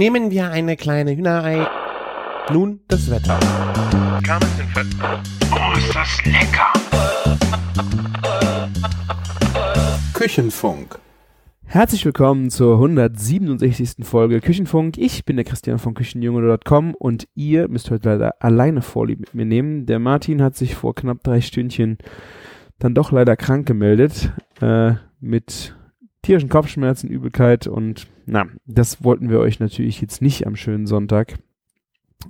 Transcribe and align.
Nehmen 0.00 0.30
wir 0.30 0.50
eine 0.50 0.78
kleine 0.78 1.14
Hühnerei. 1.14 1.66
Nun 2.50 2.80
das 2.88 3.10
Wetter. 3.10 3.38
Oh, 5.52 5.76
ist 5.76 5.94
das 5.94 6.24
lecker! 6.24 6.72
Küchenfunk. 10.14 10.98
Herzlich 11.66 12.06
willkommen 12.06 12.48
zur 12.48 12.76
167. 12.76 14.06
Folge 14.06 14.40
Küchenfunk. 14.40 14.96
Ich 14.96 15.26
bin 15.26 15.36
der 15.36 15.44
Christian 15.44 15.78
von 15.78 15.92
Küchenjunge.com 15.92 16.94
und 16.94 17.28
ihr 17.34 17.68
müsst 17.68 17.90
heute 17.90 18.08
leider 18.08 18.36
alleine 18.42 18.80
Vorlieb 18.80 19.20
mit 19.20 19.34
mir 19.34 19.44
nehmen. 19.44 19.84
Der 19.84 19.98
Martin 19.98 20.40
hat 20.40 20.56
sich 20.56 20.76
vor 20.76 20.94
knapp 20.94 21.22
drei 21.22 21.42
Stündchen 21.42 21.98
dann 22.78 22.94
doch 22.94 23.12
leider 23.12 23.36
krank 23.36 23.66
gemeldet 23.66 24.32
äh, 24.62 24.94
mit 25.20 25.74
tierischen 26.22 26.48
Kopfschmerzen, 26.48 27.08
Übelkeit 27.08 27.66
und 27.66 28.06
na, 28.26 28.46
das 28.66 29.02
wollten 29.02 29.30
wir 29.30 29.40
euch 29.40 29.60
natürlich 29.60 30.00
jetzt 30.00 30.22
nicht 30.22 30.46
am 30.46 30.56
schönen 30.56 30.86
Sonntag 30.86 31.38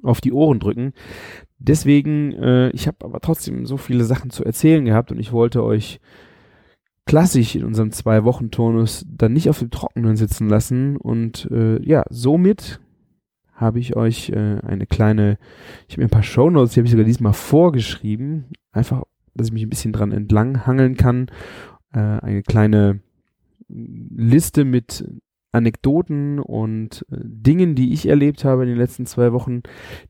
auf 0.02 0.20
die 0.20 0.32
Ohren 0.32 0.60
drücken. 0.60 0.92
Deswegen, 1.58 2.32
äh, 2.32 2.70
ich 2.70 2.86
habe 2.86 3.04
aber 3.04 3.20
trotzdem 3.20 3.66
so 3.66 3.76
viele 3.76 4.04
Sachen 4.04 4.30
zu 4.30 4.44
erzählen 4.44 4.84
gehabt 4.84 5.10
und 5.10 5.18
ich 5.18 5.32
wollte 5.32 5.62
euch 5.64 6.00
klassisch 7.06 7.56
in 7.56 7.64
unserem 7.64 7.90
Zwei-Wochen-Turnus 7.90 9.04
dann 9.08 9.32
nicht 9.32 9.50
auf 9.50 9.58
dem 9.58 9.70
Trockenen 9.70 10.16
sitzen 10.16 10.48
lassen. 10.48 10.96
Und 10.96 11.48
äh, 11.50 11.82
ja, 11.82 12.04
somit 12.08 12.80
habe 13.52 13.78
ich 13.80 13.96
euch 13.96 14.30
äh, 14.30 14.60
eine 14.62 14.86
kleine, 14.86 15.38
ich 15.88 15.94
habe 15.94 16.02
mir 16.02 16.06
ein 16.06 16.10
paar 16.10 16.22
Shownotes, 16.22 16.72
die 16.72 16.80
habe 16.80 16.86
ich 16.86 16.92
sogar 16.92 17.04
diesmal 17.04 17.32
vorgeschrieben, 17.32 18.46
einfach, 18.72 19.02
dass 19.34 19.48
ich 19.48 19.52
mich 19.52 19.64
ein 19.64 19.70
bisschen 19.70 19.92
dran 19.92 20.12
entlang 20.12 20.66
hangeln 20.66 20.96
kann. 20.96 21.30
Äh, 21.92 21.98
eine 21.98 22.42
kleine 22.42 23.00
Liste 23.72 24.64
mit 24.64 25.04
Anekdoten 25.52 26.38
und 26.38 27.04
äh, 27.10 27.16
Dingen, 27.22 27.74
die 27.74 27.92
ich 27.92 28.06
erlebt 28.06 28.44
habe 28.44 28.62
in 28.62 28.68
den 28.68 28.78
letzten 28.78 29.06
zwei 29.06 29.32
Wochen, 29.32 29.62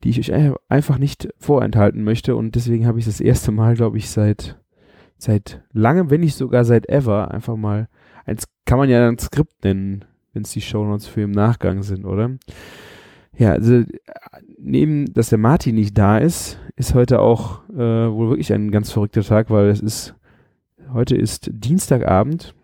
die 0.05 0.11
ich 0.11 0.19
euch 0.19 0.55
einfach 0.69 0.99
nicht 0.99 1.29
vorenthalten 1.39 2.05
möchte. 2.05 2.37
Und 2.37 2.55
deswegen 2.55 2.87
habe 2.87 2.99
ich 2.99 3.07
das 3.07 3.21
erste 3.21 3.51
Mal, 3.53 3.75
glaube 3.75 3.97
ich, 3.99 4.11
seit 4.11 4.61
seit 5.23 5.63
langem, 5.73 6.11
wenn 6.11 6.21
nicht 6.21 6.35
sogar 6.35 6.65
seit 6.65 6.89
ever, 6.89 7.31
einfach 7.31 7.57
mal, 7.57 7.89
eins 8.25 8.45
kann 8.65 8.79
man 8.79 8.89
ja 8.89 9.07
ein 9.07 9.19
Skript 9.19 9.65
nennen, 9.65 10.05
wenn 10.33 10.43
es 10.43 10.53
die 10.53 10.61
Shownotes 10.61 11.07
für 11.07 11.23
im 11.23 11.31
Nachgang 11.31 11.83
sind, 11.83 12.05
oder? 12.05 12.31
Ja, 13.37 13.53
also 13.53 13.85
neben, 14.59 15.13
dass 15.13 15.31
der 15.31 15.39
Martin 15.39 15.75
nicht 15.75 15.97
da 15.97 16.19
ist, 16.19 16.59
ist 16.77 16.95
heute 16.95 17.21
auch 17.21 17.69
äh, 17.71 17.77
wohl 17.77 18.31
wirklich 18.31 18.53
ein 18.53 18.71
ganz 18.71 18.91
verrückter 18.91 19.23
Tag, 19.23 19.51
weil 19.51 19.69
es 19.69 19.81
ist, 19.81 20.15
heute 20.93 21.17
ist 21.17 21.51
Dienstagabend, 21.53 22.55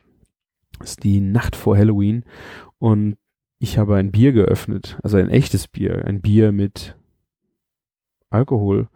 ist 0.83 1.05
die 1.05 1.21
Nacht 1.21 1.57
vor 1.57 1.77
Halloween 1.77 2.25
und 2.79 3.17
ich 3.59 3.79
habe 3.79 3.97
ein 3.97 4.13
Bier 4.13 4.33
geöffnet, 4.33 4.99
also 5.03 5.17
ein 5.17 5.31
echtes 5.31 5.69
Bier, 5.69 6.05
ein 6.05 6.21
Bier 6.21 6.53
mit 6.53 6.97
Alkohol 8.31 8.89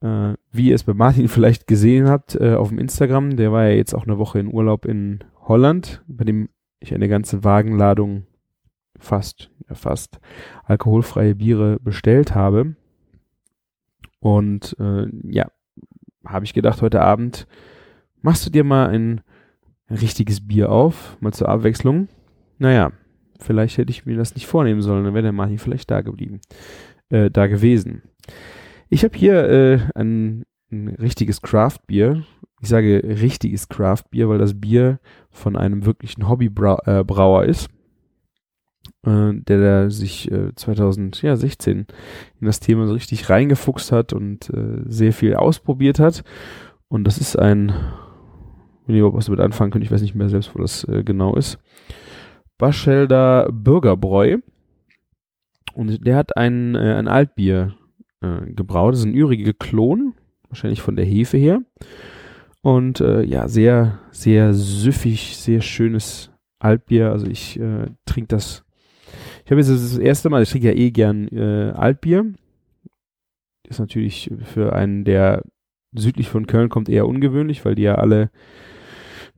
äh, 0.00 0.34
wie 0.52 0.68
ihr 0.68 0.74
es 0.74 0.84
bei 0.84 0.94
Martin 0.94 1.28
vielleicht 1.28 1.66
gesehen 1.66 2.08
habt 2.08 2.34
äh, 2.36 2.54
auf 2.54 2.68
dem 2.68 2.78
Instagram, 2.78 3.36
der 3.36 3.52
war 3.52 3.64
ja 3.64 3.74
jetzt 3.74 3.94
auch 3.94 4.04
eine 4.04 4.18
Woche 4.18 4.38
in 4.38 4.52
Urlaub 4.52 4.84
in 4.84 5.24
Holland, 5.42 6.02
bei 6.06 6.24
dem 6.24 6.48
ich 6.80 6.94
eine 6.94 7.08
ganze 7.08 7.44
Wagenladung 7.44 8.26
fast, 8.98 9.50
ja 9.68 9.74
fast 9.74 10.18
alkoholfreie 10.64 11.34
Biere 11.34 11.78
bestellt 11.80 12.34
habe. 12.34 12.76
Und 14.20 14.76
äh, 14.78 15.06
ja, 15.22 15.46
habe 16.24 16.44
ich 16.44 16.54
gedacht, 16.54 16.82
heute 16.82 17.00
Abend 17.00 17.46
machst 18.20 18.44
du 18.44 18.50
dir 18.50 18.64
mal 18.64 18.88
ein, 18.88 19.20
ein 19.88 19.96
richtiges 19.96 20.46
Bier 20.46 20.70
auf, 20.70 21.16
mal 21.20 21.32
zur 21.32 21.48
Abwechslung. 21.48 22.08
Naja, 22.58 22.92
vielleicht 23.40 23.78
hätte 23.78 23.90
ich 23.90 24.06
mir 24.06 24.16
das 24.16 24.34
nicht 24.34 24.46
vornehmen 24.46 24.82
sollen, 24.82 25.04
dann 25.04 25.14
wäre 25.14 25.22
der 25.22 25.32
Martin 25.32 25.58
vielleicht 25.58 25.90
da 25.90 26.00
geblieben, 26.00 26.40
äh, 27.10 27.30
da 27.30 27.46
gewesen. 27.46 28.02
Ich 28.88 29.04
habe 29.04 29.16
hier 29.16 29.48
äh, 29.48 29.78
ein, 29.94 30.44
ein 30.70 30.88
richtiges 30.88 31.42
Craft-Bier. 31.42 32.24
Ich 32.62 32.68
sage 32.68 33.02
richtiges 33.04 33.68
Craft-Bier, 33.68 34.28
weil 34.28 34.38
das 34.38 34.58
Bier 34.58 34.98
von 35.30 35.56
einem 35.56 35.84
wirklichen 35.84 36.28
Hobbybrauer 36.28 37.44
äh, 37.44 37.50
ist, 37.50 37.68
äh, 39.04 39.32
der 39.34 39.60
da 39.60 39.90
sich 39.90 40.30
äh, 40.30 40.54
2016 40.54 41.86
in 42.40 42.46
das 42.46 42.60
Thema 42.60 42.86
so 42.86 42.94
richtig 42.94 43.28
reingefuchst 43.28 43.92
hat 43.92 44.12
und 44.12 44.50
äh, 44.50 44.82
sehr 44.86 45.12
viel 45.12 45.34
ausprobiert 45.34 45.98
hat. 45.98 46.24
Und 46.88 47.04
das 47.04 47.18
ist 47.18 47.36
ein, 47.36 47.72
wenn 48.86 48.94
ihr 48.94 49.00
überhaupt 49.00 49.18
was 49.18 49.26
damit 49.26 49.40
anfangen 49.40 49.70
könnt, 49.70 49.84
ich 49.84 49.90
weiß 49.90 50.02
nicht 50.02 50.14
mehr 50.14 50.28
selbst, 50.28 50.54
wo 50.54 50.60
das 50.60 50.84
äh, 50.84 51.02
genau 51.04 51.34
ist. 51.34 51.58
Baschelder 52.58 53.48
Bürgerbräu. 53.52 54.38
Und 55.74 56.06
der 56.06 56.16
hat 56.16 56.36
ein, 56.36 56.74
äh, 56.74 56.94
ein 56.94 57.08
Altbier 57.08 57.74
äh, 58.22 58.50
gebraut. 58.52 58.94
Das 58.94 59.00
ist 59.00 59.06
ein 59.06 59.14
ürige 59.14 59.52
Klon, 59.52 60.14
wahrscheinlich 60.48 60.80
von 60.80 60.96
der 60.96 61.04
Hefe 61.04 61.36
her. 61.36 61.60
Und 62.62 63.00
äh, 63.00 63.22
ja, 63.22 63.48
sehr, 63.48 63.98
sehr 64.10 64.54
süffig, 64.54 65.36
sehr 65.36 65.60
schönes 65.60 66.30
Altbier. 66.58 67.10
Also 67.10 67.26
ich 67.26 67.60
äh, 67.60 67.86
trinke 68.06 68.28
das. 68.28 68.64
Ich 69.44 69.50
habe 69.50 69.60
jetzt 69.60 69.70
das 69.70 69.98
erste 69.98 70.30
Mal, 70.30 70.42
ich 70.42 70.50
trinke 70.50 70.68
ja 70.68 70.74
eh 70.74 70.90
gern 70.90 71.28
äh, 71.28 71.72
Altbier. 71.76 72.32
Ist 73.68 73.80
natürlich 73.80 74.30
für 74.44 74.72
einen, 74.72 75.04
der 75.04 75.42
südlich 75.94 76.28
von 76.28 76.46
Köln 76.46 76.68
kommt, 76.68 76.88
eher 76.88 77.06
ungewöhnlich, 77.06 77.64
weil 77.64 77.74
die 77.74 77.82
ja 77.82 77.96
alle 77.96 78.30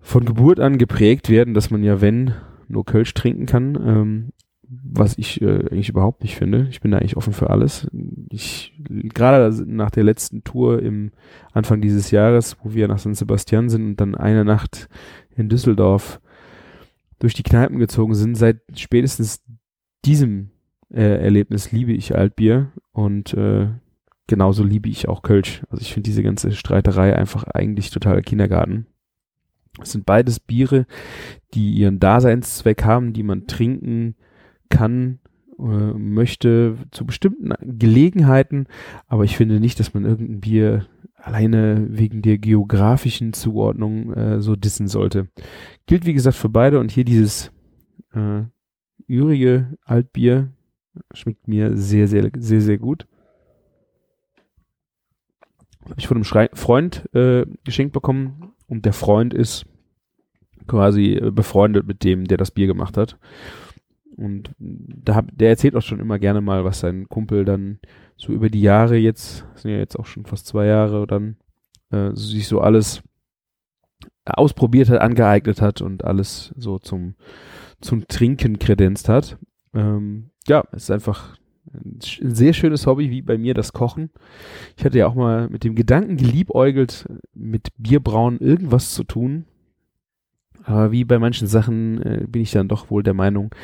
von 0.08 0.24
Geburt 0.24 0.58
an 0.58 0.78
geprägt 0.78 1.28
werden, 1.28 1.52
dass 1.52 1.70
man 1.70 1.84
ja, 1.84 2.00
wenn, 2.00 2.32
nur 2.66 2.86
Kölsch 2.86 3.12
trinken 3.12 3.44
kann. 3.44 3.74
Ähm, 3.76 4.28
was 4.70 5.16
ich 5.18 5.40
äh, 5.42 5.66
eigentlich 5.70 5.90
überhaupt 5.90 6.22
nicht 6.22 6.36
finde. 6.36 6.66
Ich 6.70 6.80
bin 6.80 6.90
da 6.90 6.98
eigentlich 6.98 7.16
offen 7.16 7.32
für 7.32 7.50
alles. 7.50 7.88
Ich 8.30 8.74
gerade 8.86 9.64
nach 9.66 9.90
der 9.90 10.04
letzten 10.04 10.44
Tour 10.44 10.82
im 10.82 11.10
Anfang 11.52 11.80
dieses 11.80 12.10
Jahres, 12.10 12.56
wo 12.62 12.74
wir 12.74 12.88
nach 12.88 12.98
San 12.98 13.14
Sebastian 13.14 13.68
sind 13.68 13.84
und 13.84 13.96
dann 13.96 14.14
eine 14.14 14.44
Nacht 14.44 14.88
in 15.36 15.48
Düsseldorf 15.48 16.20
durch 17.18 17.34
die 17.34 17.42
Kneipen 17.42 17.78
gezogen 17.78 18.14
sind, 18.14 18.34
seit 18.34 18.60
spätestens 18.76 19.42
diesem 20.04 20.50
äh, 20.90 21.22
Erlebnis 21.22 21.72
liebe 21.72 21.92
ich 21.92 22.14
Altbier 22.14 22.72
und 22.92 23.34
äh, 23.34 23.68
genauso 24.26 24.64
liebe 24.64 24.88
ich 24.88 25.08
auch 25.08 25.22
Kölsch. 25.22 25.62
Also 25.70 25.82
ich 25.82 25.92
finde 25.92 26.08
diese 26.08 26.22
ganze 26.22 26.52
Streiterei 26.52 27.16
einfach 27.16 27.44
eigentlich 27.44 27.90
totaler 27.90 28.22
Kindergarten. 28.22 28.86
Es 29.82 29.92
sind 29.92 30.06
beides 30.06 30.40
Biere, 30.40 30.86
die 31.54 31.72
ihren 31.72 31.98
Daseinszweck 31.98 32.84
haben, 32.84 33.12
die 33.12 33.22
man 33.22 33.46
trinken 33.46 34.14
kann, 34.68 35.20
äh, 35.58 35.62
möchte 35.62 36.76
zu 36.90 37.04
bestimmten 37.04 37.52
Gelegenheiten, 37.78 38.66
aber 39.06 39.24
ich 39.24 39.36
finde 39.36 39.60
nicht, 39.60 39.80
dass 39.80 39.94
man 39.94 40.04
irgendein 40.04 40.40
Bier 40.40 40.86
alleine 41.16 41.86
wegen 41.90 42.22
der 42.22 42.38
geografischen 42.38 43.32
Zuordnung 43.32 44.12
äh, 44.14 44.40
so 44.40 44.56
dissen 44.56 44.86
sollte. 44.86 45.28
Gilt 45.86 46.06
wie 46.06 46.14
gesagt 46.14 46.36
für 46.36 46.48
beide 46.48 46.78
und 46.78 46.90
hier 46.90 47.04
dieses 47.04 47.50
äh, 48.14 48.42
ürige 49.08 49.76
Altbier 49.84 50.52
schmeckt 51.12 51.48
mir 51.48 51.76
sehr, 51.76 52.06
sehr, 52.06 52.30
sehr, 52.36 52.60
sehr 52.60 52.78
gut. 52.78 53.06
Habe 55.84 55.94
ich 55.98 56.06
von 56.06 56.18
einem 56.18 56.24
Schrei 56.24 56.50
Freund 56.52 57.08
äh, 57.14 57.46
geschenkt 57.64 57.92
bekommen 57.92 58.52
und 58.68 58.84
der 58.84 58.92
Freund 58.92 59.34
ist 59.34 59.66
quasi 60.66 61.14
äh, 61.14 61.30
befreundet 61.30 61.86
mit 61.86 62.04
dem, 62.04 62.26
der 62.26 62.36
das 62.36 62.50
Bier 62.50 62.66
gemacht 62.66 62.96
hat. 62.96 63.18
Und 64.16 64.50
da 64.58 65.14
hab, 65.14 65.26
der 65.36 65.50
erzählt 65.50 65.76
auch 65.76 65.82
schon 65.82 66.00
immer 66.00 66.18
gerne 66.18 66.40
mal, 66.40 66.64
was 66.64 66.80
sein 66.80 67.08
Kumpel 67.08 67.44
dann 67.44 67.78
so 68.16 68.32
über 68.32 68.50
die 68.50 68.62
Jahre 68.62 68.96
jetzt, 68.96 69.44
sind 69.54 69.70
ja 69.70 69.78
jetzt 69.78 69.96
auch 69.96 70.06
schon 70.06 70.26
fast 70.26 70.46
zwei 70.46 70.66
Jahre, 70.66 71.06
dann 71.06 71.36
äh, 71.90 72.10
sich 72.14 72.48
so 72.48 72.60
alles 72.60 73.02
ausprobiert 74.24 74.88
hat, 74.90 75.00
angeeignet 75.00 75.62
hat 75.62 75.80
und 75.80 76.04
alles 76.04 76.52
so 76.56 76.78
zum, 76.78 77.14
zum 77.80 78.06
Trinken 78.08 78.58
kredenzt 78.58 79.08
hat. 79.08 79.38
Ähm, 79.72 80.30
ja, 80.46 80.64
es 80.72 80.84
ist 80.84 80.90
einfach 80.90 81.36
ein 81.72 82.34
sehr 82.34 82.52
schönes 82.52 82.86
Hobby, 82.86 83.10
wie 83.10 83.22
bei 83.22 83.38
mir 83.38 83.54
das 83.54 83.72
Kochen. 83.72 84.10
Ich 84.76 84.84
hatte 84.84 84.98
ja 84.98 85.06
auch 85.06 85.14
mal 85.14 85.48
mit 85.48 85.64
dem 85.64 85.74
Gedanken 85.74 86.16
geliebäugelt, 86.16 87.06
mit 87.34 87.68
Bierbrauen 87.76 88.38
irgendwas 88.38 88.92
zu 88.92 89.04
tun. 89.04 89.44
Aber 90.64 90.92
wie 90.92 91.04
bei 91.04 91.18
manchen 91.18 91.48
Sachen 91.48 92.02
äh, 92.02 92.26
bin 92.28 92.42
ich 92.42 92.50
dann 92.50 92.68
doch 92.68 92.90
wohl 92.90 93.02
der 93.02 93.14
Meinung, 93.14 93.54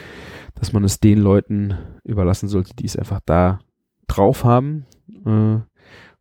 dass 0.54 0.72
man 0.72 0.84
es 0.84 1.00
den 1.00 1.18
Leuten 1.18 1.74
überlassen 2.04 2.48
sollte, 2.48 2.74
die 2.74 2.86
es 2.86 2.96
einfach 2.96 3.20
da 3.26 3.60
drauf 4.06 4.44
haben. 4.44 4.86
Äh, 5.26 5.58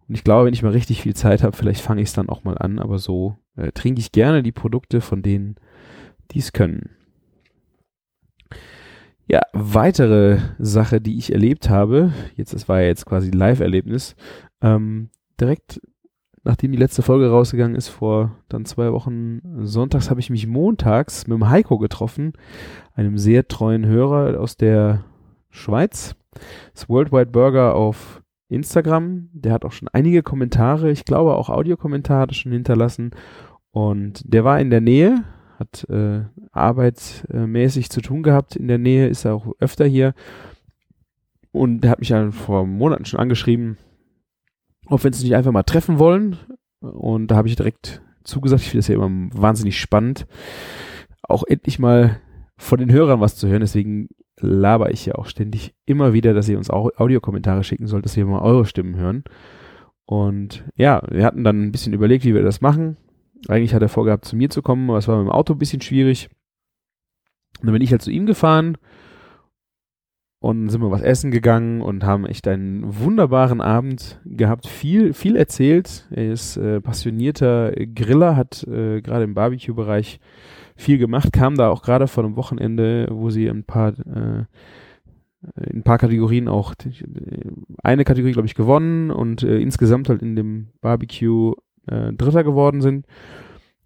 und 0.07 0.15
ich 0.15 0.23
glaube, 0.23 0.45
wenn 0.45 0.53
ich 0.53 0.63
mal 0.63 0.73
richtig 0.73 1.01
viel 1.01 1.15
Zeit 1.15 1.43
habe, 1.43 1.55
vielleicht 1.55 1.81
fange 1.81 2.01
ich 2.01 2.09
es 2.09 2.13
dann 2.13 2.29
auch 2.29 2.43
mal 2.43 2.57
an, 2.57 2.79
aber 2.79 2.99
so 2.99 3.37
äh, 3.55 3.71
trinke 3.71 4.01
ich 4.01 4.11
gerne 4.11 4.43
die 4.43 4.51
Produkte 4.51 4.99
von 4.99 5.21
denen, 5.21 5.55
die 6.31 6.39
es 6.39 6.51
können. 6.51 6.89
Ja, 9.27 9.41
weitere 9.53 10.39
Sache, 10.59 10.99
die 10.99 11.17
ich 11.17 11.31
erlebt 11.31 11.69
habe, 11.69 12.11
jetzt, 12.35 12.53
das 12.53 12.67
war 12.67 12.81
ja 12.81 12.87
jetzt 12.87 13.05
quasi 13.05 13.31
Live-Erlebnis, 13.31 14.15
ähm, 14.61 15.09
direkt 15.39 15.79
nachdem 16.43 16.73
die 16.73 16.77
letzte 16.77 17.01
Folge 17.01 17.29
rausgegangen 17.29 17.75
ist, 17.75 17.87
vor 17.87 18.37
dann 18.49 18.65
zwei 18.65 18.91
Wochen 18.91 19.41
sonntags, 19.65 20.09
habe 20.09 20.19
ich 20.19 20.29
mich 20.29 20.45
montags 20.45 21.25
mit 21.27 21.35
dem 21.35 21.49
Heiko 21.49 21.77
getroffen, 21.77 22.33
einem 22.95 23.17
sehr 23.17 23.47
treuen 23.47 23.85
Hörer 23.85 24.39
aus 24.39 24.57
der 24.57 25.05
Schweiz. 25.49 26.15
Das 26.73 26.89
Worldwide 26.89 27.31
Burger 27.31 27.75
auf 27.75 28.21
Instagram. 28.49 29.29
Der 29.33 29.53
hat 29.53 29.65
auch 29.65 29.71
schon 29.71 29.87
einige 29.89 30.23
Kommentare, 30.23 30.91
ich 30.91 31.05
glaube 31.05 31.35
auch 31.35 31.49
Audiokommentare 31.49 32.33
schon 32.33 32.51
hinterlassen. 32.51 33.11
Und 33.71 34.21
der 34.25 34.43
war 34.43 34.59
in 34.59 34.69
der 34.69 34.81
Nähe, 34.81 35.23
hat 35.63 35.89
äh, 35.89 36.23
arbeitsmäßig 36.51 37.89
zu 37.89 38.01
tun 38.01 38.23
gehabt. 38.23 38.55
In 38.55 38.67
der 38.67 38.77
Nähe 38.77 39.07
ist 39.07 39.25
er 39.25 39.35
auch 39.35 39.53
öfter 39.59 39.85
hier. 39.85 40.13
Und 41.51 41.81
der 41.81 41.91
hat 41.91 41.99
mich 41.99 42.09
ja 42.09 42.31
vor 42.31 42.65
Monaten 42.65 43.05
schon 43.05 43.19
angeschrieben, 43.19 43.77
ob 44.87 45.03
wir 45.03 45.09
uns 45.09 45.21
nicht 45.21 45.35
einfach 45.35 45.51
mal 45.51 45.63
treffen 45.63 45.99
wollen. 45.99 46.37
Und 46.79 47.27
da 47.27 47.35
habe 47.35 47.47
ich 47.47 47.55
direkt 47.55 48.01
zugesagt. 48.23 48.61
Ich 48.61 48.69
finde 48.69 48.79
das 48.79 48.87
ja 48.87 48.95
immer 48.95 49.29
wahnsinnig 49.33 49.79
spannend, 49.79 50.25
auch 51.21 51.43
endlich 51.43 51.79
mal 51.79 52.19
von 52.57 52.79
den 52.79 52.91
Hörern 52.91 53.21
was 53.21 53.35
zu 53.35 53.47
hören. 53.47 53.61
Deswegen 53.61 54.09
laber 54.39 54.91
ich 54.91 55.05
ja 55.05 55.15
auch 55.15 55.27
ständig 55.27 55.73
immer 55.85 56.13
wieder, 56.13 56.33
dass 56.33 56.49
ihr 56.49 56.57
uns 56.57 56.69
auch 56.69 56.89
Audiokommentare 56.97 57.63
schicken 57.63 57.87
sollt, 57.87 58.05
dass 58.05 58.17
wir 58.17 58.25
mal 58.25 58.41
eure 58.41 58.65
Stimmen 58.65 58.95
hören. 58.95 59.23
Und 60.05 60.65
ja, 60.75 61.01
wir 61.09 61.25
hatten 61.25 61.43
dann 61.43 61.63
ein 61.63 61.71
bisschen 61.71 61.93
überlegt, 61.93 62.25
wie 62.25 62.33
wir 62.33 62.43
das 62.43 62.61
machen. 62.61 62.97
Eigentlich 63.47 63.73
hat 63.73 63.81
er 63.81 63.89
vorgehabt, 63.89 64.25
zu 64.25 64.35
mir 64.35 64.49
zu 64.49 64.61
kommen, 64.61 64.89
aber 64.89 64.99
es 64.99 65.07
war 65.07 65.17
mit 65.17 65.27
dem 65.27 65.31
Auto 65.31 65.53
ein 65.53 65.59
bisschen 65.59 65.81
schwierig. 65.81 66.29
Und 67.59 67.67
dann 67.67 67.73
bin 67.73 67.81
ich 67.81 67.91
halt 67.91 68.01
zu 68.01 68.11
ihm 68.11 68.25
gefahren 68.25 68.77
und 70.39 70.69
sind 70.69 70.81
wir 70.81 70.91
was 70.91 71.01
essen 71.01 71.31
gegangen 71.31 71.81
und 71.81 72.03
haben 72.03 72.25
echt 72.25 72.47
einen 72.47 72.83
wunderbaren 72.99 73.61
Abend 73.61 74.19
gehabt. 74.25 74.67
Viel, 74.67 75.13
viel 75.13 75.35
erzählt. 75.35 76.07
Er 76.11 76.31
ist 76.31 76.57
äh, 76.57 76.81
passionierter 76.81 77.71
Griller, 77.71 78.35
hat 78.35 78.63
äh, 78.67 79.01
gerade 79.01 79.23
im 79.23 79.35
Barbecue-Bereich 79.35 80.19
viel 80.75 80.97
gemacht, 80.97 81.31
kam 81.31 81.55
da 81.55 81.69
auch 81.69 81.81
gerade 81.81 82.07
vor 82.07 82.23
einem 82.23 82.35
Wochenende, 82.35 83.07
wo 83.11 83.29
sie 83.29 83.47
ein 83.47 83.63
paar 83.63 83.93
äh, 83.99 84.45
in 85.55 85.79
ein 85.79 85.83
paar 85.83 85.97
Kategorien 85.97 86.47
auch 86.47 86.73
eine 87.83 88.05
Kategorie, 88.05 88.31
glaube 88.31 88.47
ich, 88.47 88.55
gewonnen 88.55 89.11
und 89.11 89.43
äh, 89.43 89.59
insgesamt 89.59 90.09
halt 90.09 90.21
in 90.21 90.35
dem 90.35 90.69
Barbecue 90.81 91.53
äh, 91.87 92.13
Dritter 92.13 92.43
geworden 92.43 92.81
sind. 92.81 93.05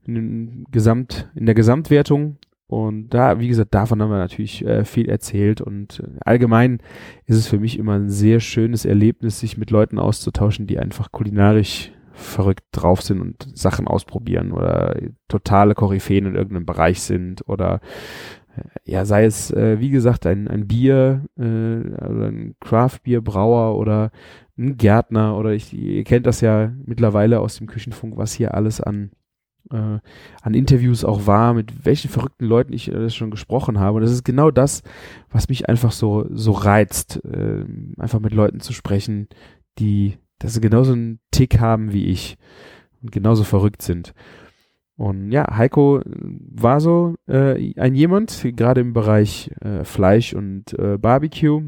In, 0.06 0.66
Gesamt, 0.72 1.30
in 1.36 1.46
der 1.46 1.56
Gesamtwertung. 1.56 2.38
Und 2.68 3.10
da, 3.10 3.40
wie 3.40 3.48
gesagt, 3.48 3.74
davon 3.74 4.02
haben 4.02 4.10
wir 4.10 4.18
natürlich 4.18 4.66
äh, 4.66 4.84
viel 4.84 5.10
erzählt. 5.10 5.62
Und 5.62 6.02
äh, 6.02 6.20
allgemein 6.22 6.80
ist 7.26 7.38
es 7.38 7.48
für 7.48 7.60
mich 7.60 7.80
immer 7.80 7.94
ein 7.94 8.10
sehr 8.10 8.40
schönes 8.40 8.86
Erlebnis, 8.86 9.40
sich 9.40 9.58
mit 9.58 9.72
Leuten 9.72 10.00
auszutauschen, 10.00 10.68
die 10.68 10.80
einfach 10.80 11.12
kulinarisch 11.12 11.92
verrückt 12.18 12.66
drauf 12.72 13.02
sind 13.02 13.22
und 13.22 13.48
Sachen 13.54 13.88
ausprobieren 13.88 14.52
oder 14.52 14.98
totale 15.28 15.76
Koryphäen 15.76 16.26
in 16.26 16.36
irgendeinem 16.36 16.66
Bereich 16.66 17.02
sind 17.02 17.48
oder 17.48 17.80
äh, 18.58 18.92
ja, 18.92 19.06
sei 19.06 19.26
es, 19.26 19.52
äh, 19.52 19.80
wie 19.80 19.92
gesagt, 19.92 20.26
ein, 20.26 20.48
ein 20.48 20.68
Bier, 20.68 21.26
äh, 21.38 21.42
oder 21.42 22.28
ein 22.28 22.56
Craft-Bier-Brauer 22.60 23.78
oder 23.78 24.12
ein 24.58 24.78
Gärtner 24.78 25.38
oder 25.38 25.52
ich, 25.52 25.74
ihr 25.74 26.04
kennt 26.04 26.26
das 26.26 26.42
ja 26.42 26.72
mittlerweile 26.86 27.40
aus 27.40 27.58
dem 27.58 27.68
Küchenfunk, 27.68 28.18
was 28.18 28.34
hier 28.34 28.54
alles 28.54 28.82
an 28.82 29.12
äh, 29.72 30.00
an 30.42 30.54
Interviews 30.54 31.04
auch 31.04 31.28
war, 31.28 31.54
mit 31.54 31.86
welchen 31.86 32.10
verrückten 32.10 32.46
Leuten 32.46 32.74
ich 32.74 32.92
äh, 32.92 33.10
schon 33.10 33.32
gesprochen 33.32 33.80
habe. 33.80 33.98
Und 33.98 34.02
das 34.02 34.12
ist 34.12 34.24
genau 34.24 34.52
das, 34.52 34.84
was 35.30 35.50
mich 35.50 35.68
einfach 35.68 35.92
so, 35.92 36.26
so 36.30 36.52
reizt, 36.52 37.24
äh, 37.26 37.66
einfach 37.98 38.20
mit 38.20 38.34
Leuten 38.34 38.60
zu 38.60 38.74
sprechen, 38.74 39.28
die 39.80 40.18
sie 40.44 40.62
genauso 40.62 40.94
einen 40.94 41.20
Tick 41.32 41.60
haben 41.60 41.94
wie 41.94 42.06
ich 42.06 42.38
und 43.02 43.12
genauso 43.12 43.44
verrückt 43.44 43.82
sind. 43.82 44.14
Und 44.96 45.32
ja, 45.32 45.56
Heiko 45.56 46.02
war 46.06 46.80
so 46.80 47.16
äh, 47.28 47.74
ein 47.80 47.94
jemand, 47.94 48.48
gerade 48.56 48.82
im 48.82 48.94
Bereich 48.94 49.52
äh, 49.62 49.84
Fleisch 49.84 50.34
und 50.34 50.74
äh, 50.74 50.98
Barbecue. 50.98 51.62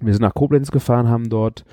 Wir 0.00 0.12
sind 0.12 0.22
nach 0.22 0.34
Koblenz 0.34 0.70
gefahren, 0.70 1.08
haben 1.08 1.28
dort 1.28 1.64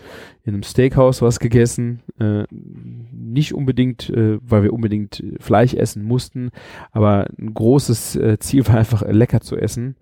in 0.44 0.54
einem 0.54 0.64
Steakhouse 0.64 1.22
was 1.22 1.40
gegessen. 1.40 2.02
Äh, 2.20 2.46
nicht 2.52 3.54
unbedingt, 3.54 4.10
äh, 4.10 4.40
weil 4.42 4.64
wir 4.64 4.74
unbedingt 4.74 5.24
Fleisch 5.40 5.74
essen 5.74 6.04
mussten, 6.04 6.50
aber 6.92 7.28
ein 7.38 7.54
großes 7.54 8.16
äh, 8.16 8.40
Ziel 8.40 8.68
war 8.68 8.78
einfach 8.78 9.04
lecker 9.08 9.42
zu 9.42 9.58
essen. 9.58 9.96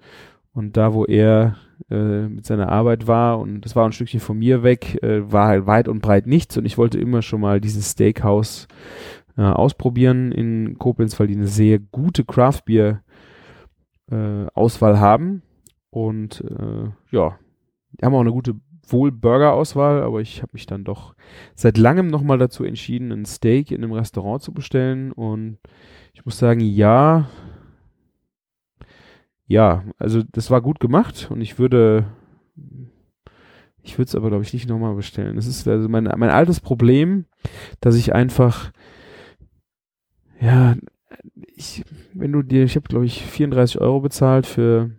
Und 0.54 0.78
da, 0.78 0.94
wo 0.94 1.06
er 1.06 1.58
äh, 1.90 2.28
mit 2.28 2.46
seiner 2.46 2.70
Arbeit 2.70 3.08
war 3.08 3.40
und 3.40 3.62
das 3.62 3.76
war 3.76 3.86
ein 3.86 3.92
Stückchen 3.92 4.20
von 4.20 4.38
mir 4.38 4.64
weg, 4.64 5.02
äh, 5.04 5.32
war 5.32 5.48
halt 5.48 5.66
weit 5.66 5.88
und 5.88 6.02
breit 6.02 6.28
nichts 6.28 6.56
und 6.58 6.66
ich 6.66 6.78
wollte 6.78 7.00
immer 7.00 7.22
schon 7.22 7.42
mal 7.42 7.60
dieses 7.60 7.92
Steakhouse 7.92 8.68
äh, 9.36 9.42
ausprobieren 9.42 10.32
in 10.32 10.78
Koblenz, 10.78 11.20
weil 11.20 11.28
die 11.28 11.36
eine 11.36 11.48
sehr 11.48 11.80
gute 11.80 12.24
Craft 12.24 12.62
Beer 12.66 13.02
äh, 14.12 14.46
Auswahl 14.54 15.00
haben 15.00 15.42
und 15.90 16.42
äh, 16.42 16.90
ja, 17.12 17.38
die 17.94 18.06
haben 18.06 18.16
auch 18.16 18.22
eine 18.22 18.32
gute 18.32 18.56
wohl 18.88 19.12
Burger-Auswahl, 19.12 20.04
aber 20.04 20.22
ich 20.22 20.42
habe 20.42 20.52
mich 20.54 20.66
dann 20.66 20.84
doch 20.84 21.16
seit 21.56 21.78
langem 21.78 22.08
nochmal 22.08 22.38
dazu 22.38 22.64
entschieden, 22.64 23.12
ein 23.12 23.26
Steak 23.26 23.72
in 23.72 23.84
einem 23.84 23.94
Restaurant 23.94 24.42
zu 24.42 24.54
bestellen 24.54 25.12
und 25.12 25.58
ich 26.14 26.26
muss 26.26 26.38
sagen, 26.38 26.60
ja, 26.60 27.30
ja, 29.48 29.84
also 29.98 30.24
das 30.32 30.52
war 30.52 30.62
gut 30.62 30.80
gemacht 30.80 31.30
und 31.32 31.42
ich 31.42 31.60
würde, 31.60 32.08
ich 33.82 33.98
würde 33.98 34.10
es 34.10 34.16
aber 34.16 34.30
glaube 34.30 34.44
ich 34.44 34.54
nicht 34.54 34.70
nochmal 34.70 34.96
bestellen. 34.96 35.36
Das 35.36 35.48
ist 35.48 35.68
also 35.68 35.90
mein, 35.90 36.04
mein 36.04 36.30
altes 36.30 36.60
Problem, 36.60 37.26
dass 37.80 37.96
ich 37.96 38.14
einfach, 38.14 38.72
ja, 40.40 40.76
ich, 41.56 41.86
wenn 42.14 42.32
du 42.32 42.42
dir, 42.42 42.64
ich 42.64 42.76
habe 42.76 42.88
glaube 42.88 43.06
ich 43.06 43.24
34 43.26 43.80
Euro 43.80 44.02
bezahlt 44.02 44.46
für 44.46 44.92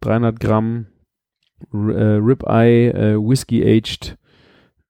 300 0.00 0.38
Gramm 0.40 0.86
äh, 1.72 1.76
Ribeye 1.76 2.90
äh, 2.90 3.16
Whiskey 3.16 3.62
Aged 3.62 4.16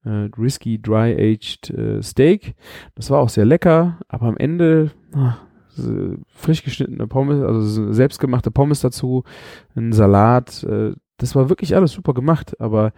äh, 0.04 0.28
Whisky 0.36 0.80
Dry 0.80 1.14
Aged 1.14 1.70
äh, 1.70 2.02
Steak. 2.02 2.54
Das 2.94 3.10
war 3.10 3.20
auch 3.20 3.28
sehr 3.28 3.44
lecker, 3.44 3.98
aber 4.08 4.26
am 4.26 4.36
Ende 4.36 4.90
ach, 5.14 5.40
frisch 6.28 6.64
geschnittene 6.64 7.06
Pommes, 7.06 7.42
also 7.42 7.92
selbstgemachte 7.92 8.50
Pommes 8.50 8.80
dazu, 8.80 9.24
ein 9.74 9.92
Salat. 9.92 10.64
Äh, 10.64 10.92
das 11.18 11.34
war 11.34 11.48
wirklich 11.48 11.74
alles 11.74 11.92
super 11.92 12.14
gemacht, 12.14 12.60
aber 12.60 12.92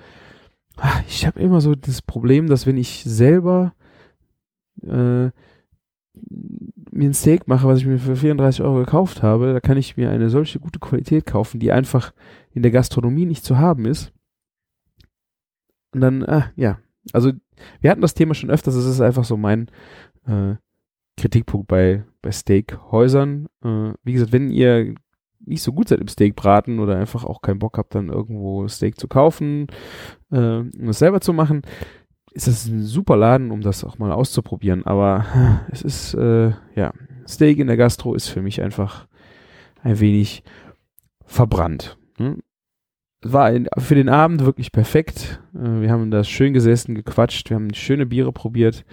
ach, 0.77 1.03
ich 1.09 1.27
habe 1.27 1.41
immer 1.41 1.61
so 1.61 1.75
das 1.75 2.03
Problem, 2.03 2.47
dass 2.49 2.67
wenn 2.67 2.77
ich 2.77 3.03
selber 3.05 3.75
äh, 4.83 5.31
mir 7.01 7.09
ein 7.09 7.15
Steak 7.15 7.49
mache, 7.49 7.67
was 7.67 7.79
ich 7.79 7.87
mir 7.87 7.99
für 7.99 8.15
34 8.15 8.63
Euro 8.63 8.77
gekauft 8.77 9.23
habe, 9.23 9.55
da 9.55 9.61
kann 9.61 9.79
ich 9.79 9.97
mir 9.97 10.11
eine 10.11 10.29
solche 10.29 10.61
gute 10.61 10.79
Qualität 10.79 11.25
kaufen, 11.25 11.59
die 11.59 11.73
einfach 11.73 12.13
in 12.53 12.63
der 12.63 12.71
Gastronomie 12.71 13.25
nicht 13.25 13.43
zu 13.43 13.59
haben 13.59 13.87
ist. 13.87 14.13
Und 15.93 16.03
dann, 16.03 16.23
ah, 16.25 16.53
ja, 16.57 16.79
also 17.15 17.33
wir 17.81 17.91
hatten 17.91 18.03
das 18.03 18.13
Thema 18.13 18.35
schon 18.35 18.51
öfters, 18.51 18.75
es 18.75 18.85
ist 18.85 19.01
einfach 19.01 19.25
so 19.25 19.39
mein 19.39 19.71
äh, 20.27 20.57
Kritikpunkt 21.17 21.69
bei, 21.69 22.05
bei 22.21 22.33
Steakhäusern. 22.33 23.47
Äh, 23.65 23.95
wie 24.05 24.13
gesagt, 24.13 24.33
wenn 24.33 24.51
ihr 24.51 24.95
nicht 25.41 25.63
so 25.63 25.73
gut 25.73 25.89
seid 25.89 26.01
im 26.01 26.09
Steakbraten 26.09 26.81
oder 26.81 26.99
einfach 26.99 27.25
auch 27.25 27.41
keinen 27.41 27.61
Bock 27.61 27.79
habt, 27.79 27.95
dann 27.95 28.11
irgendwo 28.11 28.69
Steak 28.69 29.01
zu 29.01 29.09
kaufen 29.09 29.69
äh, 30.31 30.37
und 30.37 30.89
es 30.89 30.99
selber 30.99 31.23
zu 31.23 31.33
machen, 31.33 31.63
ist 32.33 32.47
das 32.47 32.67
ein 32.67 32.83
super 32.83 33.17
Laden, 33.17 33.51
um 33.51 33.61
das 33.61 33.85
auch 33.85 33.99
mal 33.99 34.13
auszuprobieren. 34.13 34.85
Aber 34.87 35.25
es 35.71 35.83
ist, 35.83 36.15
äh, 36.15 36.53
ja, 36.75 36.93
Steak 37.29 37.59
in 37.59 37.67
der 37.67 37.77
Gastro 37.77 38.15
ist 38.15 38.29
für 38.29 38.43
mich 38.43 38.63
einfach 38.63 39.07
ein 39.83 40.01
wenig 40.01 40.43
verbrannt. 41.25 41.97
Hm? 42.19 42.43
war 43.23 43.47
ein, 43.47 43.69
für 43.77 43.95
den 43.95 44.09
Abend 44.09 44.45
wirklich 44.45 44.73
perfekt. 44.73 45.41
Äh, 45.55 45.83
wir 45.83 45.91
haben 45.91 46.11
da 46.11 46.25
schön 46.25 46.53
gesessen, 46.53 46.95
gequatscht, 46.95 47.51
wir 47.51 47.57
haben 47.57 47.75
schöne 47.75 48.07
Biere 48.07 48.33
probiert. 48.33 48.85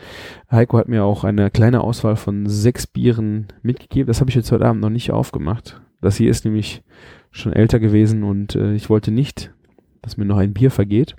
Heiko 0.51 0.77
hat 0.77 0.87
mir 0.87 1.03
auch 1.03 1.23
eine 1.23 1.49
kleine 1.49 1.81
Auswahl 1.81 2.15
von 2.15 2.47
sechs 2.47 2.87
Bieren 2.87 3.47
mitgegeben. 3.61 4.07
Das 4.07 4.19
habe 4.19 4.29
ich 4.29 4.35
jetzt 4.35 4.51
heute 4.51 4.65
Abend 4.65 4.81
noch 4.81 4.89
nicht 4.89 5.11
aufgemacht. 5.11 5.81
Das 6.01 6.17
hier 6.17 6.29
ist 6.29 6.45
nämlich 6.45 6.83
schon 7.31 7.53
älter 7.53 7.79
gewesen 7.79 8.23
und 8.23 8.55
äh, 8.55 8.73
ich 8.73 8.89
wollte 8.89 9.11
nicht, 9.11 9.53
dass 10.01 10.17
mir 10.17 10.25
noch 10.25 10.37
ein 10.37 10.53
Bier 10.53 10.71
vergeht. 10.71 11.15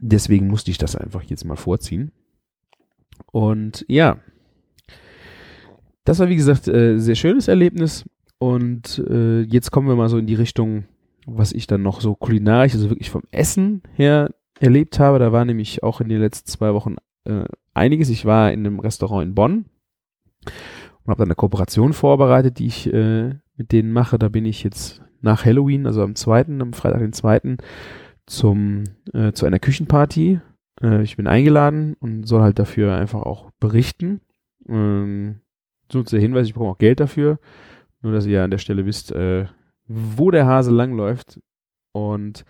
Deswegen 0.00 0.48
musste 0.48 0.70
ich 0.70 0.78
das 0.78 0.96
einfach 0.96 1.22
jetzt 1.22 1.44
mal 1.44 1.56
vorziehen. 1.56 2.12
Und 3.32 3.84
ja, 3.88 4.18
das 6.04 6.18
war 6.18 6.28
wie 6.28 6.36
gesagt 6.36 6.68
äh, 6.68 6.98
sehr 6.98 7.14
schönes 7.14 7.48
Erlebnis. 7.48 8.04
Und 8.38 9.02
äh, 9.10 9.42
jetzt 9.42 9.70
kommen 9.70 9.88
wir 9.88 9.96
mal 9.96 10.08
so 10.08 10.18
in 10.18 10.26
die 10.26 10.34
Richtung, 10.34 10.84
was 11.26 11.52
ich 11.52 11.66
dann 11.66 11.82
noch 11.82 12.00
so 12.00 12.14
kulinarisch, 12.14 12.74
also 12.74 12.88
wirklich 12.88 13.10
vom 13.10 13.22
Essen 13.30 13.82
her 13.94 14.34
erlebt 14.60 14.98
habe. 14.98 15.18
Da 15.18 15.32
war 15.32 15.44
nämlich 15.44 15.82
auch 15.82 16.00
in 16.00 16.08
den 16.08 16.20
letzten 16.20 16.48
zwei 16.48 16.72
Wochen 16.72 16.96
äh, 17.24 17.44
einiges. 17.74 18.08
Ich 18.08 18.24
war 18.24 18.52
in 18.52 18.60
einem 18.60 18.80
Restaurant 18.80 19.26
in 19.26 19.34
Bonn 19.34 19.64
und 20.44 21.08
habe 21.08 21.18
dann 21.18 21.28
eine 21.28 21.34
Kooperation 21.34 21.92
vorbereitet, 21.92 22.58
die 22.58 22.66
ich 22.66 22.92
äh, 22.92 23.34
mit 23.56 23.72
denen 23.72 23.92
mache. 23.92 24.18
Da 24.18 24.28
bin 24.28 24.44
ich 24.44 24.62
jetzt 24.62 25.02
nach 25.20 25.44
Halloween, 25.44 25.86
also 25.86 26.02
am 26.02 26.14
zweiten, 26.14 26.62
am 26.62 26.72
Freitag 26.72 27.00
den 27.00 27.12
zweiten, 27.12 27.58
zum 28.28 28.84
äh, 29.12 29.32
zu 29.32 29.46
einer 29.46 29.58
Küchenparty. 29.58 30.40
Äh, 30.82 31.02
ich 31.02 31.16
bin 31.16 31.26
eingeladen 31.26 31.96
und 32.00 32.24
soll 32.24 32.42
halt 32.42 32.58
dafür 32.58 32.94
einfach 32.94 33.22
auch 33.22 33.50
berichten. 33.58 34.20
Ähm, 34.68 35.40
so 35.90 36.02
der 36.02 36.20
Hinweis, 36.20 36.46
ich 36.46 36.52
bekomme 36.52 36.70
auch 36.70 36.78
Geld 36.78 37.00
dafür. 37.00 37.38
Nur, 38.02 38.12
dass 38.12 38.26
ihr 38.26 38.44
an 38.44 38.50
der 38.50 38.58
Stelle 38.58 38.86
wisst, 38.86 39.12
äh, 39.12 39.46
wo 39.86 40.30
der 40.30 40.46
Hase 40.46 40.70
langläuft. 40.70 41.40
Und 41.92 42.44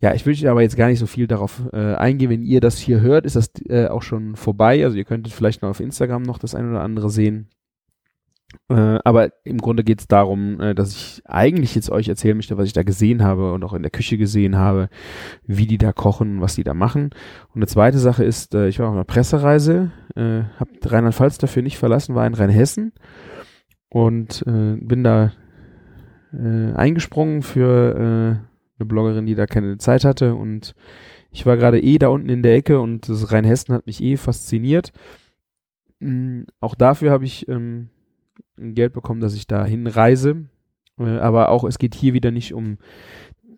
ja, 0.00 0.14
ich 0.14 0.24
will 0.26 0.48
aber 0.48 0.62
jetzt 0.62 0.76
gar 0.76 0.88
nicht 0.88 0.98
so 0.98 1.06
viel 1.06 1.26
darauf 1.26 1.62
äh, 1.72 1.94
eingehen. 1.94 2.30
Wenn 2.30 2.42
ihr 2.42 2.60
das 2.60 2.78
hier 2.78 3.00
hört, 3.00 3.26
ist 3.26 3.36
das 3.36 3.50
äh, 3.68 3.88
auch 3.88 4.02
schon 4.02 4.36
vorbei. 4.36 4.84
Also 4.84 4.96
ihr 4.96 5.04
könntet 5.04 5.32
vielleicht 5.32 5.62
noch 5.62 5.70
auf 5.70 5.80
Instagram 5.80 6.22
noch 6.22 6.38
das 6.38 6.54
ein 6.54 6.70
oder 6.70 6.82
andere 6.82 7.10
sehen. 7.10 7.48
Äh, 8.68 8.98
aber 9.04 9.30
im 9.44 9.58
Grunde 9.58 9.84
geht 9.84 10.00
es 10.00 10.08
darum, 10.08 10.60
äh, 10.60 10.74
dass 10.74 10.92
ich 10.92 11.22
eigentlich 11.26 11.74
jetzt 11.74 11.90
euch 11.90 12.08
erzählen 12.08 12.36
möchte, 12.36 12.56
was 12.56 12.66
ich 12.66 12.72
da 12.72 12.82
gesehen 12.82 13.22
habe 13.22 13.52
und 13.52 13.62
auch 13.62 13.74
in 13.74 13.82
der 13.82 13.90
Küche 13.90 14.16
gesehen 14.16 14.56
habe, 14.56 14.88
wie 15.46 15.66
die 15.66 15.78
da 15.78 15.92
kochen, 15.92 16.40
was 16.40 16.54
die 16.54 16.64
da 16.64 16.74
machen. 16.74 17.10
Und 17.48 17.56
eine 17.56 17.66
zweite 17.66 17.98
Sache 17.98 18.24
ist, 18.24 18.54
äh, 18.54 18.68
ich 18.68 18.78
war 18.78 18.88
auf 18.88 18.94
einer 18.94 19.04
Pressereise, 19.04 19.92
äh, 20.14 20.44
habe 20.58 20.70
Rheinland-Pfalz 20.82 21.38
dafür 21.38 21.62
nicht 21.62 21.78
verlassen, 21.78 22.14
war 22.14 22.26
in 22.26 22.34
Rheinhessen 22.34 22.92
und 23.88 24.42
äh, 24.46 24.76
bin 24.76 25.04
da 25.04 25.32
eingesprungen 26.36 27.42
für 27.42 27.94
eine 27.96 28.88
Bloggerin, 28.88 29.24
die 29.24 29.36
da 29.36 29.46
keine 29.46 29.78
Zeit 29.78 30.04
hatte 30.04 30.34
und 30.34 30.74
ich 31.30 31.46
war 31.46 31.56
gerade 31.56 31.80
eh 31.80 31.98
da 31.98 32.08
unten 32.08 32.28
in 32.28 32.42
der 32.42 32.56
Ecke 32.56 32.80
und 32.80 33.08
das 33.08 33.30
Rheinhessen 33.30 33.72
hat 33.72 33.86
mich 33.86 34.02
eh 34.02 34.16
fasziniert. 34.16 34.92
Mhm, 36.00 36.46
auch 36.60 36.74
dafür 36.74 37.12
habe 37.12 37.24
ich 37.24 37.48
ähm, 37.48 37.90
Geld 38.56 38.92
bekommen, 38.92 39.20
dass 39.20 39.34
ich 39.34 39.46
da 39.46 39.64
hinreise. 39.64 40.46
Äh, 40.98 41.18
aber 41.18 41.48
auch 41.48 41.64
es 41.64 41.78
geht 41.78 41.94
hier 41.94 42.14
wieder 42.14 42.30
nicht 42.30 42.54
um 42.54 42.78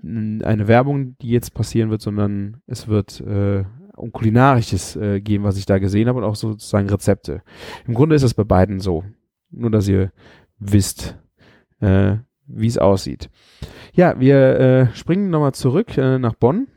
eine 0.03 0.69
Werbung, 0.69 1.17
die 1.19 1.31
jetzt 1.31 1.53
passieren 1.55 1.91
wird, 1.91 2.01
sondern 2.01 2.59
es 2.67 2.87
wird 2.87 3.21
äh, 3.23 3.65
um 3.97 4.13
kulinarisches 4.13 4.95
äh, 4.97 5.21
gehen, 5.21 5.43
was 5.43 5.57
ich 5.57 5.67
da 5.67 5.79
gesehen 5.79 6.09
habe 6.09 6.19
und 6.19 6.25
auch 6.25 6.37
sozusagen 6.37 6.89
Rezepte. 6.89 7.43
Im 7.87 7.95
Grunde 7.95 8.15
ist 8.15 8.23
es 8.23 8.35
bei 8.35 8.45
beiden 8.45 8.79
so. 8.79 9.05
Nur, 9.51 9.71
dass 9.71 9.89
ihr 9.89 10.13
wisst, 10.59 11.19
äh, 11.81 12.17
wie 12.47 12.67
es 12.67 12.79
aussieht. 12.79 13.31
Ja, 13.95 14.19
wir 14.21 14.61
äh, 14.61 14.95
springen 14.95 15.31
nochmal 15.31 15.53
zurück 15.53 15.97
äh, 15.97 16.19
nach 16.19 16.35
Bonn. 16.35 16.69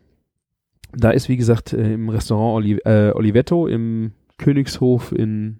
Da 0.93 1.11
ist, 1.11 1.29
wie 1.29 1.37
gesagt, 1.37 1.73
äh, 1.73 1.93
im 1.93 2.09
Restaurant 2.09 2.55
Oli 2.55 2.77
äh, 2.79 3.11
Olivetto 3.13 3.67
im 3.67 4.13
Königshof 4.37 5.11
in 5.11 5.59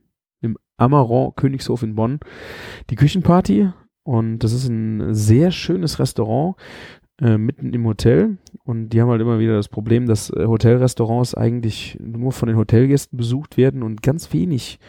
Amaron 0.79 1.33
Königshof 1.35 1.83
in 1.83 1.95
Bonn 1.95 2.19
die 2.89 2.95
Küchenparty 2.95 3.69
und 4.03 4.39
das 4.39 4.53
ist 4.53 4.67
ein 4.67 5.13
sehr 5.13 5.51
schönes 5.51 5.99
Restaurant 5.99 6.55
äh, 7.21 7.37
mitten 7.37 7.73
im 7.73 7.85
Hotel 7.85 8.37
und 8.63 8.89
die 8.89 9.01
haben 9.01 9.09
halt 9.09 9.21
immer 9.21 9.39
wieder 9.39 9.55
das 9.55 9.67
Problem, 9.67 10.05
dass 10.05 10.29
äh, 10.29 10.45
Hotelrestaurants 10.45 11.35
eigentlich 11.35 11.97
nur 12.01 12.31
von 12.31 12.47
den 12.47 12.57
Hotelgästen 12.57 13.17
besucht 13.17 13.57
werden 13.57 13.83
und 13.83 14.01
ganz 14.01 14.33
wenig 14.33 14.79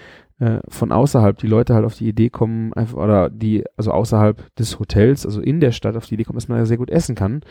äh, 0.41 0.61
von 0.69 0.91
außerhalb 0.91 1.37
die 1.37 1.47
Leute 1.47 1.75
halt 1.75 1.85
auf 1.85 1.97
die 1.97 2.09
Idee 2.09 2.31
kommen, 2.31 2.73
einfach, 2.73 2.97
oder 2.97 3.29
die, 3.29 3.65
also 3.77 3.93
außerhalb 3.93 4.55
des 4.57 4.79
Hotels, 4.79 5.27
also 5.27 5.41
in 5.41 5.61
der 5.61 5.73
Stadt 5.73 5.97
auf 5.97 6.07
die 6.07 6.15
Idee 6.15 6.25
kommen, 6.25 6.39
dass 6.39 6.49
man 6.49 6.59
ja 6.59 6.65
sehr 6.65 6.79
gut 6.79 6.91
essen 6.91 7.15
kann. 7.15 7.43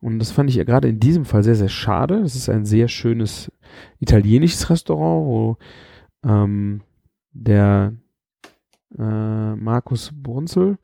Und 0.00 0.18
das 0.18 0.30
fand 0.30 0.50
ich 0.50 0.56
ja 0.56 0.64
gerade 0.64 0.88
in 0.88 1.00
diesem 1.00 1.24
Fall 1.24 1.42
sehr, 1.42 1.54
sehr 1.54 1.70
schade. 1.70 2.16
Es 2.16 2.36
ist 2.36 2.48
ein 2.48 2.64
sehr 2.64 2.88
schönes 2.88 3.50
italienisches 3.98 4.68
Restaurant, 4.68 5.26
wo 5.26 5.56
ähm, 6.24 6.82
der 7.44 7.94
äh, 8.98 9.54
Markus 9.54 10.12
Brunzel 10.14 10.78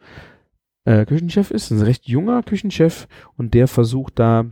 äh, 0.85 1.07
Küchenchef 1.07 1.51
ist, 1.51 1.71
ein 1.71 1.81
recht 1.81 2.07
junger 2.07 2.43
Küchenchef 2.43 3.09
und 3.37 3.55
der 3.55 3.69
versucht 3.69 4.19
da 4.19 4.45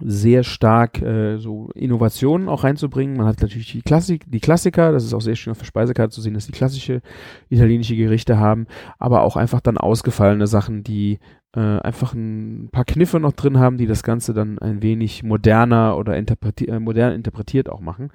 sehr 0.00 0.44
stark 0.44 1.00
äh, 1.00 1.38
so 1.38 1.70
Innovationen 1.74 2.48
auch 2.48 2.64
reinzubringen. 2.64 3.16
Man 3.16 3.26
hat 3.26 3.40
natürlich 3.40 3.72
die 3.72 3.82
Klassik, 3.82 4.24
die 4.30 4.40
Klassiker, 4.40 4.92
das 4.92 5.04
ist 5.04 5.14
auch 5.14 5.20
sehr 5.22 5.36
schön 5.36 5.52
auf 5.52 5.58
der 5.58 5.64
Speisekarte 5.64 6.10
zu 6.10 6.20
sehen, 6.20 6.34
dass 6.34 6.46
die 6.46 6.52
klassische 6.52 7.00
italienische 7.48 7.96
Gerichte 7.96 8.38
haben, 8.38 8.66
aber 8.98 9.22
auch 9.22 9.36
einfach 9.36 9.60
dann 9.60 9.78
ausgefallene 9.78 10.46
Sachen, 10.46 10.84
die 10.84 11.18
äh, 11.54 11.60
einfach 11.60 12.12
ein 12.12 12.68
paar 12.70 12.84
Kniffe 12.84 13.20
noch 13.20 13.32
drin 13.32 13.58
haben, 13.58 13.78
die 13.78 13.86
das 13.86 14.02
Ganze 14.02 14.34
dann 14.34 14.58
ein 14.58 14.82
wenig 14.82 15.22
moderner 15.22 15.96
oder 15.96 16.16
interpreti 16.16 16.66
äh, 16.66 16.78
modern 16.78 17.14
interpretiert 17.14 17.70
auch 17.70 17.80
machen. 17.80 18.10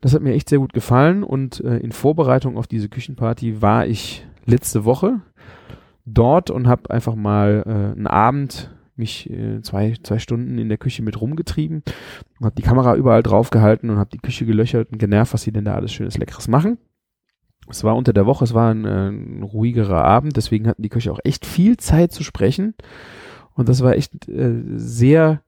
Das 0.00 0.14
hat 0.14 0.22
mir 0.22 0.32
echt 0.32 0.48
sehr 0.48 0.58
gut 0.58 0.72
gefallen 0.72 1.22
und 1.22 1.60
äh, 1.60 1.76
in 1.78 1.92
Vorbereitung 1.92 2.56
auf 2.56 2.66
diese 2.66 2.88
Küchenparty 2.88 3.60
war 3.60 3.86
ich 3.86 4.26
letzte 4.46 4.84
Woche 4.84 5.20
dort 6.06 6.50
und 6.50 6.66
habe 6.66 6.90
einfach 6.90 7.14
mal 7.14 7.62
äh, 7.66 7.70
einen 7.70 8.06
Abend 8.06 8.70
mich 8.96 9.28
äh, 9.30 9.60
zwei, 9.62 9.94
zwei 10.02 10.18
Stunden 10.18 10.58
in 10.58 10.68
der 10.68 10.78
Küche 10.78 11.02
mit 11.02 11.20
rumgetrieben 11.20 11.82
und 12.38 12.44
habe 12.44 12.54
die 12.54 12.62
Kamera 12.62 12.94
überall 12.94 13.22
drauf 13.22 13.50
gehalten 13.50 13.90
und 13.90 13.98
habe 13.98 14.10
die 14.10 14.18
Küche 14.18 14.46
gelöchert 14.46 14.92
und 14.92 14.98
genervt, 14.98 15.34
was 15.34 15.42
sie 15.42 15.52
denn 15.52 15.64
da 15.64 15.74
alles 15.74 15.92
Schönes 15.92 16.18
Leckeres 16.18 16.48
machen. 16.48 16.78
Es 17.68 17.84
war 17.84 17.96
unter 17.96 18.12
der 18.12 18.26
Woche, 18.26 18.44
es 18.44 18.54
war 18.54 18.70
ein, 18.72 18.84
äh, 18.84 19.08
ein 19.08 19.42
ruhigerer 19.42 20.04
Abend, 20.04 20.36
deswegen 20.36 20.66
hatten 20.66 20.82
die 20.82 20.88
Küche 20.88 21.12
auch 21.12 21.20
echt 21.24 21.46
viel 21.46 21.76
Zeit 21.76 22.12
zu 22.12 22.22
sprechen 22.22 22.74
und 23.54 23.68
das 23.68 23.82
war 23.82 23.94
echt 23.94 24.28
äh, 24.28 24.62
sehr 24.76 25.42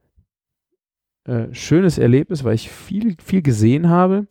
äh, 1.25 1.55
schönes 1.55 1.99
Erlebnis, 1.99 2.43
weil 2.43 2.55
ich 2.55 2.69
viel, 2.69 3.17
viel 3.23 3.43
gesehen 3.43 3.89
habe. 3.89 4.27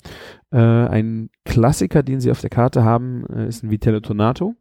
Äh, 0.52 0.58
ein 0.58 1.30
Klassiker, 1.46 2.04
den 2.04 2.20
sie 2.20 2.32
auf 2.32 2.42
der 2.42 2.50
Karte 2.50 2.84
haben, 2.84 3.26
äh, 3.28 3.48
ist 3.48 3.64
ein 3.64 3.72
Vitello 3.72 4.02
Tonato. 4.02 4.56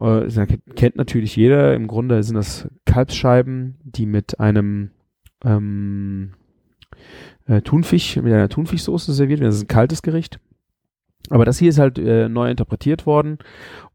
Äh, 0.00 0.28
kennt 0.74 0.96
natürlich 0.96 1.36
jeder. 1.36 1.74
Im 1.74 1.86
Grunde 1.86 2.22
sind 2.24 2.34
das 2.34 2.68
Kalbsscheiben, 2.86 3.76
die 3.84 4.06
mit 4.06 4.40
einem 4.40 4.90
ähm, 5.44 6.32
äh, 7.46 7.62
Thunfisch, 7.62 8.16
mit 8.16 8.32
einer 8.32 8.48
Thunfischsoße 8.48 9.12
serviert 9.12 9.38
werden. 9.38 9.50
Das 9.50 9.58
ist 9.58 9.64
ein 9.64 9.68
kaltes 9.68 10.02
Gericht. 10.02 10.40
Aber 11.30 11.44
das 11.44 11.58
hier 11.58 11.68
ist 11.68 11.78
halt 11.78 11.98
neu 11.98 12.50
interpretiert 12.50 13.04
worden. 13.04 13.38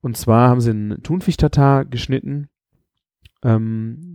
Und 0.01 0.17
zwar 0.17 0.49
haben 0.49 0.61
sie 0.61 0.69
einen 0.69 1.01
Thunfisch-Tatar 1.01 1.83
geschnitten, 1.85 2.47
ähm, 3.43 4.12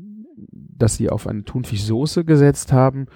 dass 0.79 0.97
sie 0.97 1.11
auf 1.11 1.27
eine 1.27 1.45
Thunfischsoße 1.45 2.25
gesetzt 2.25 2.73
haben. 2.73 3.07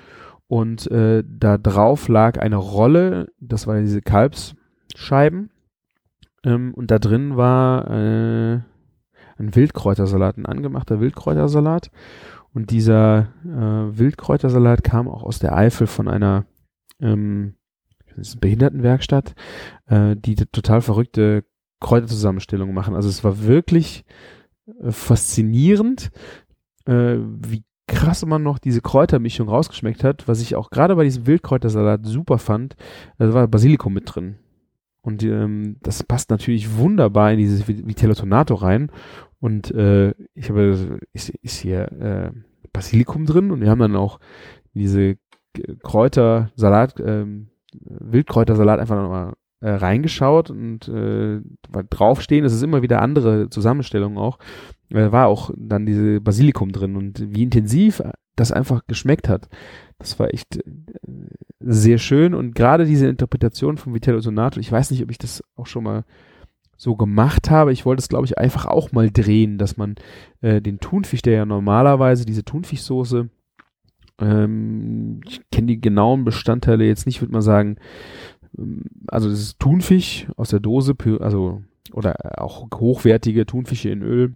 Und 0.47 0.91
äh, 0.91 1.25
da 1.27 1.57
drauf 1.59 2.09
lag 2.09 2.39
eine 2.39 2.57
Rolle, 2.57 3.29
das 3.41 3.67
war 3.67 3.81
diese 3.81 4.03
Kalbsscheiben. 4.03 5.51
Ähm, 6.45 6.75
und 6.75 6.91
da 6.91 6.99
drin 6.99 7.37
war 7.37 7.91
äh, 7.91 8.61
ein 9.39 9.55
Wildkräutersalat, 9.55 10.37
ein 10.37 10.47
angemachter 10.47 11.01
Wildkräutersalat. 11.01 11.91
Und 12.53 12.71
dieser 12.71 13.29
äh, 13.45 13.99
Wildkräutersalat 13.99 14.85
kam 14.85 15.09
auch 15.09 15.23
aus 15.23 15.39
der 15.39 15.57
Eifel 15.57 15.87
von 15.87 16.09
einer 16.09 16.45
ähm, 17.01 17.55
Behindertenwerkstatt, 18.41 19.35
äh, 19.87 20.17
die 20.17 20.35
total 20.37 20.83
verrückte 20.83 21.45
Kräuterzusammenstellungen 21.81 22.75
machen. 22.75 22.95
Also 22.95 23.09
es 23.09 23.25
war 23.25 23.43
wirklich 23.45 24.05
äh, 24.67 24.91
faszinierend, 24.91 26.11
äh, 26.87 27.17
wie 27.19 27.65
krass 27.87 28.25
man 28.25 28.43
noch 28.43 28.59
diese 28.59 28.81
Kräutermischung 28.81 29.49
rausgeschmeckt 29.49 30.05
hat, 30.05 30.29
was 30.29 30.41
ich 30.41 30.57
auch 30.57 30.71
gerade 30.71 30.97
bei 30.97 31.05
diesem 31.05 31.27
Wildkräutersalat 31.27 32.07
super 32.07 32.39
fand, 32.39 32.77
da 33.19 33.33
war 33.35 33.47
Basilikum 33.49 33.93
mit 33.93 34.15
drin. 34.15 34.37
Und 35.03 35.23
ähm, 35.25 35.77
das 35.83 36.03
passt 36.05 36.31
natürlich 36.31 36.77
wunderbar 36.77 37.33
in 37.33 37.39
dieses 37.39 37.67
Vitello 37.67 38.15
Tonato 38.15 38.55
rein. 38.55 38.91
Und 39.41 39.73
äh, 39.73 40.15
ich 40.35 40.49
habe, 40.49 41.01
ist, 41.13 41.31
ist 41.31 41.59
hier 41.59 41.91
äh, 41.93 42.31
Basilikum 42.73 43.27
drin 43.27 43.51
und 43.51 43.61
wir 43.61 43.69
haben 43.69 43.81
dann 43.81 43.97
auch 43.97 44.21
diese 44.75 45.17
Kräutersalat, 45.83 47.01
ähm, 47.01 47.49
Wildkräutersalat 47.73 48.79
einfach 48.79 48.97
nochmal 48.97 49.35
äh, 49.63 49.71
reingeschaut 49.71 50.51
und 50.51 50.89
äh, 50.89 51.41
draufstehen. 51.89 52.45
Es 52.45 52.53
ist 52.53 52.63
immer 52.63 52.83
wieder 52.83 53.01
andere 53.01 53.49
Zusammenstellungen 53.49 54.19
auch. 54.19 54.39
Äh, 54.91 55.13
war 55.13 55.29
auch 55.29 55.51
dann 55.57 55.87
diese 55.87 56.21
Basilikum 56.21 56.73
drin 56.73 56.97
und 56.97 57.25
wie 57.35 57.45
intensiv 57.45 58.03
das 58.37 58.53
einfach 58.53 58.83
geschmeckt 58.87 59.29
hat. 59.29 59.49
Das 59.99 60.19
war 60.19 60.35
echt 60.35 60.57
äh, 60.57 60.63
sehr 61.61 61.99
schön 61.99 62.35
und 62.35 62.55
gerade 62.55 62.85
diese 62.85 63.07
Interpretation 63.07 63.77
von 63.77 63.95
Vitello 63.95 64.21
Sonato, 64.21 64.59
ich 64.59 64.73
weiß 64.73 64.91
nicht, 64.91 65.03
ob 65.03 65.11
ich 65.11 65.19
das 65.19 65.43
auch 65.57 65.67
schon 65.67 65.85
mal 65.85 66.05
so 66.77 66.97
gemacht 66.97 67.49
habe. 67.49 67.73
Ich 67.73 67.87
wollte 67.87 68.01
es, 68.01 68.09
glaube 68.09 68.27
ich, 68.27 68.39
einfach 68.39 68.67
auch 68.67 68.91
mal 68.91 69.11
drehen, 69.11 69.59
dass 69.59 69.77
man 69.77 69.95
äh, 70.41 70.61
den 70.61 70.81
Thunfisch, 70.81 71.23
der 71.23 71.35
ja 71.35 71.47
normalerweise 71.47 72.27
diese 72.27 72.45
Thunfischsoße, 72.45 73.29
ähm, 74.19 75.21
ich 75.25 75.41
kenne 75.53 75.69
die 75.69 75.81
genauen 75.81 76.25
Bestandteile 76.25 76.85
jetzt 76.85 77.07
nicht, 77.07 77.21
würde 77.21 77.33
man 77.33 77.43
sagen, 77.43 77.77
also 79.09 79.29
das 79.29 79.41
ist 79.41 79.59
Thunfisch 79.59 80.27
aus 80.37 80.51
der 80.51 80.61
Dose, 80.61 80.95
also 81.21 81.63
oder 81.93 82.41
auch 82.41 82.69
hochwertige 82.75 83.47
Thunfische 83.47 83.91
in 83.91 84.03
Öl 84.03 84.35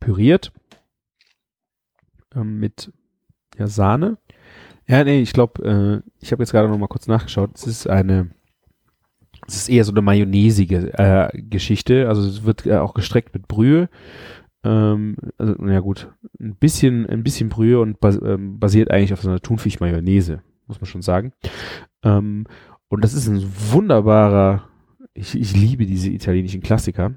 püriert 0.00 0.52
ähm, 2.34 2.58
mit 2.58 2.92
ja, 3.58 3.66
Sahne. 3.66 4.18
Ja, 4.86 5.04
nee, 5.04 5.20
ich 5.20 5.32
glaube, 5.32 5.62
äh, 5.64 6.10
ich 6.20 6.32
habe 6.32 6.42
jetzt 6.42 6.52
gerade 6.52 6.68
noch 6.68 6.78
mal 6.78 6.86
kurz 6.86 7.06
nachgeschaut. 7.06 7.50
Es 7.54 7.66
ist 7.66 7.88
eine, 7.88 8.30
es 9.46 9.56
ist 9.56 9.68
eher 9.68 9.84
so 9.84 9.92
eine 9.92 10.02
mayonnaisige 10.02 10.92
äh, 10.98 11.42
Geschichte. 11.42 12.08
Also 12.08 12.26
es 12.26 12.44
wird 12.44 12.66
äh, 12.66 12.78
auch 12.78 12.94
gestreckt 12.94 13.34
mit 13.34 13.48
Brühe. 13.48 13.88
Ähm, 14.64 15.16
also, 15.36 15.54
na 15.58 15.80
gut, 15.80 16.10
ein 16.40 16.56
bisschen, 16.56 17.06
ein 17.06 17.22
bisschen 17.22 17.48
Brühe 17.48 17.80
und 17.80 18.00
bas 18.00 18.18
ähm, 18.22 18.58
basiert 18.58 18.90
eigentlich 18.90 19.12
auf 19.12 19.22
so 19.22 19.28
einer 19.28 19.40
Thunfisch-Mayonnaise, 19.40 20.42
muss 20.66 20.80
man 20.80 20.86
schon 20.86 21.02
sagen. 21.02 21.32
Ähm, 22.02 22.46
und 22.88 23.04
das 23.04 23.14
ist 23.14 23.28
ein 23.28 23.44
wunderbarer, 23.70 24.68
ich, 25.14 25.34
ich 25.38 25.54
liebe 25.54 25.86
diese 25.86 26.10
italienischen 26.10 26.62
Klassiker. 26.62 27.14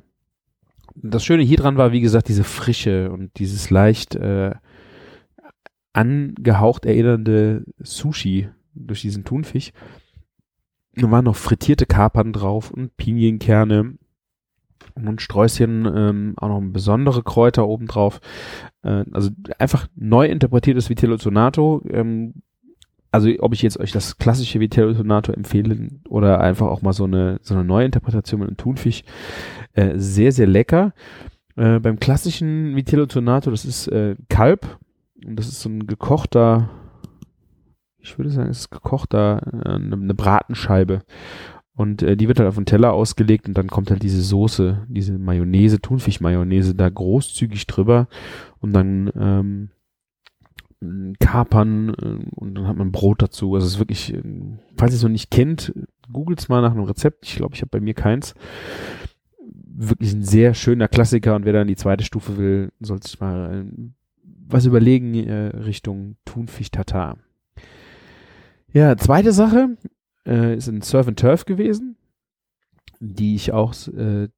Das 0.95 1.23
Schöne 1.23 1.43
hier 1.43 1.57
dran 1.57 1.77
war, 1.77 1.91
wie 1.91 2.01
gesagt, 2.01 2.27
diese 2.27 2.43
Frische 2.43 3.11
und 3.11 3.37
dieses 3.39 3.69
leicht 3.69 4.15
äh, 4.15 4.51
angehaucht 5.93 6.85
erinnernde 6.85 7.65
Sushi 7.79 8.49
durch 8.73 9.01
diesen 9.01 9.23
Thunfisch. 9.23 9.71
Da 10.95 11.09
waren 11.09 11.25
noch 11.25 11.35
frittierte 11.35 11.85
Kapern 11.85 12.33
drauf 12.33 12.71
und 12.71 12.97
Pinienkerne 12.97 13.97
und 14.95 15.21
Sträußchen, 15.21 15.85
ähm, 15.85 16.33
auch 16.37 16.49
noch 16.49 16.61
besondere 16.71 17.23
Kräuter 17.23 17.67
obendrauf. 17.67 18.19
Äh, 18.83 19.05
also 19.11 19.29
einfach 19.57 19.87
neu 19.95 20.25
interpretiertes 20.25 20.89
Vitello 20.89 21.17
Sonato. 21.17 21.81
Ähm, 21.89 22.41
also 23.11 23.29
ob 23.39 23.53
ich 23.53 23.61
jetzt 23.61 23.79
euch 23.79 23.91
das 23.91 24.17
klassische 24.17 24.59
Vitello 24.59 24.93
Sonato 24.93 25.33
empfehle 25.33 25.89
oder 26.07 26.39
einfach 26.39 26.67
auch 26.67 26.81
mal 26.81 26.93
so 26.93 27.03
eine, 27.03 27.39
so 27.41 27.53
eine 27.53 27.65
neue 27.65 27.85
Interpretation 27.85 28.39
mit 28.39 28.49
einem 28.49 28.57
Thunfisch. 28.57 29.03
Äh, 29.73 29.97
sehr, 29.97 30.31
sehr 30.31 30.47
lecker. 30.47 30.93
Äh, 31.57 31.79
beim 31.79 31.99
klassischen 31.99 32.75
Vitello 32.75 33.05
Sonato, 33.09 33.51
das 33.51 33.65
ist 33.65 33.87
äh, 33.87 34.15
Kalb. 34.29 34.79
Und 35.25 35.35
das 35.37 35.47
ist 35.47 35.61
so 35.61 35.69
ein 35.69 35.85
gekochter, 35.87 36.69
ich 37.99 38.17
würde 38.17 38.31
sagen, 38.31 38.49
es 38.49 38.59
ist 38.59 38.71
gekochter, 38.71 39.41
äh, 39.65 39.69
eine, 39.69 39.95
eine 39.95 40.13
Bratenscheibe. 40.13 41.01
Und 41.75 42.03
äh, 42.03 42.15
die 42.15 42.27
wird 42.27 42.39
halt 42.39 42.49
auf 42.49 42.55
den 42.55 42.65
Teller 42.65 42.93
ausgelegt 42.93 43.47
und 43.47 43.57
dann 43.57 43.67
kommt 43.67 43.91
halt 43.91 44.03
diese 44.03 44.21
Soße, 44.21 44.85
diese 44.87 45.17
Mayonnaise, 45.17 45.79
Thunfisch-Mayonnaise 45.79 46.75
da 46.75 46.89
großzügig 46.89 47.65
drüber 47.67 48.07
und 48.59 48.73
dann 48.73 49.11
ähm, 49.17 49.69
Kapern 51.19 51.89
äh, 51.89 52.25
und 52.35 52.55
dann 52.55 52.67
hat 52.67 52.77
man 52.77 52.91
Brot 52.91 53.21
dazu. 53.21 53.53
Also 53.53 53.67
es 53.67 53.73
ist 53.73 53.79
wirklich, 53.79 54.13
äh, 54.13 54.23
falls 54.77 54.93
ihr 54.93 54.97
es 54.97 55.03
noch 55.03 55.09
nicht 55.09 55.31
kennt, 55.31 55.73
googelt's 56.11 56.49
mal 56.49 56.61
nach 56.61 56.71
einem 56.71 56.83
Rezept. 56.83 57.25
Ich 57.25 57.35
glaube, 57.35 57.55
ich 57.55 57.61
habe 57.61 57.69
bei 57.69 57.79
mir 57.79 57.93
keins. 57.93 58.33
Wirklich 59.37 60.13
ein 60.13 60.23
sehr 60.23 60.53
schöner 60.53 60.87
Klassiker 60.87 61.35
und 61.35 61.45
wer 61.45 61.53
dann 61.53 61.67
die 61.67 61.75
zweite 61.75 62.03
Stufe 62.03 62.37
will, 62.37 62.71
soll 62.79 63.01
sich 63.01 63.19
mal 63.19 63.65
was 64.23 64.65
überlegen 64.65 65.15
äh, 65.15 65.47
Richtung 65.57 66.17
Thunfisch-Tatar. 66.25 67.17
Ja, 68.73 68.97
zweite 68.97 69.31
Sache 69.31 69.77
äh, 70.25 70.55
ist 70.55 70.67
ein 70.67 70.81
Surf 70.81 71.07
and 71.07 71.19
Turf 71.19 71.45
gewesen, 71.45 71.97
die 72.99 73.35
ich 73.35 73.51
auch 73.51 73.73
äh, 73.87 74.29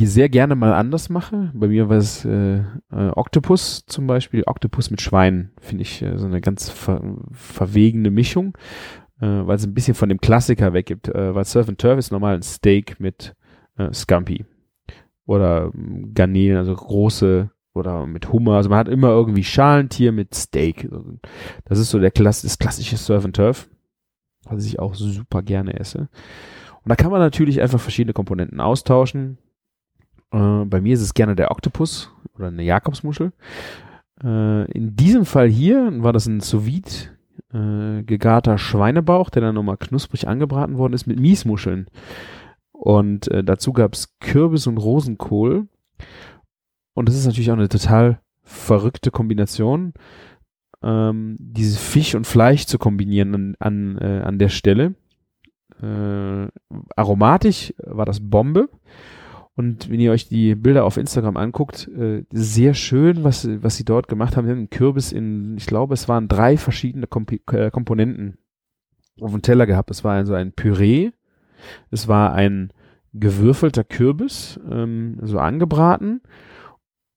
sehr 0.00 0.28
gerne 0.28 0.54
mal 0.54 0.74
anders 0.74 1.08
mache. 1.08 1.50
Bei 1.54 1.68
mir 1.68 1.88
war 1.88 1.96
es 1.96 2.24
äh, 2.24 2.58
äh, 2.58 2.62
Octopus 2.90 3.84
zum 3.86 4.06
Beispiel, 4.06 4.44
Octopus 4.46 4.90
mit 4.90 5.00
Schwein, 5.00 5.50
finde 5.60 5.82
ich 5.82 6.02
äh, 6.02 6.18
so 6.18 6.26
eine 6.26 6.40
ganz 6.40 6.68
ver 6.68 7.02
verwegene 7.32 8.10
Mischung, 8.10 8.56
äh, 9.20 9.26
weil 9.26 9.56
es 9.56 9.66
ein 9.66 9.74
bisschen 9.74 9.94
von 9.94 10.08
dem 10.08 10.20
Klassiker 10.20 10.72
weggibt. 10.72 11.08
Äh, 11.08 11.34
weil 11.34 11.44
Surf 11.44 11.68
and 11.68 11.80
Turf 11.80 11.98
ist 11.98 12.12
normal 12.12 12.34
ein 12.34 12.42
Steak 12.42 13.00
mit 13.00 13.34
äh, 13.76 13.92
Scampi 13.92 14.44
oder 15.26 15.70
ähm, 15.74 16.12
Garnelen, 16.14 16.56
also 16.56 16.74
große 16.74 17.50
oder 17.74 18.06
mit 18.06 18.32
Hummer. 18.32 18.56
Also 18.56 18.68
man 18.68 18.78
hat 18.78 18.88
immer 18.88 19.08
irgendwie 19.08 19.44
Schalentier 19.44 20.12
mit 20.12 20.34
Steak. 20.34 20.88
Das 21.64 21.78
ist 21.78 21.90
so 21.90 21.98
der 21.98 22.10
Klass 22.10 22.42
das 22.42 22.58
klassische 22.58 22.96
Surf 22.96 23.24
and 23.24 23.36
Turf, 23.36 23.68
was 24.44 24.66
ich 24.66 24.78
auch 24.78 24.94
super 24.94 25.42
gerne 25.42 25.78
esse. 25.78 26.08
Und 26.84 26.88
da 26.88 26.96
kann 26.96 27.10
man 27.10 27.20
natürlich 27.20 27.60
einfach 27.62 27.80
verschiedene 27.80 28.12
Komponenten 28.12 28.60
austauschen. 28.60 29.38
Äh, 30.32 30.64
bei 30.64 30.80
mir 30.80 30.94
ist 30.94 31.02
es 31.02 31.14
gerne 31.14 31.36
der 31.36 31.50
Oktopus 31.50 32.10
oder 32.36 32.48
eine 32.48 32.62
Jakobsmuschel. 32.62 33.32
Äh, 34.22 34.70
in 34.72 34.96
diesem 34.96 35.24
Fall 35.24 35.48
hier 35.48 36.02
war 36.02 36.12
das 36.12 36.26
ein 36.26 36.40
sous 36.40 37.10
äh, 37.52 38.02
gegarter 38.02 38.58
Schweinebauch, 38.58 39.30
der 39.30 39.42
dann 39.42 39.54
nochmal 39.54 39.76
knusprig 39.76 40.26
angebraten 40.26 40.78
worden 40.78 40.94
ist 40.94 41.06
mit 41.06 41.20
Miesmuscheln. 41.20 41.86
Und 42.72 43.28
äh, 43.28 43.44
dazu 43.44 43.72
gab's 43.72 44.16
Kürbis 44.20 44.66
und 44.66 44.78
Rosenkohl. 44.78 45.68
Und 46.94 47.08
das 47.08 47.16
ist 47.16 47.26
natürlich 47.26 47.50
auch 47.50 47.56
eine 47.56 47.68
total 47.68 48.20
verrückte 48.42 49.10
Kombination, 49.10 49.94
ähm, 50.82 51.36
dieses 51.38 51.78
Fisch 51.78 52.14
und 52.14 52.26
Fleisch 52.26 52.66
zu 52.66 52.78
kombinieren 52.78 53.34
an, 53.34 53.56
an, 53.60 53.98
äh, 53.98 54.22
an 54.24 54.38
der 54.38 54.48
Stelle. 54.48 54.94
Äh, 55.80 56.48
aromatisch 56.96 57.72
war 57.78 58.04
das 58.04 58.18
Bombe. 58.20 58.68
Und 59.54 59.90
wenn 59.90 60.00
ihr 60.00 60.12
euch 60.12 60.28
die 60.28 60.54
Bilder 60.54 60.84
auf 60.84 60.96
Instagram 60.96 61.36
anguckt, 61.36 61.88
äh, 61.88 62.24
sehr 62.30 62.72
schön, 62.72 63.22
was, 63.22 63.46
was 63.62 63.76
sie 63.76 63.84
dort 63.84 64.08
gemacht 64.08 64.36
haben. 64.36 64.46
Sie 64.46 64.50
haben 64.50 64.58
einen 64.58 64.70
Kürbis 64.70 65.12
in, 65.12 65.56
ich 65.58 65.66
glaube, 65.66 65.94
es 65.94 66.08
waren 66.08 66.28
drei 66.28 66.56
verschiedene 66.56 67.06
Komp 67.06 67.32
äh, 67.52 67.70
Komponenten 67.70 68.38
auf 69.20 69.30
dem 69.30 69.42
Teller 69.42 69.66
gehabt. 69.66 69.90
Es 69.90 70.04
war 70.04 70.14
also 70.14 70.32
ein 70.32 70.52
Püree, 70.52 71.10
es 71.90 72.08
war 72.08 72.32
ein 72.32 72.72
gewürfelter 73.12 73.84
Kürbis, 73.84 74.58
ähm, 74.70 75.18
so 75.22 75.38
angebraten 75.38 76.22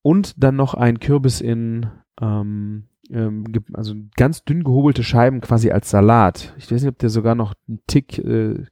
und 0.02 0.43
dann 0.43 0.58
noch 0.58 0.74
ein 0.74 1.00
Kürbis 1.00 1.39
in 1.39 1.88
ähm, 2.19 2.89
ähm, 3.10 3.45
also 3.74 3.95
ganz 4.17 4.43
dünn 4.43 4.63
gehobelte 4.63 5.04
Scheiben 5.04 5.41
quasi 5.41 5.71
als 5.71 5.89
Salat. 5.89 6.54
Ich 6.58 6.71
weiß 6.71 6.82
nicht, 6.82 6.91
ob 6.91 7.00
der 7.00 7.10
sogar 7.10 7.36
noch 7.36 7.54
ein 7.69 7.80
Tick 7.88 8.17
äh, 8.19 8.65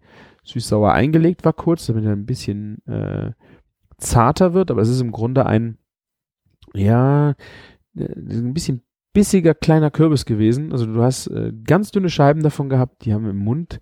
süß-sauer 0.43 0.91
eingelegt 0.91 1.45
war 1.45 1.53
kurz, 1.53 1.85
damit 1.85 2.05
er 2.05 2.11
ein 2.11 2.25
bisschen 2.25 2.85
äh, 2.87 3.31
zarter 4.03 4.53
wird, 4.53 4.71
aber 4.71 4.81
es 4.81 4.89
ist 4.89 5.01
im 5.01 5.11
Grunde 5.11 5.45
ein 5.45 5.77
ja 6.73 7.31
äh, 7.95 8.03
ein 8.03 8.53
bisschen 8.53 8.81
bissiger 9.13 9.53
kleiner 9.53 9.91
Kürbis 9.91 10.25
gewesen. 10.25 10.71
Also 10.71 10.85
du 10.87 11.01
hast 11.01 11.27
äh, 11.27 11.53
ganz 11.65 11.91
dünne 11.91 12.09
Scheiben 12.09 12.41
davon 12.41 12.69
gehabt, 12.69 13.05
die 13.05 13.13
haben 13.13 13.29
im 13.29 13.37
Mund 13.37 13.79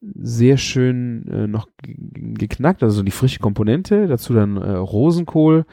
sehr 0.00 0.56
schön 0.56 1.28
äh, 1.28 1.46
noch 1.46 1.68
geknackt, 1.84 2.82
also 2.82 3.02
die 3.02 3.10
frische 3.12 3.38
Komponente, 3.38 4.08
dazu 4.08 4.32
dann 4.32 4.56
äh, 4.56 4.72
Rosenkohl, 4.72 5.64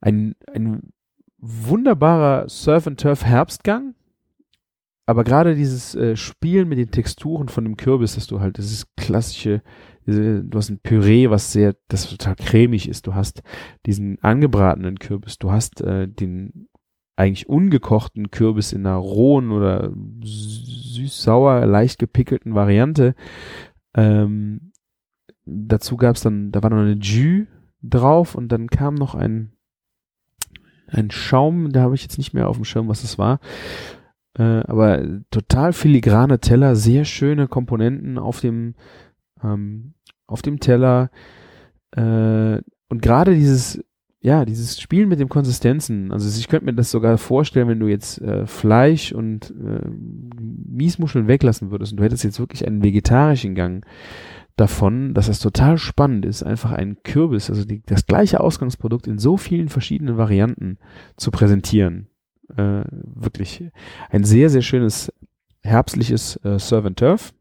ein, 0.00 0.34
ein 0.52 0.92
wunderbarer 1.38 2.48
Surf 2.48 2.86
and 2.86 3.00
Turf 3.00 3.24
Herbstgang. 3.24 3.94
Aber 5.06 5.24
gerade 5.24 5.54
dieses 5.54 5.94
äh, 5.94 6.16
Spielen 6.16 6.68
mit 6.68 6.78
den 6.78 6.90
Texturen 6.90 7.48
von 7.48 7.64
dem 7.64 7.76
Kürbis, 7.76 8.14
dass 8.14 8.26
du 8.26 8.40
halt, 8.40 8.58
das 8.58 8.70
ist 8.70 8.96
klassische, 8.96 9.62
du 10.10 10.58
hast 10.58 10.70
ein 10.70 10.80
Püree, 10.80 11.30
was 11.30 11.52
sehr, 11.52 11.76
das 11.88 12.08
total 12.08 12.36
cremig 12.36 12.88
ist. 12.88 13.06
Du 13.06 13.14
hast 13.14 13.42
diesen 13.86 14.18
angebratenen 14.22 14.98
Kürbis, 14.98 15.38
du 15.38 15.50
hast 15.50 15.80
äh, 15.80 16.08
den 16.08 16.68
eigentlich 17.16 17.48
ungekochten 17.48 18.30
Kürbis 18.30 18.72
in 18.72 18.86
einer 18.86 18.96
rohen 18.96 19.50
oder 19.50 19.92
süß-sauer, 20.22 21.66
leicht 21.66 21.98
gepickelten 21.98 22.54
Variante. 22.54 23.14
Ähm, 23.94 24.72
dazu 25.44 25.96
gab 25.96 26.16
es 26.16 26.22
dann, 26.22 26.50
da 26.50 26.62
war 26.62 26.70
noch 26.70 26.78
eine 26.78 26.94
Jus 26.94 27.46
drauf 27.82 28.34
und 28.34 28.48
dann 28.48 28.68
kam 28.68 28.94
noch 28.94 29.14
ein 29.14 29.52
ein 30.92 31.10
Schaum, 31.10 31.70
da 31.70 31.82
habe 31.82 31.94
ich 31.94 32.02
jetzt 32.02 32.18
nicht 32.18 32.34
mehr 32.34 32.48
auf 32.48 32.56
dem 32.56 32.64
Schirm, 32.64 32.88
was 32.88 33.04
es 33.04 33.18
war. 33.18 33.40
Äh, 34.36 34.62
aber 34.66 35.02
total 35.30 35.72
filigrane 35.72 36.40
Teller, 36.40 36.76
sehr 36.76 37.04
schöne 37.04 37.48
Komponenten 37.48 38.18
auf 38.18 38.40
dem, 38.40 38.74
ähm, 39.42 39.94
auf 40.26 40.42
dem 40.42 40.60
Teller. 40.60 41.10
Äh, 41.92 42.60
und 42.88 43.02
gerade 43.02 43.34
dieses, 43.34 43.82
ja, 44.20 44.44
dieses 44.44 44.80
Spielen 44.80 45.08
mit 45.08 45.20
den 45.20 45.28
Konsistenzen, 45.28 46.12
also 46.12 46.28
ich 46.38 46.48
könnte 46.48 46.66
mir 46.66 46.74
das 46.74 46.90
sogar 46.90 47.18
vorstellen, 47.18 47.68
wenn 47.68 47.80
du 47.80 47.86
jetzt 47.86 48.20
äh, 48.20 48.46
Fleisch 48.46 49.12
und 49.12 49.50
äh, 49.50 49.88
Miesmuscheln 49.88 51.26
weglassen 51.26 51.70
würdest 51.70 51.92
und 51.92 51.98
du 51.98 52.04
hättest 52.04 52.24
jetzt 52.24 52.40
wirklich 52.40 52.66
einen 52.66 52.82
vegetarischen 52.82 53.54
Gang 53.54 53.84
davon, 54.56 55.14
dass 55.14 55.28
es 55.28 55.38
total 55.38 55.78
spannend 55.78 56.26
ist, 56.26 56.42
einfach 56.42 56.72
einen 56.72 57.02
Kürbis, 57.02 57.48
also 57.48 57.64
die, 57.64 57.82
das 57.86 58.06
gleiche 58.06 58.40
Ausgangsprodukt 58.40 59.06
in 59.06 59.18
so 59.18 59.36
vielen 59.36 59.70
verschiedenen 59.70 60.18
Varianten 60.18 60.78
zu 61.16 61.30
präsentieren. 61.30 62.08
Äh, 62.56 62.82
wirklich 62.90 63.64
ein 64.10 64.24
sehr, 64.24 64.50
sehr 64.50 64.62
schönes 64.62 65.12
herbstliches 65.62 66.36
äh, 66.44 66.58
Serve 66.58 66.88
and 66.88 66.98
Turf. 66.98 67.32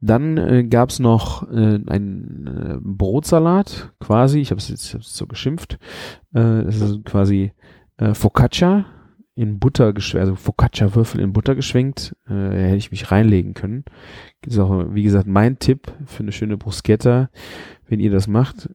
Dann 0.00 0.36
äh, 0.36 0.64
gab 0.64 0.90
es 0.90 1.00
noch 1.00 1.50
äh, 1.50 1.80
einen 1.86 2.46
äh, 2.46 2.78
Brotsalat 2.80 3.92
quasi, 3.98 4.40
ich 4.40 4.50
habe 4.50 4.60
es 4.60 4.68
jetzt 4.68 4.96
so 5.00 5.26
geschimpft, 5.26 5.78
äh, 6.32 6.62
das 6.64 6.80
ist 6.80 7.04
quasi 7.04 7.52
äh, 7.96 8.14
Focaccia 8.14 8.86
in 9.34 9.58
Butter 9.58 9.92
geschwenkt, 9.92 10.28
also 10.28 10.34
Focaccia-Würfel 10.34 11.20
in 11.20 11.32
Butter 11.32 11.54
geschwenkt, 11.54 12.16
äh, 12.28 12.32
hätte 12.32 12.76
ich 12.76 12.90
mich 12.90 13.10
reinlegen 13.10 13.54
können. 13.54 13.84
Ist 14.44 14.58
auch, 14.58 14.86
wie 14.94 15.04
gesagt, 15.04 15.26
mein 15.26 15.58
Tipp 15.58 15.92
für 16.06 16.24
eine 16.24 16.32
schöne 16.32 16.56
Bruschetta. 16.56 17.30
Wenn 17.86 18.00
ihr 18.00 18.10
das 18.10 18.26
macht, 18.26 18.68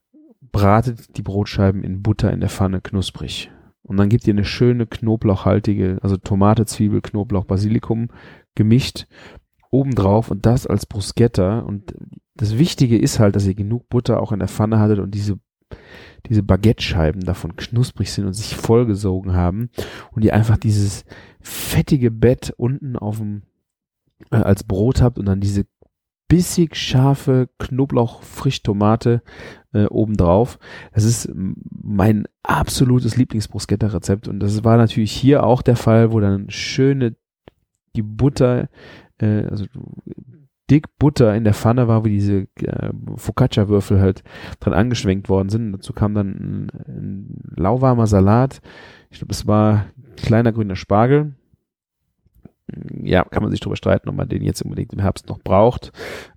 bratet 0.53 1.17
die 1.17 1.21
Brotscheiben 1.21 1.83
in 1.83 2.01
Butter 2.01 2.31
in 2.31 2.39
der 2.39 2.49
Pfanne 2.49 2.79
knusprig. 2.79 3.51
Und 3.81 3.97
dann 3.97 4.07
gebt 4.07 4.25
ihr 4.25 4.33
eine 4.33 4.45
schöne 4.45 4.87
knoblauchhaltige, 4.87 5.99
also 6.01 6.15
Tomate, 6.15 6.65
Zwiebel, 6.65 7.01
Knoblauch, 7.01 7.43
Basilikum 7.43 8.07
gemischt 8.55 9.07
obendrauf 9.73 10.31
und 10.31 10.45
das 10.45 10.67
als 10.67 10.85
Bruschetta. 10.85 11.59
Und 11.59 11.93
das 12.35 12.57
Wichtige 12.57 12.97
ist 12.97 13.19
halt, 13.19 13.35
dass 13.35 13.45
ihr 13.45 13.55
genug 13.55 13.89
Butter 13.89 14.21
auch 14.21 14.31
in 14.31 14.39
der 14.39 14.47
Pfanne 14.47 14.79
hattet 14.79 14.99
und 14.99 15.13
diese 15.13 15.39
diese 16.27 16.43
Baguette-Scheiben 16.43 17.25
davon 17.25 17.55
knusprig 17.55 18.11
sind 18.11 18.25
und 18.25 18.33
sich 18.33 18.55
vollgesogen 18.55 19.33
haben 19.33 19.69
und 20.11 20.23
ihr 20.23 20.33
einfach 20.33 20.55
dieses 20.55 21.03
fettige 21.41 22.11
Bett 22.11 22.53
unten 22.55 22.95
auf 22.95 23.17
dem 23.17 23.41
äh, 24.31 24.37
als 24.37 24.63
Brot 24.63 25.01
habt 25.01 25.17
und 25.19 25.25
dann 25.25 25.41
diese 25.41 25.65
bissig 26.29 26.75
scharfe 26.75 27.49
Knoblauch, 27.59 28.21
Frischtomate 28.23 29.21
äh, 29.73 29.85
obendrauf. 29.85 30.59
Das 30.93 31.03
ist 31.03 31.29
mein 31.33 32.25
absolutes 32.43 33.17
Lieblingsbruschetta-Rezept 33.17 34.27
und 34.27 34.39
das 34.39 34.63
war 34.63 34.77
natürlich 34.77 35.11
hier 35.11 35.43
auch 35.43 35.61
der 35.61 35.75
Fall, 35.75 36.13
wo 36.13 36.19
dann 36.19 36.49
schöne 36.49 37.15
die 37.95 38.01
Butter, 38.01 38.69
äh, 39.23 39.47
also 39.49 39.65
dick 40.69 40.97
Butter 40.97 41.35
in 41.35 41.43
der 41.43 41.53
Pfanne 41.53 41.87
war, 41.87 42.05
wie 42.05 42.09
diese 42.09 42.47
äh, 42.61 42.91
Focaccia-Würfel 43.15 43.99
halt 43.99 44.23
dran 44.59 44.73
angeschwenkt 44.73 45.29
worden 45.29 45.49
sind. 45.49 45.71
dazu 45.71 45.93
kam 45.93 46.13
dann 46.13 46.29
ein, 46.29 46.71
ein 46.87 47.43
lauwarmer 47.55 48.07
Salat. 48.07 48.61
Ich 49.09 49.19
glaube, 49.19 49.33
es 49.33 49.45
war 49.45 49.85
kleiner 50.15 50.51
grüner 50.51 50.75
Spargel. 50.75 51.35
Ja, 53.03 53.23
kann 53.25 53.43
man 53.43 53.51
sich 53.51 53.59
drüber 53.59 53.75
streiten, 53.75 54.09
ob 54.09 54.15
man 54.15 54.29
den 54.29 54.41
jetzt 54.41 54.61
unbedingt 54.61 54.93
im 54.93 54.99
Herbst 54.99 55.27
noch 55.27 55.39
braucht. 55.39 55.91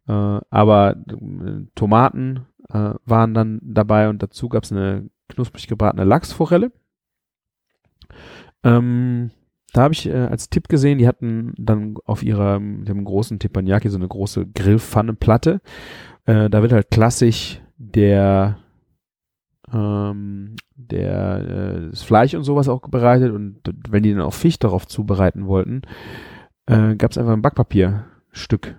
Äh, 0.09 0.13
aber 0.13 0.97
äh, 0.97 1.67
Tomaten 1.75 2.47
äh, 2.69 2.95
waren 3.05 3.33
dann 3.33 3.61
dabei 3.63 4.09
und 4.09 4.23
dazu 4.23 4.49
gab 4.49 4.65
es 4.65 4.73
eine 4.73 5.09
knusprig 5.29 5.69
gebratene 5.69 6.05
Lachsforelle. 6.05 6.73
Ähm, 8.65 9.31
da 9.73 9.83
habe 9.83 9.95
ich 9.95 10.07
äh, 10.09 10.13
als 10.13 10.49
Tipp 10.49 10.69
gesehen, 10.69 10.99
die 10.99 11.09
hatten 11.09 11.53
dann 11.59 11.97
auf 12.05 12.23
ihrer, 12.23 12.59
dem 12.59 13.05
großen 13.05 13.39
Teppanyaki 13.39 13.89
so 13.89 13.99
eine 13.99 14.09
große 14.09 14.47
Grillpfanneplatte. 14.47 15.61
Äh, 16.25 16.49
da 16.51 16.63
wird 16.63 16.73
halt 16.73 16.91
klassisch 16.91 17.61
der 17.77 18.59
ähm, 19.73 20.57
der 20.77 21.39
äh, 21.41 21.91
das 21.91 22.03
Fleisch 22.03 22.35
und 22.35 22.45
sowas 22.45 22.69
auch 22.69 22.81
bereitet 22.89 23.33
und 23.33 23.61
wenn 23.89 24.03
die 24.03 24.13
dann 24.13 24.23
auch 24.23 24.35
Fisch 24.35 24.59
darauf 24.59 24.87
zubereiten 24.87 25.47
wollten, 25.47 25.83
äh, 26.67 26.95
gab 26.97 27.11
es 27.11 27.19
einfach 27.19 27.33
ein 27.33 27.43
Backpapierstück. 27.43 28.77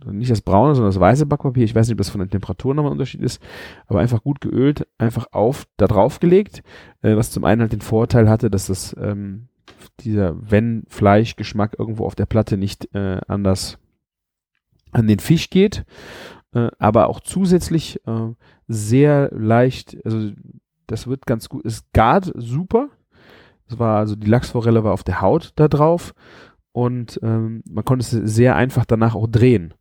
Also 0.00 0.12
nicht 0.12 0.30
das 0.30 0.42
braune, 0.42 0.74
sondern 0.74 0.92
das 0.92 1.00
weiße 1.00 1.26
Backpapier. 1.26 1.64
Ich 1.64 1.74
weiß 1.74 1.88
nicht, 1.88 1.94
ob 1.94 1.98
das 1.98 2.10
von 2.10 2.20
der 2.20 2.30
Temperatur 2.30 2.74
nochmal 2.74 2.92
ein 2.92 2.94
Unterschied 2.94 3.20
ist, 3.20 3.42
aber 3.86 4.00
einfach 4.00 4.22
gut 4.22 4.40
geölt, 4.40 4.86
einfach 4.96 5.26
auf 5.32 5.66
da 5.76 5.86
drauf 5.86 6.20
gelegt, 6.20 6.62
äh, 7.02 7.16
was 7.16 7.30
zum 7.30 7.44
einen 7.44 7.62
halt 7.62 7.72
den 7.72 7.80
Vorteil 7.80 8.28
hatte, 8.28 8.50
dass 8.50 8.66
das 8.66 8.94
ähm, 9.00 9.48
dieser 10.00 10.36
wenn 10.50 10.84
Fleischgeschmack 10.88 11.76
irgendwo 11.78 12.06
auf 12.06 12.14
der 12.14 12.26
Platte 12.26 12.56
nicht 12.56 12.94
äh, 12.94 13.20
anders 13.26 13.78
an 14.92 15.06
den 15.06 15.18
Fisch 15.18 15.50
geht, 15.50 15.84
äh, 16.54 16.68
aber 16.78 17.08
auch 17.08 17.20
zusätzlich 17.20 18.00
äh, 18.06 18.32
sehr 18.66 19.30
leicht, 19.32 19.98
also 20.04 20.32
das 20.86 21.06
wird 21.06 21.26
ganz 21.26 21.48
gut, 21.48 21.64
es 21.64 21.84
gart 21.92 22.32
super. 22.34 22.88
Das 23.68 23.78
war 23.78 23.98
also 23.98 24.16
die 24.16 24.28
Lachsforelle 24.28 24.82
war 24.82 24.92
auf 24.92 25.04
der 25.04 25.20
Haut 25.20 25.52
da 25.56 25.68
drauf 25.68 26.14
und 26.72 27.20
ähm, 27.22 27.62
man 27.68 27.84
konnte 27.84 28.04
es 28.04 28.34
sehr 28.34 28.56
einfach 28.56 28.86
danach 28.86 29.14
auch 29.14 29.26
drehen. 29.26 29.74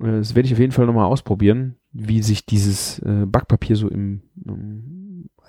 Äh, 0.00 0.18
das 0.18 0.34
werde 0.34 0.46
ich 0.46 0.54
auf 0.54 0.58
jeden 0.58 0.72
Fall 0.72 0.86
nochmal 0.86 1.06
ausprobieren, 1.06 1.76
wie 1.92 2.22
sich 2.22 2.46
dieses 2.46 2.98
äh, 3.00 3.26
Backpapier 3.26 3.76
so 3.76 3.88
im, 3.88 4.22
um, 4.46 4.99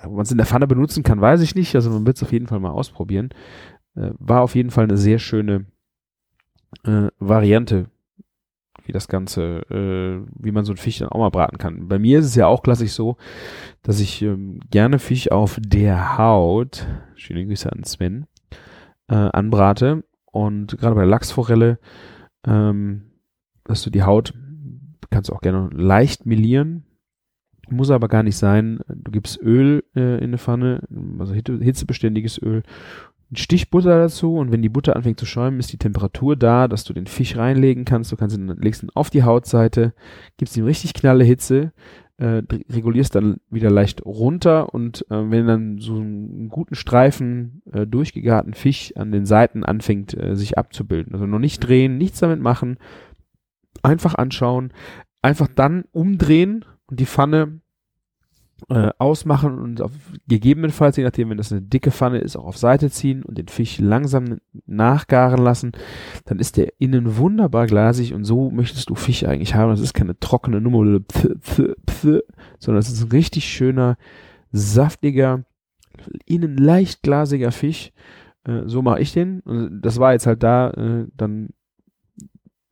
ob 0.05 0.13
man 0.13 0.21
es 0.21 0.31
in 0.31 0.37
der 0.37 0.45
Pfanne 0.45 0.67
benutzen 0.67 1.03
kann, 1.03 1.21
weiß 1.21 1.41
ich 1.41 1.55
nicht. 1.55 1.75
Also 1.75 1.89
man 1.89 2.05
wird 2.05 2.17
es 2.17 2.23
auf 2.23 2.31
jeden 2.31 2.47
Fall 2.47 2.59
mal 2.59 2.71
ausprobieren. 2.71 3.29
Äh, 3.95 4.11
war 4.19 4.41
auf 4.41 4.55
jeden 4.55 4.71
Fall 4.71 4.85
eine 4.85 4.97
sehr 4.97 5.19
schöne 5.19 5.65
äh, 6.83 7.07
Variante, 7.19 7.87
wie 8.85 8.91
das 8.91 9.07
Ganze, 9.07 9.61
äh, 9.69 10.25
wie 10.39 10.51
man 10.51 10.65
so 10.65 10.73
ein 10.73 10.77
Fisch 10.77 10.99
dann 10.99 11.09
auch 11.09 11.19
mal 11.19 11.29
braten 11.29 11.57
kann. 11.57 11.87
Bei 11.87 11.99
mir 11.99 12.19
ist 12.19 12.25
es 12.25 12.35
ja 12.35 12.47
auch 12.47 12.63
klassisch 12.63 12.93
so, 12.93 13.17
dass 13.83 13.99
ich 13.99 14.21
ähm, 14.21 14.59
gerne 14.69 14.99
Fisch 14.99 15.31
auf 15.31 15.59
der 15.59 16.17
Haut, 16.17 16.87
schöne 17.15 17.45
Grüße 17.45 17.71
an 17.71 17.83
Sven, 17.83 18.27
äh, 19.07 19.15
anbrate. 19.15 20.03
Und 20.25 20.77
gerade 20.77 20.95
bei 20.95 21.03
Lachsforelle, 21.03 21.77
ähm, 22.47 23.11
dass 23.65 23.83
du 23.83 23.89
die 23.89 24.03
Haut 24.03 24.33
kannst 25.11 25.29
du 25.29 25.33
auch 25.33 25.41
gerne 25.41 25.69
leicht 25.73 26.25
melieren, 26.25 26.85
muss 27.71 27.89
aber 27.89 28.07
gar 28.07 28.23
nicht 28.23 28.37
sein. 28.37 28.79
Du 28.87 29.11
gibst 29.11 29.41
Öl 29.41 29.83
äh, 29.95 30.17
in 30.17 30.25
eine 30.25 30.37
Pfanne, 30.37 30.81
also 31.19 31.33
hitzebeständiges 31.33 32.41
Öl 32.41 32.63
ein 33.31 33.37
Stich 33.37 33.69
Butter 33.69 33.97
dazu 33.97 34.35
und 34.35 34.51
wenn 34.51 34.61
die 34.61 34.69
Butter 34.69 34.95
anfängt 34.95 35.19
zu 35.19 35.25
schäumen, 35.25 35.59
ist 35.59 35.71
die 35.71 35.77
Temperatur 35.77 36.35
da, 36.35 36.67
dass 36.67 36.83
du 36.83 36.93
den 36.93 37.07
Fisch 37.07 37.37
reinlegen 37.37 37.85
kannst. 37.85 38.11
Du 38.11 38.17
kannst 38.17 38.37
ihn, 38.37 38.47
legst 38.59 38.83
ihn 38.83 38.89
auf 38.93 39.09
die 39.09 39.23
Hautseite, 39.23 39.93
gibst 40.37 40.57
ihm 40.57 40.65
richtig 40.65 40.93
knalle 40.93 41.23
Hitze, 41.23 41.71
äh, 42.17 42.43
regulierst 42.69 43.15
dann 43.15 43.37
wieder 43.49 43.71
leicht 43.71 44.05
runter 44.05 44.73
und 44.73 45.05
äh, 45.09 45.31
wenn 45.31 45.47
dann 45.47 45.77
so 45.79 45.95
einen 45.95 46.49
guten 46.49 46.75
Streifen 46.75 47.61
äh, 47.71 47.87
durchgegarten 47.87 48.53
Fisch 48.53 48.93
an 48.97 49.13
den 49.13 49.25
Seiten 49.25 49.63
anfängt, 49.63 50.13
äh, 50.13 50.35
sich 50.35 50.57
abzubilden. 50.57 51.13
Also 51.13 51.25
noch 51.25 51.39
nicht 51.39 51.59
drehen, 51.59 51.97
nichts 51.97 52.19
damit 52.19 52.41
machen, 52.41 52.77
einfach 53.81 54.15
anschauen, 54.15 54.73
einfach 55.21 55.47
dann 55.47 55.85
umdrehen 55.91 56.65
und 56.87 56.99
die 56.99 57.05
Pfanne 57.05 57.61
äh, 58.69 58.91
ausmachen 58.97 59.59
und 59.59 59.81
auf, 59.81 59.91
gegebenenfalls, 60.27 60.97
je 60.97 61.03
nachdem, 61.03 61.29
wenn 61.29 61.37
das 61.37 61.51
eine 61.51 61.61
dicke 61.61 61.91
Pfanne 61.91 62.19
ist, 62.19 62.35
auch 62.35 62.45
auf 62.45 62.57
Seite 62.57 62.91
ziehen 62.91 63.23
und 63.23 63.37
den 63.37 63.47
Fisch 63.47 63.79
langsam 63.79 64.37
nachgaren 64.65 65.41
lassen, 65.43 65.71
dann 66.25 66.39
ist 66.39 66.57
der 66.57 66.73
innen 66.79 67.17
wunderbar 67.17 67.65
glasig 67.67 68.13
und 68.13 68.23
so 68.23 68.51
möchtest 68.51 68.89
du 68.89 68.95
Fisch 68.95 69.25
eigentlich 69.25 69.55
haben. 69.55 69.71
Das 69.71 69.79
ist 69.79 69.93
keine 69.93 70.19
trockene 70.19 70.61
Nummer, 70.61 70.99
pf, 70.99 71.29
pf, 71.39 71.75
pf, 71.89 72.19
sondern 72.59 72.79
es 72.79 72.89
ist 72.89 73.03
ein 73.03 73.11
richtig 73.11 73.45
schöner, 73.45 73.97
saftiger, 74.51 75.43
innen 76.25 76.57
leicht 76.57 77.01
glasiger 77.03 77.51
Fisch. 77.51 77.91
Äh, 78.43 78.63
so 78.65 78.81
mache 78.81 79.01
ich 79.01 79.13
den. 79.13 79.39
Und 79.41 79.81
das 79.81 79.99
war 79.99 80.13
jetzt 80.13 80.27
halt 80.27 80.43
da 80.43 80.69
äh, 80.71 81.07
dann 81.15 81.49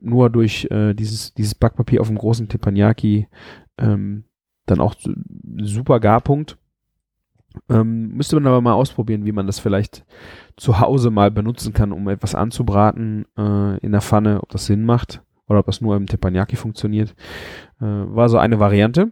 nur 0.02 0.30
durch 0.30 0.68
äh, 0.72 0.94
dieses, 0.94 1.34
dieses 1.34 1.56
Backpapier 1.56 2.02
auf 2.02 2.08
dem 2.08 2.18
großen 2.18 2.48
Teppanyaki 2.48 3.28
ähm, 3.78 4.24
dann 4.66 4.80
auch 4.80 4.96
super 5.58 6.00
Garpunkt. 6.00 6.58
Ähm, 7.70 8.10
müsste 8.10 8.36
man 8.36 8.48
aber 8.48 8.62
mal 8.62 8.74
ausprobieren, 8.74 9.26
wie 9.26 9.32
man 9.32 9.48
das 9.48 9.60
vielleicht 9.60 10.06
zu 10.56 10.80
Hause 10.80 11.10
mal 11.10 11.32
benutzen 11.32 11.74
kann, 11.74 11.92
um 11.92 12.08
etwas 12.08 12.36
anzubraten 12.36 13.26
äh, 13.38 13.78
in 13.80 13.92
der 13.92 14.02
Pfanne, 14.02 14.42
ob 14.42 14.50
das 14.50 14.66
Sinn 14.68 14.86
macht 14.86 15.24
oder 15.48 15.60
ob 15.60 15.66
das 15.66 15.82
nur 15.82 15.96
im 15.96 16.06
Teppanyaki 16.06 16.56
funktioniert. 16.56 17.16
Äh, 17.82 17.86
war 17.86 18.30
so 18.30 18.38
eine 18.38 18.60
Variante. 18.60 19.12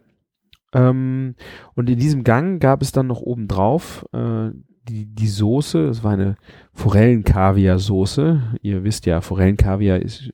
Ähm, 0.74 1.36
und 1.76 1.90
in 1.90 1.98
diesem 1.98 2.24
Gang 2.24 2.62
gab 2.62 2.82
es 2.82 2.92
dann 2.92 3.08
noch 3.08 3.22
oben 3.22 3.48
drauf 3.48 4.06
äh, 4.14 4.52
die, 4.88 5.06
die 5.06 5.28
Soße, 5.28 5.88
es 5.88 6.04
war 6.04 6.14
eine 6.14 6.36
Forellenkaviar-Soße. 6.74 8.60
Ihr 8.62 8.84
wisst 8.84 9.06
ja, 9.06 9.22
Forellenkaviar 9.22 10.00
ist, 10.00 10.32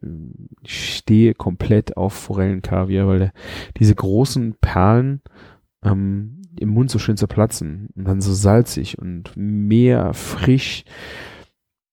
ich 0.61 0.95
stehe 0.97 1.33
komplett 1.33 1.97
auf 1.97 2.13
Forellenkaviar, 2.13 3.07
weil 3.07 3.19
der, 3.19 3.33
diese 3.77 3.95
großen 3.95 4.55
Perlen 4.61 5.21
ähm, 5.83 6.41
im 6.59 6.69
Mund 6.69 6.91
so 6.91 6.99
schön 6.99 7.17
zerplatzen 7.17 7.89
und 7.95 8.07
dann 8.07 8.21
so 8.21 8.33
salzig 8.33 8.99
und 8.99 9.31
mehr 9.35 10.13
frisch. 10.13 10.83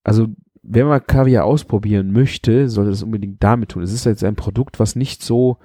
Also, 0.04 0.28
wer 0.62 0.84
mal 0.84 1.00
Kaviar 1.00 1.44
ausprobieren 1.44 2.12
möchte, 2.12 2.68
sollte 2.68 2.90
das 2.90 3.02
unbedingt 3.02 3.42
damit 3.42 3.70
tun. 3.70 3.82
Es 3.82 3.92
ist 3.92 4.04
jetzt 4.04 4.24
ein 4.24 4.36
Produkt, 4.36 4.78
was 4.78 4.96
nicht 4.96 5.22
so 5.22 5.58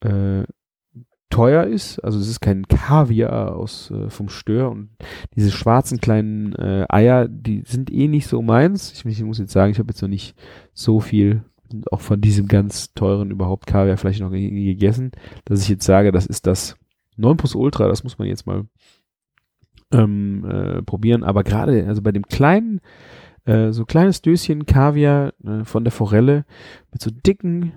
äh, 0.00 0.44
teuer 1.30 1.64
ist. 1.64 1.98
Also 2.00 2.18
es 2.18 2.28
ist 2.28 2.40
kein 2.40 2.66
Kaviar 2.66 3.54
aus 3.56 3.90
äh, 3.90 4.10
vom 4.10 4.28
Stör 4.28 4.70
und 4.70 4.90
diese 5.36 5.50
schwarzen 5.50 6.00
kleinen 6.00 6.54
äh, 6.54 6.86
Eier, 6.88 7.28
die 7.28 7.62
sind 7.66 7.92
eh 7.92 8.08
nicht 8.08 8.26
so 8.26 8.42
meins. 8.42 8.92
Ich, 8.92 9.04
ich 9.04 9.22
muss 9.22 9.38
jetzt 9.38 9.52
sagen, 9.52 9.72
ich 9.72 9.78
habe 9.78 9.90
jetzt 9.90 10.02
noch 10.02 10.08
nicht 10.08 10.34
so 10.72 11.00
viel 11.00 11.42
auch 11.90 12.00
von 12.00 12.20
diesem 12.20 12.48
ganz 12.48 12.94
teuren 12.94 13.30
überhaupt 13.30 13.66
Kaviar 13.66 13.96
vielleicht 13.96 14.20
noch 14.20 14.30
gegessen, 14.30 15.12
dass 15.44 15.62
ich 15.62 15.68
jetzt 15.68 15.84
sage, 15.84 16.12
das 16.12 16.26
ist 16.26 16.46
das 16.46 16.76
9 17.16 17.36
Plus 17.36 17.54
Ultra, 17.54 17.88
das 17.88 18.04
muss 18.04 18.18
man 18.18 18.28
jetzt 18.28 18.46
mal 18.46 18.64
ähm, 19.92 20.44
äh, 20.44 20.82
probieren. 20.82 21.24
Aber 21.24 21.44
gerade, 21.44 21.86
also 21.86 22.02
bei 22.02 22.12
dem 22.12 22.24
kleinen, 22.24 22.80
äh, 23.44 23.72
so 23.72 23.84
kleines 23.84 24.22
Döschen 24.22 24.66
Kaviar 24.66 25.34
äh, 25.44 25.64
von 25.64 25.84
der 25.84 25.92
Forelle 25.92 26.44
mit 26.92 27.02
so 27.02 27.10
dicken 27.10 27.72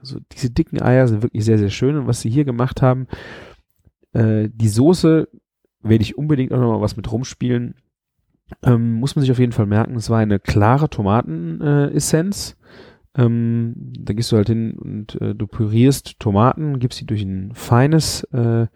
also 0.00 0.18
diese 0.32 0.50
dicken 0.50 0.82
Eier 0.82 1.08
sind 1.08 1.22
wirklich 1.22 1.44
sehr, 1.44 1.58
sehr 1.58 1.70
schön. 1.70 1.96
Und 1.96 2.06
was 2.06 2.20
sie 2.20 2.30
hier 2.30 2.44
gemacht 2.44 2.82
haben, 2.82 3.06
äh, 4.12 4.48
die 4.52 4.68
Soße 4.68 5.28
werde 5.82 6.02
ich 6.02 6.18
unbedingt 6.18 6.52
auch 6.52 6.58
nochmal 6.58 6.80
was 6.80 6.96
mit 6.96 7.10
rumspielen. 7.10 7.74
Ähm, 8.62 8.94
muss 8.94 9.16
man 9.16 9.22
sich 9.22 9.32
auf 9.32 9.38
jeden 9.38 9.52
Fall 9.52 9.66
merken, 9.66 9.96
es 9.96 10.10
war 10.10 10.18
eine 10.18 10.38
klare 10.38 10.88
Tomatenessenz. 10.88 12.56
Äh, 13.14 13.22
ähm, 13.22 13.74
da 13.98 14.12
gehst 14.12 14.30
du 14.30 14.36
halt 14.36 14.48
hin 14.48 14.78
und 14.78 15.20
äh, 15.20 15.34
du 15.34 15.46
pürierst 15.46 16.20
Tomaten, 16.20 16.78
gibst 16.78 16.98
sie 16.98 17.06
durch 17.06 17.22
ein 17.22 17.52
feines, 17.54 18.24
äh, 18.24 18.66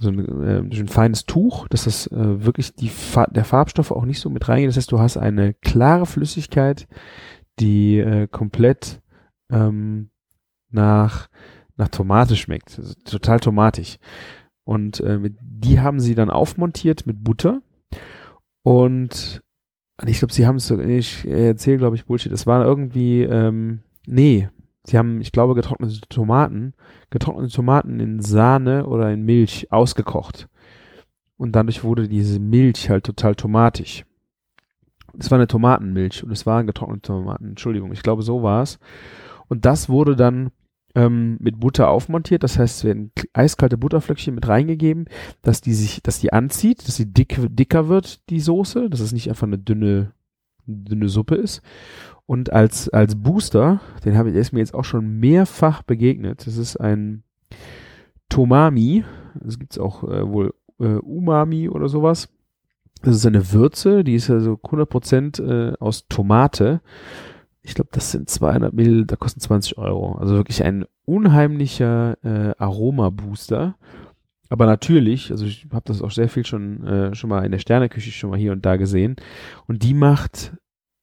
so 0.00 0.08
ein, 0.08 0.18
äh, 0.18 0.62
durch 0.64 0.80
ein 0.80 0.88
feines 0.88 1.26
Tuch, 1.26 1.68
dass 1.68 1.84
das 1.84 2.06
äh, 2.08 2.44
wirklich 2.44 2.74
die 2.74 2.88
Fa 2.88 3.26
der 3.26 3.44
Farbstoff 3.44 3.90
auch 3.90 4.04
nicht 4.04 4.20
so 4.20 4.30
mit 4.30 4.48
reingeht. 4.48 4.68
Das 4.68 4.76
heißt, 4.78 4.90
du 4.90 4.98
hast 4.98 5.16
eine 5.18 5.54
klare 5.54 6.06
Flüssigkeit, 6.06 6.88
die 7.60 7.98
äh, 7.98 8.26
komplett 8.26 9.02
ähm, 9.50 10.08
nach, 10.72 11.28
nach 11.76 11.88
Tomate 11.88 12.36
schmeckt. 12.36 12.78
Also 12.78 12.94
total 13.04 13.40
tomatig. 13.40 13.98
Und 14.64 15.00
äh, 15.00 15.30
die 15.40 15.80
haben 15.80 16.00
sie 16.00 16.14
dann 16.14 16.30
aufmontiert 16.30 17.06
mit 17.06 17.22
Butter. 17.22 17.62
Und 18.62 19.42
ich 20.06 20.18
glaube, 20.18 20.32
sie 20.32 20.46
haben 20.46 20.56
es, 20.56 20.70
ich 20.70 21.26
erzähle, 21.26 21.78
glaube 21.78 21.96
ich, 21.96 22.06
Bullshit. 22.06 22.32
Es 22.32 22.46
war 22.46 22.64
irgendwie, 22.64 23.22
ähm, 23.22 23.80
nee, 24.06 24.48
sie 24.84 24.98
haben, 24.98 25.20
ich 25.20 25.32
glaube, 25.32 25.54
getrocknete 25.54 26.00
Tomaten, 26.08 26.74
getrocknete 27.10 27.54
Tomaten 27.54 28.00
in 28.00 28.20
Sahne 28.20 28.86
oder 28.86 29.12
in 29.12 29.22
Milch 29.22 29.70
ausgekocht. 29.70 30.48
Und 31.36 31.52
dadurch 31.52 31.82
wurde 31.82 32.08
diese 32.08 32.38
Milch 32.38 32.88
halt 32.88 33.04
total 33.04 33.34
tomatisch. 33.34 34.04
Es 35.18 35.30
war 35.30 35.38
eine 35.38 35.48
Tomatenmilch 35.48 36.24
und 36.24 36.30
es 36.30 36.46
waren 36.46 36.66
getrocknete 36.66 37.02
Tomaten. 37.02 37.48
Entschuldigung, 37.50 37.92
ich 37.92 38.02
glaube, 38.02 38.22
so 38.22 38.42
war 38.42 38.62
es. 38.62 38.78
Und 39.48 39.64
das 39.64 39.88
wurde 39.88 40.16
dann 40.16 40.50
ähm, 40.94 41.36
mit 41.40 41.60
Butter 41.60 41.88
aufmontiert. 41.88 42.42
Das 42.42 42.58
heißt, 42.58 42.78
es 42.78 42.84
werden 42.84 43.12
eiskalte 43.32 43.78
Butterflöckchen 43.78 44.34
mit 44.34 44.48
reingegeben, 44.48 45.06
dass 45.42 45.60
die 45.60 45.74
sich, 45.74 46.02
dass 46.02 46.20
die 46.20 46.32
anzieht, 46.32 46.86
dass 46.86 46.96
sie 46.96 47.12
dick, 47.12 47.38
dicker 47.50 47.88
wird, 47.88 48.28
die 48.30 48.40
Soße, 48.40 48.90
dass 48.90 49.00
es 49.00 49.12
nicht 49.12 49.28
einfach 49.28 49.46
eine 49.46 49.58
dünne, 49.58 50.12
dünne 50.66 51.08
Suppe 51.08 51.36
ist. 51.36 51.62
Und 52.26 52.52
als, 52.52 52.88
als 52.88 53.16
Booster, 53.16 53.80
den 54.04 54.16
habe 54.16 54.28
ich, 54.28 54.32
der 54.32 54.42
ist 54.42 54.52
mir 54.52 54.60
jetzt 54.60 54.74
auch 54.74 54.84
schon 54.84 55.18
mehrfach 55.18 55.82
begegnet. 55.82 56.46
Das 56.46 56.56
ist 56.56 56.76
ein 56.76 57.24
Tomami. 58.28 59.04
Das 59.34 59.58
gibt's 59.58 59.78
auch 59.78 60.04
äh, 60.04 60.26
wohl 60.30 60.54
äh, 60.78 60.96
Umami 60.96 61.68
oder 61.68 61.88
sowas. 61.88 62.28
Das 63.02 63.16
ist 63.16 63.26
eine 63.26 63.52
Würze, 63.52 64.04
die 64.04 64.14
ist 64.14 64.30
also 64.30 64.52
100% 64.62 65.42
äh, 65.42 65.76
aus 65.78 66.06
Tomate. 66.08 66.80
Ich 67.62 67.74
glaube, 67.74 67.90
das 67.92 68.10
sind 68.10 68.28
200 68.28 68.72
Mill, 68.72 69.06
da 69.06 69.16
kosten 69.16 69.40
20 69.40 69.78
Euro. 69.78 70.16
Also 70.16 70.34
wirklich 70.34 70.64
ein 70.64 70.84
unheimlicher 71.04 72.18
äh, 72.24 72.54
Aroma-Booster. 72.58 73.76
Aber 74.48 74.66
natürlich, 74.66 75.30
also 75.30 75.46
ich 75.46 75.66
habe 75.72 75.84
das 75.86 76.02
auch 76.02 76.10
sehr 76.10 76.28
viel 76.28 76.44
schon 76.44 76.86
äh, 76.86 77.14
schon 77.14 77.30
mal 77.30 77.44
in 77.44 77.52
der 77.52 77.58
Sterneküche 77.58 78.10
schon 78.10 78.30
mal 78.30 78.38
hier 78.38 78.52
und 78.52 78.66
da 78.66 78.76
gesehen. 78.76 79.16
Und 79.66 79.82
die 79.82 79.94
macht 79.94 80.52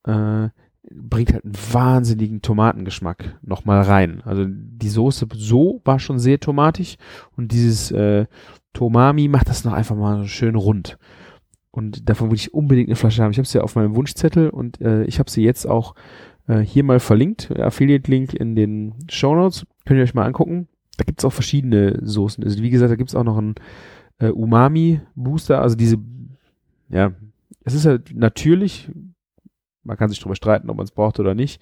äh, 0.03 0.49
bringt 0.91 1.33
halt 1.33 1.45
einen 1.45 1.57
wahnsinnigen 1.71 2.41
Tomatengeschmack 2.41 3.37
nochmal 3.41 3.81
rein. 3.81 4.21
Also 4.25 4.45
die 4.47 4.89
Soße 4.89 5.27
so 5.33 5.81
war 5.85 5.99
schon 5.99 6.19
sehr 6.19 6.39
tomatisch 6.39 6.95
und 7.35 7.51
dieses 7.51 7.91
äh, 7.91 8.25
Tomami 8.73 9.27
macht 9.27 9.49
das 9.49 9.65
noch 9.65 9.73
einfach 9.73 9.95
mal 9.95 10.25
schön 10.27 10.55
rund. 10.55 10.97
Und 11.71 12.09
davon 12.09 12.29
würde 12.29 12.37
ich 12.37 12.53
unbedingt 12.53 12.89
eine 12.89 12.95
Flasche 12.95 13.23
haben. 13.23 13.31
Ich 13.31 13.37
habe 13.37 13.47
sie 13.47 13.59
ja 13.59 13.63
auf 13.63 13.75
meinem 13.75 13.95
Wunschzettel 13.95 14.49
und 14.49 14.81
äh, 14.81 15.03
ich 15.03 15.19
habe 15.19 15.29
sie 15.29 15.43
jetzt 15.43 15.67
auch 15.67 15.93
äh, 16.49 16.59
hier 16.59 16.83
mal 16.83 16.99
verlinkt. 16.99 17.57
Affiliate-Link 17.57 18.33
in 18.33 18.55
den 18.55 18.95
Show 19.09 19.35
Notes. 19.35 19.65
Könnt 19.85 19.99
ihr 19.99 20.03
euch 20.03 20.15
mal 20.15 20.25
angucken. 20.25 20.67
Da 20.97 21.03
gibt's 21.05 21.23
auch 21.23 21.31
verschiedene 21.31 21.99
Soßen. 22.01 22.43
Also 22.43 22.61
wie 22.61 22.71
gesagt, 22.71 22.91
da 22.91 22.95
gibt's 22.95 23.15
auch 23.15 23.23
noch 23.23 23.37
einen 23.37 23.55
äh, 24.17 24.29
Umami-Booster. 24.29 25.61
Also 25.61 25.75
diese, 25.75 25.97
ja, 26.89 27.13
es 27.63 27.75
ist 27.75 27.85
halt 27.85 28.13
natürlich, 28.15 28.91
man 29.83 29.95
kann 29.95 30.09
sich 30.09 30.19
darüber 30.19 30.35
streiten, 30.35 30.69
ob 30.69 30.77
man 30.77 30.85
es 30.85 30.91
braucht 30.91 31.19
oder 31.19 31.35
nicht. 31.35 31.61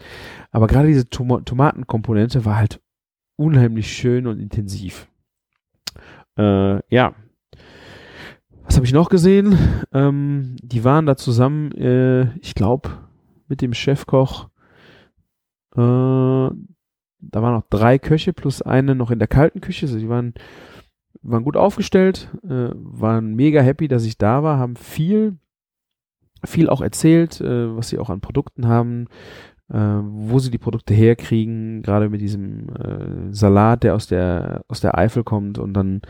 Aber 0.51 0.67
gerade 0.67 0.87
diese 0.87 1.09
Tom 1.09 1.43
Tomatenkomponente 1.45 2.45
war 2.45 2.55
halt 2.55 2.81
unheimlich 3.35 3.91
schön 3.91 4.25
und 4.25 4.39
intensiv. 4.39 5.07
Äh, 6.37 6.79
ja, 6.93 7.13
was 8.63 8.75
habe 8.75 8.85
ich 8.85 8.93
noch 8.93 9.09
gesehen? 9.09 9.57
Ähm, 9.93 10.55
die 10.61 10.83
waren 10.83 11.05
da 11.05 11.15
zusammen, 11.15 11.71
äh, 11.73 12.33
ich 12.39 12.55
glaube, 12.55 12.89
mit 13.47 13.61
dem 13.61 13.73
Chefkoch. 13.73 14.49
Äh, 15.77 16.51
da 17.19 17.41
waren 17.41 17.53
noch 17.53 17.67
drei 17.69 17.97
Köche 17.99 18.33
plus 18.33 18.61
eine 18.61 18.95
noch 18.95 19.11
in 19.11 19.19
der 19.19 19.27
kalten 19.27 19.61
Küche. 19.61 19.85
Also 19.85 20.09
waren, 20.09 20.33
waren 21.21 21.43
gut 21.43 21.57
aufgestellt, 21.57 22.29
äh, 22.43 22.69
waren 22.73 23.35
mega 23.35 23.61
happy, 23.61 23.87
dass 23.87 24.05
ich 24.05 24.17
da 24.17 24.43
war, 24.43 24.57
haben 24.57 24.75
viel, 24.75 25.37
viel 26.43 26.69
auch 26.69 26.81
erzählt, 26.81 27.41
äh, 27.41 27.75
was 27.75 27.89
sie 27.89 27.99
auch 27.99 28.09
an 28.09 28.21
Produkten 28.21 28.67
haben, 28.67 29.07
äh, 29.69 29.77
wo 29.77 30.39
sie 30.39 30.51
die 30.51 30.57
Produkte 30.57 30.93
herkriegen, 30.93 31.81
gerade 31.83 32.09
mit 32.09 32.21
diesem 32.21 32.69
äh, 32.69 33.33
Salat, 33.33 33.83
der 33.83 33.95
aus 33.95 34.07
der 34.07 34.63
aus 34.67 34.79
der 34.79 34.97
Eifel 34.97 35.23
kommt 35.23 35.57
und 35.59 35.73
dann 35.73 36.01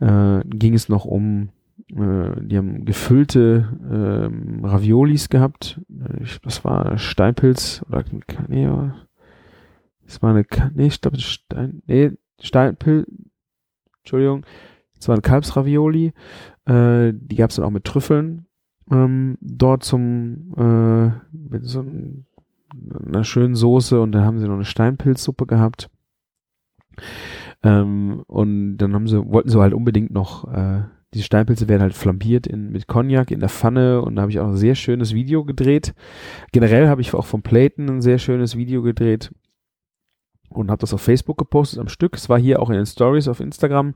ging 0.00 0.74
es 0.74 0.88
noch 0.88 1.06
um 1.06 1.48
die 1.88 2.56
haben 2.56 2.84
gefüllte 2.84 3.68
ähm, 3.90 4.64
Raviolis 4.64 5.28
gehabt. 5.28 5.80
Äh, 5.90 6.22
ich, 6.22 6.40
das 6.40 6.64
war 6.64 6.98
Steinpilz 6.98 7.84
oder 7.88 8.04
nee, 8.48 8.68
das 10.04 10.22
war 10.22 10.30
eine 10.30 10.44
nee, 10.74 10.86
ich 10.86 11.00
glaube 11.00 11.20
Stein 11.20 11.82
nee, 11.86 12.12
Steinpilz 12.40 13.06
Entschuldigung, 13.98 14.44
das 14.96 15.08
waren 15.08 15.22
Kalbsravioli. 15.22 16.12
Äh, 16.66 17.12
die 17.14 17.36
gab 17.36 17.50
es 17.50 17.56
dann 17.56 17.64
auch 17.64 17.70
mit 17.70 17.84
Trüffeln 17.84 18.46
ähm, 18.90 19.38
dort 19.40 19.84
zum 19.84 20.52
äh, 20.56 21.06
mit 21.32 21.64
so 21.64 21.84
einer 23.06 23.24
schönen 23.24 23.54
Soße 23.54 24.00
und 24.00 24.12
dann 24.12 24.24
haben 24.24 24.38
sie 24.38 24.46
noch 24.46 24.54
eine 24.54 24.64
Steinpilzsuppe 24.64 25.46
gehabt. 25.46 25.90
Ähm, 27.62 28.22
und 28.26 28.76
dann 28.78 28.94
haben 28.94 29.08
sie, 29.08 29.24
wollten 29.26 29.48
sie 29.48 29.60
halt 29.60 29.74
unbedingt 29.74 30.10
noch 30.10 30.52
äh, 30.52 30.82
diese 31.14 31.24
Steinpilze 31.24 31.68
werden 31.68 31.82
halt 31.82 31.94
flambiert 31.94 32.46
in, 32.46 32.70
mit 32.70 32.88
Cognac 32.88 33.30
in 33.30 33.40
der 33.40 33.48
Pfanne 33.48 34.02
und 34.02 34.16
da 34.16 34.22
habe 34.22 34.32
ich 34.32 34.40
auch 34.40 34.48
ein 34.48 34.56
sehr 34.56 34.74
schönes 34.74 35.14
Video 35.14 35.44
gedreht. 35.44 35.94
Generell 36.52 36.88
habe 36.88 37.00
ich 37.00 37.14
auch 37.14 37.26
vom 37.26 37.42
Platen 37.42 37.88
ein 37.88 38.02
sehr 38.02 38.18
schönes 38.18 38.56
Video 38.56 38.82
gedreht 38.82 39.30
und 40.48 40.70
habe 40.70 40.80
das 40.80 40.92
auf 40.92 41.00
Facebook 41.00 41.38
gepostet 41.38 41.78
am 41.78 41.88
Stück. 41.88 42.16
Es 42.16 42.28
war 42.28 42.38
hier 42.38 42.60
auch 42.60 42.68
in 42.68 42.76
den 42.76 42.86
Stories 42.86 43.28
auf 43.28 43.40
Instagram. 43.40 43.94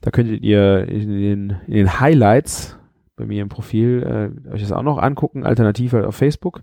Da 0.00 0.10
könntet 0.10 0.42
ihr 0.42 0.88
in 0.88 1.08
den, 1.08 1.56
in 1.66 1.74
den 1.74 2.00
Highlights 2.00 2.78
bei 3.16 3.26
mir 3.26 3.42
im 3.42 3.48
Profil 3.50 4.32
äh, 4.46 4.50
euch 4.50 4.62
das 4.62 4.72
auch 4.72 4.82
noch 4.82 4.96
angucken, 4.96 5.44
alternativ 5.44 5.92
halt 5.92 6.06
auf 6.06 6.16
Facebook. 6.16 6.62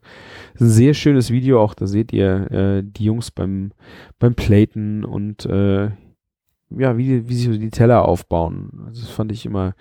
Das 0.53 0.61
ist 0.61 0.67
ein 0.69 0.71
sehr 0.71 0.93
schönes 0.95 1.29
Video, 1.29 1.61
auch 1.61 1.75
da 1.75 1.85
seht 1.85 2.11
ihr 2.13 2.51
äh, 2.51 2.83
die 2.83 3.03
Jungs 3.03 3.29
beim, 3.29 3.73
beim 4.17 4.33
Platen 4.33 5.05
und 5.05 5.45
äh, 5.45 5.91
ja, 6.69 6.97
wie, 6.97 7.27
wie 7.27 7.33
sie 7.33 7.53
so 7.53 7.57
die 7.57 7.69
Teller 7.69 8.05
aufbauen. 8.05 8.83
Also 8.85 9.01
das 9.01 9.09
fand 9.09 9.31
ich 9.31 9.45
immer 9.45 9.75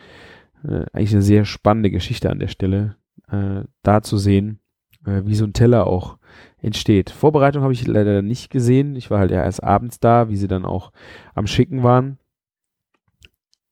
äh, 0.65 0.85
eigentlich 0.93 1.13
eine 1.13 1.23
sehr 1.23 1.45
spannende 1.45 1.91
Geschichte 1.91 2.31
an 2.31 2.39
der 2.39 2.49
Stelle, 2.49 2.97
äh, 3.31 3.63
da 3.83 4.03
zu 4.03 4.19
sehen, 4.19 4.61
äh, 5.05 5.23
wie 5.25 5.35
so 5.35 5.45
ein 5.45 5.53
Teller 5.53 5.87
auch 5.87 6.19
entsteht. 6.59 7.11
Vorbereitung 7.11 7.63
habe 7.63 7.73
ich 7.73 7.87
leider 7.87 8.23
nicht 8.23 8.51
gesehen. 8.51 8.97
Ich 8.97 9.11
war 9.11 9.19
halt 9.19 9.31
ja 9.31 9.43
erst 9.43 9.63
abends 9.63 10.01
da, 10.01 10.29
wie 10.29 10.37
sie 10.37 10.49
dann 10.49 10.65
auch 10.65 10.93
am 11.35 11.47
Schicken 11.47 11.83
waren. 11.83 12.19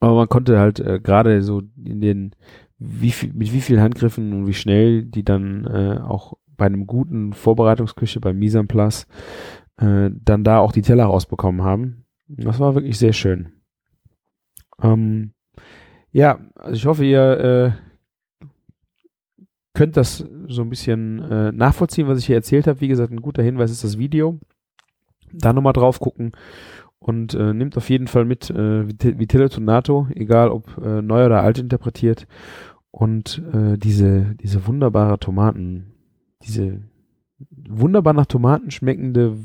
Aber 0.01 0.15
man 0.17 0.29
konnte 0.29 0.59
halt 0.59 0.81
äh, 0.81 1.01
gerade 1.01 1.43
so 1.43 1.63
in 1.83 2.01
den, 2.01 2.35
wie 2.79 3.11
viel, 3.11 3.33
mit 3.33 3.53
wie 3.53 3.61
vielen 3.61 3.81
Handgriffen 3.81 4.33
und 4.33 4.47
wie 4.47 4.55
schnell 4.55 5.05
die 5.05 5.25
dann 5.25 5.65
äh, 5.65 5.99
auch 6.01 6.35
bei 6.57 6.67
einem 6.67 6.87
guten 6.87 7.33
Vorbereitungsküche 7.33 8.21
en 8.23 8.69
Place 8.69 9.07
äh, 9.79 10.11
dann 10.13 10.45
da 10.45 10.59
auch 10.59 10.73
die 10.73 10.83
Teller 10.83 11.07
rausbekommen 11.07 11.63
haben. 11.63 12.04
Das 12.29 12.59
war 12.59 12.75
wirklich 12.75 12.99
sehr 12.99 13.13
schön. 13.13 13.53
Ähm, 14.83 15.33
ja, 16.11 16.41
also 16.55 16.75
ich 16.75 16.87
hoffe, 16.87 17.05
ihr 17.05 17.75
äh, 18.41 18.49
könnt 19.75 19.97
das 19.97 20.25
so 20.49 20.63
ein 20.63 20.71
bisschen 20.71 21.21
äh, 21.23 21.53
nachvollziehen, 21.53 22.09
was 22.09 22.19
ich 22.19 22.27
hier 22.27 22.37
erzählt 22.37 22.67
habe. 22.67 22.81
Wie 22.81 22.89
gesagt, 22.89 23.13
ein 23.13 23.23
guter 23.23 23.43
Hinweis 23.43 23.71
ist 23.71 23.85
das 23.85 23.99
Video. 23.99 24.39
Da 25.33 25.53
nochmal 25.53 25.73
drauf 25.73 25.99
gucken 25.99 26.33
und 27.05 27.35
äh, 27.35 27.53
nimmt 27.53 27.77
auf 27.77 27.91
jeden 27.91 28.07
Fall 28.07 28.25
mit 28.25 28.49
äh, 28.51 28.89
Vitello 28.89 29.49
Tonato, 29.49 30.07
egal 30.15 30.49
ob 30.49 30.79
äh, 30.79 31.03
neu 31.03 31.27
oder 31.27 31.43
alt 31.43 31.59
interpretiert. 31.59 32.27
Und 32.91 33.43
äh, 33.53 33.77
diese, 33.77 34.37
diese 34.37 34.67
wunderbare 34.67 35.19
Tomaten, 35.19 35.93
diese 36.43 36.81
wunderbar 37.51 38.15
nach 38.15 38.27
Tomaten 38.27 38.71
schmeckende 38.71 39.37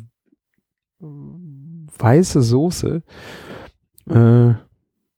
weiße 2.00 2.42
Soße. 2.42 3.04
Äh, 4.10 4.54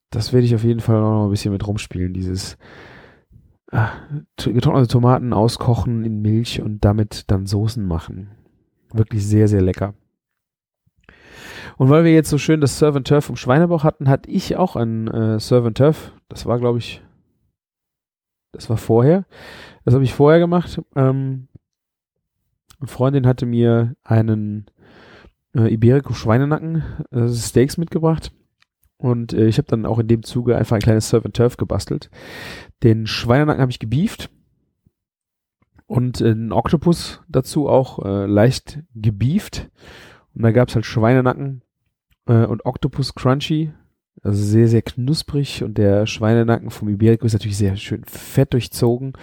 das 0.10 0.34
werde 0.34 0.46
ich 0.46 0.56
auf 0.56 0.64
jeden 0.64 0.82
Fall 0.82 1.00
noch 1.00 1.26
ein 1.26 1.30
bisschen 1.30 1.54
mit 1.54 1.66
rumspielen. 1.66 2.14
Dieses 2.14 2.58
ah, 3.72 3.92
getrocknete 4.38 4.90
Tomaten 4.90 5.34
auskochen 5.34 6.04
in 6.04 6.22
Milch 6.22 6.62
und 6.62 6.84
damit 6.84 7.32
dann 7.32 7.46
Soßen 7.46 7.86
machen. 7.86 8.32
Wirklich 8.94 9.26
sehr, 9.26 9.48
sehr 9.48 9.62
lecker. 9.62 9.94
Und 11.78 11.90
weil 11.90 12.04
wir 12.04 12.14
jetzt 12.14 12.30
so 12.30 12.38
schön 12.38 12.62
das 12.62 12.78
Serve 12.78 12.98
and 12.98 13.08
Turf 13.08 13.26
vom 13.26 13.38
Schweinebauch 13.38 13.84
hatten, 13.84 14.10
hatte 14.10 14.30
ich 14.30 14.58
auch 14.58 14.76
ein 14.76 15.08
äh, 15.08 15.40
Serve 15.40 15.68
and 15.68 15.78
Turf. 15.78 16.12
Das 16.28 16.46
war, 16.46 16.60
glaube 16.60 16.78
ich, 16.78 17.02
das 18.52 18.70
war 18.70 18.78
vorher. 18.78 19.26
Das 19.86 19.94
habe 19.94 20.04
ich 20.04 20.14
vorher 20.14 20.40
gemacht. 20.40 20.82
Ähm, 20.96 21.48
eine 22.80 22.88
Freundin 22.88 23.26
hatte 23.28 23.46
mir 23.46 23.96
einen 24.04 24.70
äh, 25.56 25.74
Iberico 25.74 26.14
Schweinenacken 26.14 26.84
äh, 27.12 27.28
Steaks 27.28 27.78
mitgebracht. 27.78 28.32
Und 28.98 29.34
äh, 29.34 29.48
ich 29.48 29.58
habe 29.58 29.68
dann 29.68 29.86
auch 29.86 30.00
in 30.00 30.08
dem 30.08 30.24
Zuge 30.24 30.56
einfach 30.56 30.76
ein 30.76 30.82
kleines 30.82 31.10
Surf 31.10 31.26
and 31.26 31.36
Turf 31.36 31.58
gebastelt. 31.58 32.10
Den 32.84 33.08
Schweinenacken 33.08 33.62
habe 33.62 33.72
ich 33.72 33.80
gebieft 33.80 34.30
und 35.88 36.22
einen 36.22 36.52
Oktopus 36.52 37.22
dazu 37.28 37.68
auch 37.68 38.06
äh, 38.06 38.26
leicht 38.26 38.80
gebieft. 38.96 39.70
Und 40.36 40.44
da 40.44 40.52
gab's 40.52 40.76
halt 40.76 40.86
Schweinenacken 40.86 41.64
äh, 42.28 42.46
und 42.46 42.66
Oktopus 42.66 43.16
Crunchy. 43.16 43.74
Also 44.24 44.44
sehr, 44.44 44.68
sehr 44.68 44.84
knusprig 44.84 45.64
und 45.64 45.80
der 45.80 46.06
Schweinenacken 46.06 46.70
vom 46.70 46.90
Iberico 46.90 47.26
ist 47.26 47.34
natürlich 47.34 47.58
sehr 47.58 47.76
schön 47.76 48.04
fett 48.04 48.54
durchzogen 48.54 49.14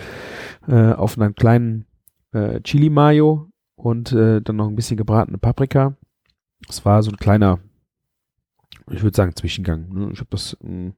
äh, 0.66 0.92
auf 0.92 1.16
einem 1.16 1.36
kleinen 1.36 1.86
äh, 2.32 2.60
Chili 2.62 2.90
Mayo 2.90 3.48
und 3.76 4.12
äh, 4.12 4.40
dann 4.40 4.56
noch 4.56 4.66
ein 4.66 4.74
bisschen 4.74 4.96
gebratene 4.96 5.38
Paprika 5.38 5.96
Es 6.68 6.84
war 6.84 7.02
so 7.02 7.10
ein 7.10 7.16
kleiner, 7.16 7.60
ich 8.90 9.02
würde 9.02 9.16
sagen, 9.16 9.36
Zwischengang. 9.36 9.88
Ne? 9.92 10.10
Ich 10.12 10.18
habe 10.18 10.30
das 10.30 10.56
äh, 10.64 10.92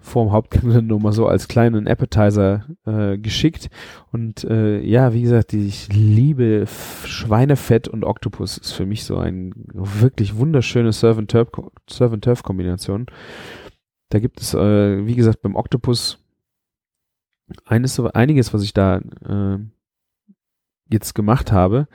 vor 0.00 0.24
dem 0.24 0.32
Hauptgang 0.32 0.86
nur 0.88 1.00
mal 1.00 1.12
so 1.12 1.26
als 1.26 1.48
kleinen 1.48 1.86
Appetizer 1.86 2.64
äh, 2.84 3.18
geschickt. 3.18 3.68
Und 4.12 4.44
äh, 4.44 4.80
ja, 4.80 5.12
wie 5.12 5.20
gesagt, 5.22 5.52
ich 5.52 5.92
liebe 5.92 6.64
Schweinefett 6.66 7.88
und 7.88 8.04
Oktopus. 8.04 8.56
Ist 8.58 8.72
für 8.72 8.86
mich 8.86 9.04
so 9.04 9.18
ein 9.18 9.52
wirklich 9.72 10.36
wunderschöne 10.36 10.92
Surf-and-Turf-Kombination. 10.92 13.06
Da 14.08 14.18
gibt 14.18 14.40
es, 14.40 14.54
äh, 14.54 15.06
wie 15.06 15.14
gesagt, 15.14 15.42
beim 15.42 15.54
Oktopus 15.54 16.18
eines, 17.64 18.00
einiges, 18.00 18.52
was 18.54 18.62
ich 18.62 18.72
da 18.72 18.98
äh, 18.98 19.58
jetzt 20.88 21.14
gemacht 21.14 21.52
habe. 21.52 21.86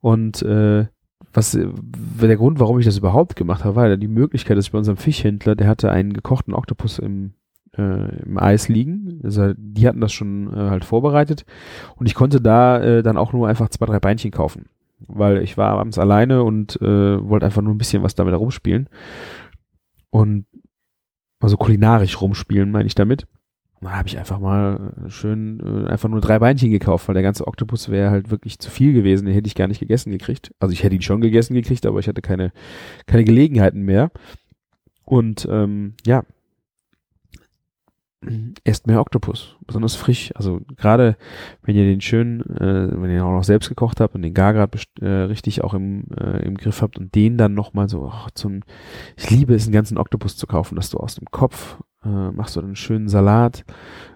Und 0.00 0.42
äh, 0.42 0.86
was 1.34 1.58
der 1.58 2.36
Grund, 2.36 2.60
warum 2.60 2.78
ich 2.78 2.86
das 2.86 2.98
überhaupt 2.98 3.34
gemacht 3.34 3.64
habe, 3.64 3.76
war 3.76 3.96
die 3.96 4.08
Möglichkeit, 4.08 4.56
dass 4.56 4.66
ich 4.66 4.72
bei 4.72 4.78
unserem 4.78 4.96
Fischhändler, 4.96 5.56
der 5.56 5.66
hatte 5.66 5.90
einen 5.90 6.12
gekochten 6.12 6.54
Oktopus 6.54 7.00
im, 7.00 7.34
äh, 7.76 8.22
im 8.22 8.38
Eis 8.38 8.68
liegen. 8.68 9.20
Also 9.24 9.52
die 9.56 9.86
hatten 9.86 10.00
das 10.00 10.12
schon 10.12 10.52
äh, 10.52 10.70
halt 10.70 10.84
vorbereitet. 10.84 11.44
Und 11.96 12.06
ich 12.06 12.14
konnte 12.14 12.40
da 12.40 12.80
äh, 12.80 13.02
dann 13.02 13.16
auch 13.16 13.32
nur 13.32 13.48
einfach 13.48 13.68
zwei, 13.68 13.86
drei 13.86 13.98
Beinchen 13.98 14.30
kaufen. 14.30 14.66
Weil 15.08 15.42
ich 15.42 15.58
war 15.58 15.78
abends 15.78 15.98
alleine 15.98 16.44
und 16.44 16.80
äh, 16.80 17.28
wollte 17.28 17.46
einfach 17.46 17.62
nur 17.62 17.74
ein 17.74 17.78
bisschen 17.78 18.04
was 18.04 18.14
damit 18.14 18.32
herumspielen. 18.32 18.88
Und 20.10 20.46
also 21.40 21.56
kulinarisch 21.56 22.20
rumspielen, 22.20 22.70
meine 22.70 22.86
ich 22.86 22.94
damit. 22.94 23.26
Und 23.84 23.90
dann 23.90 23.98
habe 23.98 24.08
ich 24.08 24.18
einfach 24.18 24.38
mal 24.38 24.94
äh, 25.04 25.10
schön 25.10 25.60
äh, 25.60 25.90
einfach 25.90 26.08
nur 26.08 26.22
drei 26.22 26.38
Beinchen 26.38 26.70
gekauft, 26.70 27.06
weil 27.06 27.12
der 27.12 27.22
ganze 27.22 27.46
Oktopus 27.46 27.90
wäre 27.90 28.10
halt 28.10 28.30
wirklich 28.30 28.58
zu 28.58 28.70
viel 28.70 28.94
gewesen. 28.94 29.26
Den 29.26 29.34
hätte 29.34 29.46
ich 29.46 29.54
gar 29.54 29.68
nicht 29.68 29.80
gegessen 29.80 30.10
gekriegt. 30.10 30.54
Also 30.58 30.72
ich 30.72 30.82
hätte 30.82 30.94
ihn 30.94 31.02
schon 31.02 31.20
gegessen 31.20 31.52
gekriegt, 31.52 31.84
aber 31.84 31.98
ich 31.98 32.08
hatte 32.08 32.22
keine, 32.22 32.52
keine 33.04 33.24
Gelegenheiten 33.24 33.82
mehr. 33.82 34.10
Und 35.04 35.46
ähm, 35.50 35.92
ja, 36.06 36.24
esst 38.64 38.86
mehr 38.86 39.02
Oktopus, 39.02 39.56
besonders 39.66 39.96
frisch. 39.96 40.32
Also 40.34 40.62
gerade 40.78 41.18
wenn 41.60 41.76
ihr 41.76 41.84
den 41.84 42.00
schön, 42.00 42.40
äh, 42.40 42.90
wenn 42.90 43.10
ihr 43.10 43.16
ihn 43.16 43.22
auch 43.22 43.32
noch 43.32 43.44
selbst 43.44 43.68
gekocht 43.68 44.00
habt 44.00 44.14
und 44.14 44.22
den 44.22 44.32
gar 44.32 44.54
gerade 44.54 44.78
äh, 45.02 45.24
richtig 45.24 45.62
auch 45.62 45.74
im, 45.74 46.04
äh, 46.18 46.42
im 46.42 46.56
Griff 46.56 46.80
habt 46.80 46.96
und 46.96 47.14
den 47.14 47.36
dann 47.36 47.52
nochmal 47.52 47.90
so 47.90 48.10
oh, 48.10 48.28
zum, 48.32 48.62
ich 49.18 49.28
liebe 49.28 49.54
es, 49.54 49.64
einen 49.64 49.74
ganzen 49.74 49.98
Oktopus 49.98 50.38
zu 50.38 50.46
kaufen, 50.46 50.76
dass 50.76 50.88
du 50.88 50.96
aus 50.96 51.16
dem 51.16 51.26
Kopf 51.30 51.76
äh, 52.04 52.30
machst 52.30 52.56
du 52.56 52.60
einen 52.60 52.76
schönen 52.76 53.08
Salat. 53.08 53.64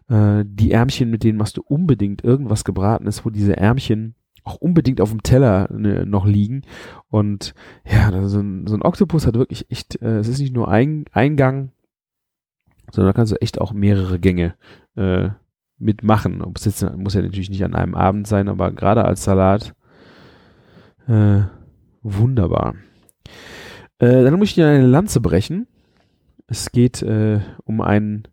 Äh, 0.09 0.45
die 0.47 0.73
Ärmchen, 0.73 1.11
mit 1.11 1.25
denen 1.25 1.39
machst 1.39 1.57
du 1.57 1.63
unbedingt 1.63 2.25
irgendwas 2.25 2.65
gebratenes, 2.65 3.25
wo 3.25 3.31
diese 3.31 3.57
Ärmchen 3.57 4.15
auch 4.45 4.57
unbedingt 4.57 5.01
auf 5.01 5.11
dem 5.11 5.23
Teller 5.23 5.69
ne, 5.71 6.07
noch 6.07 6.27
liegen. 6.27 6.63
Und 7.09 7.55
ja, 7.85 8.27
so 8.29 8.41
ein, 8.41 8.67
so 8.67 8.75
ein 8.75 8.83
Oktopus 8.83 9.27
hat 9.27 9.35
wirklich 9.35 9.71
echt, 9.71 10.01
äh, 10.01 10.19
es 10.19 10.29
ist 10.29 10.41
nicht 10.41 10.55
nur 10.55 10.69
ein 10.69 11.05
Eingang, 11.13 11.73
sondern 12.91 13.13
da 13.13 13.17
kannst 13.17 13.33
du 13.33 13.41
echt 13.41 13.61
auch 13.61 13.73
mehrere 13.73 14.19
Gänge 14.19 14.55
äh, 14.97 15.29
mitmachen. 15.79 16.43
Es 16.57 16.65
jetzt 16.65 16.97
muss 16.97 17.15
ja 17.15 17.23
natürlich 17.23 17.51
nicht 17.51 17.65
an 17.65 17.75
einem 17.75 17.95
Abend 17.95 18.27
sein, 18.27 18.49
aber 18.49 18.73
gerade 18.73 19.05
als 19.05 19.25
Salat 19.25 19.75
äh, 21.07 21.43
wunderbar. 22.03 22.75
Äh, 23.99 24.23
dann 24.23 24.39
muss 24.39 24.49
ich 24.49 24.55
dir 24.55 24.67
eine 24.67 24.87
Lanze 24.87 25.21
brechen 25.21 25.67
es 26.49 26.73
geht 26.73 27.03
äh, 27.03 27.41
um 27.65 27.81
ein 27.81 28.27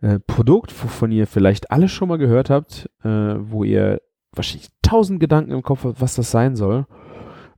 äh, 0.00 0.18
Produkt, 0.18 0.70
wovon 0.82 1.10
ihr 1.12 1.26
vielleicht 1.26 1.70
alle 1.70 1.88
schon 1.88 2.08
mal 2.08 2.18
gehört 2.18 2.50
habt, 2.50 2.90
äh, 3.02 3.08
wo 3.08 3.64
ihr 3.64 4.02
wahrscheinlich 4.32 4.68
tausend 4.82 5.20
Gedanken 5.20 5.52
im 5.52 5.62
Kopf 5.62 5.84
habt, 5.84 6.00
was 6.00 6.16
das 6.16 6.30
sein 6.30 6.56
soll. 6.56 6.86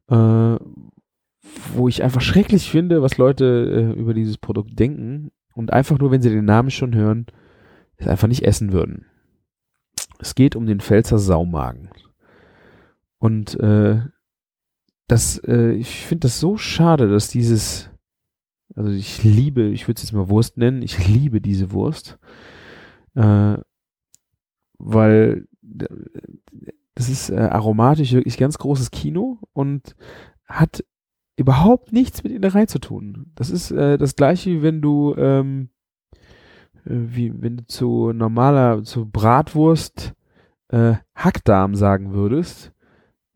Äh, 0.08 0.56
wo 1.74 1.88
ich 1.88 2.02
einfach 2.02 2.20
schrecklich 2.20 2.70
finde, 2.70 3.02
was 3.02 3.18
Leute 3.18 3.94
äh, 3.94 3.98
über 3.98 4.14
dieses 4.14 4.36
Produkt 4.36 4.78
denken 4.78 5.30
und 5.54 5.72
einfach 5.72 5.98
nur, 5.98 6.10
wenn 6.10 6.22
sie 6.22 6.30
den 6.30 6.44
Namen 6.44 6.70
schon 6.70 6.94
hören, 6.94 7.26
es 7.96 8.06
einfach 8.06 8.28
nicht 8.28 8.42
essen 8.42 8.72
würden. 8.72 9.06
Es 10.18 10.34
geht 10.34 10.56
um 10.56 10.66
den 10.66 10.80
Pfälzer 10.80 11.18
Saumagen. 11.18 11.90
Und 13.18 13.58
äh, 13.60 14.02
das, 15.08 15.38
äh, 15.38 15.72
ich 15.72 16.06
finde 16.06 16.26
das 16.26 16.40
so 16.40 16.56
schade, 16.56 17.08
dass 17.08 17.28
dieses 17.28 17.90
also 18.74 18.90
ich 18.90 19.22
liebe, 19.22 19.68
ich 19.68 19.86
würde 19.86 19.98
es 19.98 20.02
jetzt 20.02 20.12
mal 20.12 20.28
Wurst 20.28 20.56
nennen, 20.56 20.82
ich 20.82 21.06
liebe 21.06 21.40
diese 21.40 21.72
Wurst. 21.72 22.18
Äh, 23.14 23.58
weil 24.78 25.46
das 26.94 27.08
ist 27.08 27.30
äh, 27.30 27.36
aromatisch 27.36 28.12
wirklich 28.12 28.38
ganz 28.38 28.58
großes 28.58 28.90
Kino 28.90 29.38
und 29.52 29.94
hat 30.46 30.84
überhaupt 31.36 31.92
nichts 31.92 32.24
mit 32.24 32.32
Innerei 32.32 32.66
zu 32.66 32.78
tun. 32.78 33.32
Das 33.34 33.50
ist 33.50 33.70
äh, 33.70 33.98
das 33.98 34.16
gleiche, 34.16 34.50
wie 34.50 34.62
wenn 34.62 34.80
du 34.80 35.14
ähm, 35.16 35.68
äh, 36.84 36.90
wie 36.90 37.32
wenn 37.40 37.58
du 37.58 37.66
zu 37.66 38.12
normaler, 38.12 38.82
zu 38.82 39.06
Bratwurst 39.06 40.14
äh, 40.68 40.94
Hackdarm 41.14 41.74
sagen 41.74 42.12
würdest, 42.12 42.72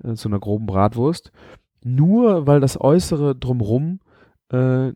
äh, 0.03 0.15
zu 0.15 0.29
einer 0.29 0.41
groben 0.41 0.67
Bratwurst, 0.67 1.33
nur 1.83 2.47
weil 2.47 2.61
das 2.61 2.81
Äußere 2.81 3.37
drumrum 3.37 4.01
äh, 4.51 4.93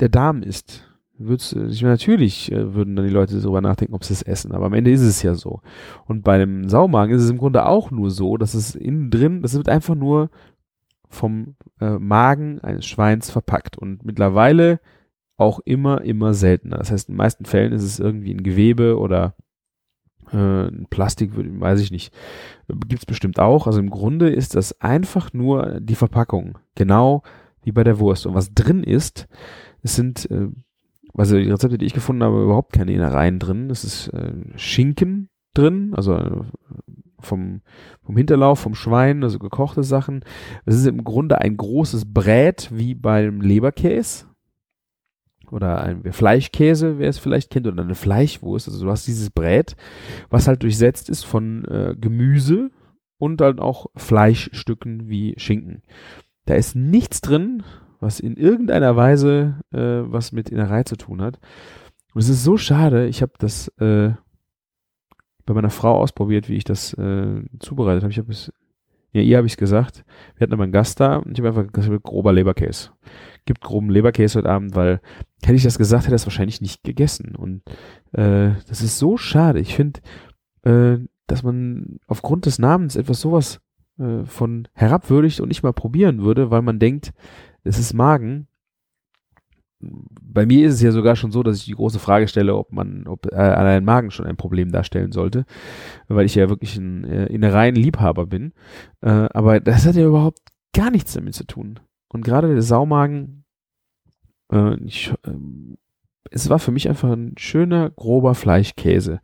der 0.00 0.08
Darm 0.08 0.42
ist. 0.42 0.86
Würd's, 1.18 1.52
ich 1.52 1.82
meine, 1.82 1.94
natürlich 1.94 2.50
äh, 2.50 2.74
würden 2.74 2.96
dann 2.96 3.06
die 3.06 3.12
Leute 3.12 3.38
darüber 3.38 3.60
nachdenken, 3.60 3.94
ob 3.94 4.04
sie 4.04 4.14
es 4.14 4.22
essen, 4.22 4.52
aber 4.52 4.66
am 4.66 4.72
Ende 4.72 4.90
ist 4.90 5.02
es 5.02 5.22
ja 5.22 5.34
so. 5.34 5.60
Und 6.06 6.22
bei 6.22 6.38
dem 6.38 6.68
Saumagen 6.70 7.14
ist 7.14 7.22
es 7.22 7.30
im 7.30 7.36
Grunde 7.36 7.66
auch 7.66 7.90
nur 7.90 8.10
so, 8.10 8.38
dass 8.38 8.54
es 8.54 8.74
innen 8.74 9.10
drin, 9.10 9.42
das 9.42 9.54
wird 9.54 9.68
einfach 9.68 9.94
nur 9.94 10.30
vom 11.10 11.56
äh, 11.80 11.98
Magen 11.98 12.60
eines 12.60 12.86
Schweins 12.86 13.30
verpackt 13.30 13.76
und 13.76 14.04
mittlerweile 14.04 14.80
auch 15.36 15.60
immer, 15.64 16.02
immer 16.02 16.32
seltener. 16.32 16.78
Das 16.78 16.90
heißt, 16.90 17.08
in 17.08 17.14
den 17.14 17.18
meisten 17.18 17.44
Fällen 17.44 17.72
ist 17.72 17.82
es 17.82 17.98
irgendwie 17.98 18.32
ein 18.32 18.42
Gewebe 18.42 18.98
oder 18.98 19.34
äh, 20.32 20.70
Plastik, 20.88 21.32
weiß 21.34 21.80
ich 21.80 21.90
nicht. 21.90 22.14
Gibt 22.68 23.02
es 23.02 23.06
bestimmt 23.06 23.38
auch. 23.38 23.66
Also 23.66 23.80
im 23.80 23.90
Grunde 23.90 24.30
ist 24.30 24.54
das 24.54 24.80
einfach 24.80 25.32
nur 25.32 25.80
die 25.80 25.94
Verpackung. 25.94 26.58
Genau 26.76 27.22
wie 27.62 27.72
bei 27.72 27.84
der 27.84 27.98
Wurst. 27.98 28.26
Und 28.26 28.34
was 28.34 28.54
drin 28.54 28.84
ist, 28.84 29.28
es 29.82 29.96
sind, 29.96 30.30
äh, 30.30 30.48
also 31.14 31.36
die 31.36 31.50
Rezepte, 31.50 31.78
die 31.78 31.86
ich 31.86 31.94
gefunden 31.94 32.22
habe, 32.22 32.42
überhaupt 32.42 32.72
keine 32.72 32.92
Innereien 32.92 33.38
drin. 33.38 33.70
Es 33.70 33.84
ist 33.84 34.08
äh, 34.08 34.32
Schinken 34.56 35.28
drin, 35.54 35.92
also 35.94 36.16
äh, 36.16 36.42
vom, 37.18 37.60
vom 38.02 38.16
Hinterlauf, 38.16 38.58
vom 38.60 38.74
Schwein, 38.74 39.22
also 39.22 39.38
gekochte 39.38 39.82
Sachen. 39.82 40.24
Es 40.64 40.74
ist 40.76 40.86
im 40.86 41.04
Grunde 41.04 41.40
ein 41.40 41.56
großes 41.56 42.12
Brät 42.12 42.70
wie 42.72 42.94
beim 42.94 43.40
Leberkäse 43.40 44.26
oder 45.50 45.82
ein 45.82 46.12
Fleischkäse, 46.12 46.98
wer 46.98 47.08
es 47.08 47.18
vielleicht 47.18 47.50
kennt, 47.50 47.66
oder 47.66 47.82
eine 47.82 47.94
Fleischwurst. 47.94 48.68
Also 48.68 48.84
du 48.84 48.90
hast 48.90 49.06
dieses 49.06 49.30
Brät, 49.30 49.76
was 50.28 50.48
halt 50.48 50.62
durchsetzt 50.62 51.08
ist 51.10 51.24
von 51.24 51.64
äh, 51.64 51.94
Gemüse 51.98 52.70
und 53.18 53.40
dann 53.40 53.58
auch 53.58 53.86
Fleischstücken 53.96 55.08
wie 55.08 55.34
Schinken. 55.36 55.82
Da 56.46 56.54
ist 56.54 56.74
nichts 56.74 57.20
drin, 57.20 57.62
was 58.00 58.18
in 58.18 58.36
irgendeiner 58.36 58.96
Weise 58.96 59.60
äh, 59.72 59.78
was 60.10 60.32
mit 60.32 60.48
Innerei 60.48 60.82
zu 60.82 60.96
tun 60.96 61.22
hat. 61.22 61.38
Und 62.14 62.22
es 62.22 62.28
ist 62.28 62.42
so 62.42 62.56
schade, 62.56 63.06
ich 63.06 63.22
habe 63.22 63.32
das 63.38 63.68
äh, 63.78 64.12
bei 65.46 65.54
meiner 65.54 65.70
Frau 65.70 65.96
ausprobiert, 65.96 66.48
wie 66.48 66.56
ich 66.56 66.64
das 66.64 66.94
äh, 66.94 67.42
zubereitet 67.60 68.02
habe. 68.02 68.12
Ich 68.12 68.18
habe 68.18 68.32
es, 68.32 68.52
ja, 69.12 69.20
ihr 69.20 69.36
habe 69.36 69.46
ich 69.46 69.54
es 69.54 69.58
gesagt. 69.58 70.04
Wir 70.36 70.44
hatten 70.44 70.52
aber 70.52 70.64
einen 70.64 70.72
Gast 70.72 71.00
da 71.00 71.16
und 71.16 71.32
ich 71.32 71.44
habe 71.44 71.48
einfach 71.48 71.72
gesagt, 71.72 72.02
grober 72.02 72.32
Leberkäse. 72.32 72.90
Gibt 73.46 73.60
groben 73.60 73.90
Leberkäse 73.90 74.38
heute 74.38 74.50
Abend, 74.50 74.74
weil 74.74 75.00
hätte 75.42 75.54
ich 75.54 75.62
das 75.62 75.78
gesagt, 75.78 76.04
hätte 76.04 76.14
er 76.14 76.16
es 76.16 76.26
wahrscheinlich 76.26 76.60
nicht 76.60 76.82
gegessen. 76.82 77.34
Und 77.36 77.62
äh, 78.12 78.52
das 78.68 78.80
ist 78.82 78.98
so 78.98 79.16
schade. 79.16 79.60
Ich 79.60 79.74
finde, 79.74 80.00
äh, 80.62 80.98
dass 81.26 81.42
man 81.42 81.98
aufgrund 82.06 82.46
des 82.46 82.58
Namens 82.58 82.96
etwas 82.96 83.20
sowas 83.20 83.60
äh, 83.98 84.24
von 84.24 84.68
herabwürdigt 84.74 85.40
und 85.40 85.48
nicht 85.48 85.62
mal 85.62 85.72
probieren 85.72 86.22
würde, 86.22 86.50
weil 86.50 86.62
man 86.62 86.78
denkt, 86.78 87.12
es 87.64 87.78
ist 87.78 87.94
Magen. 87.94 88.46
Bei 89.80 90.44
mir 90.44 90.66
ist 90.66 90.74
es 90.74 90.82
ja 90.82 90.92
sogar 90.92 91.16
schon 91.16 91.32
so, 91.32 91.42
dass 91.42 91.56
ich 91.56 91.64
die 91.64 91.74
große 91.74 91.98
Frage 91.98 92.28
stelle, 92.28 92.54
ob 92.54 92.70
man, 92.72 93.06
ob 93.06 93.26
äh, 93.32 93.36
allein 93.36 93.84
Magen 93.84 94.10
schon 94.10 94.26
ein 94.26 94.36
Problem 94.36 94.72
darstellen 94.72 95.12
sollte, 95.12 95.46
weil 96.08 96.26
ich 96.26 96.34
ja 96.34 96.50
wirklich 96.50 96.76
ein 96.76 97.04
äh, 97.04 97.26
innereien 97.26 97.74
Liebhaber 97.74 98.26
bin. 98.26 98.52
Äh, 99.00 99.28
aber 99.32 99.60
das 99.60 99.86
hat 99.86 99.94
ja 99.94 100.06
überhaupt 100.06 100.40
gar 100.74 100.90
nichts 100.90 101.14
damit 101.14 101.34
zu 101.34 101.44
tun. 101.44 101.80
Und 102.08 102.24
gerade 102.24 102.48
der 102.52 102.62
Saumagen, 102.62 103.44
äh, 104.52 104.74
ich, 104.84 105.12
äh, 105.24 105.30
es 106.30 106.50
war 106.50 106.58
für 106.58 106.72
mich 106.72 106.88
einfach 106.88 107.10
ein 107.10 107.34
schöner, 107.38 107.90
grober 107.90 108.34
Fleischkäse 108.34 109.20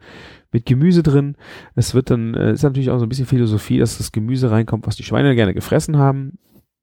mit 0.53 0.67
Gemüse 0.67 1.03
drin. 1.03 1.37
Es 1.75 1.95
wird 1.95 2.11
dann, 2.11 2.35
äh, 2.35 2.53
ist 2.53 2.63
natürlich 2.63 2.91
auch 2.91 2.99
so 2.99 3.05
ein 3.05 3.09
bisschen 3.09 3.27
Philosophie, 3.27 3.79
dass 3.79 3.99
das 3.99 4.13
Gemüse 4.13 4.51
reinkommt, 4.51 4.87
was 4.87 4.97
die 4.97 5.03
Schweine 5.03 5.35
gerne 5.35 5.55
gefressen 5.55 5.99
haben. 5.99 6.39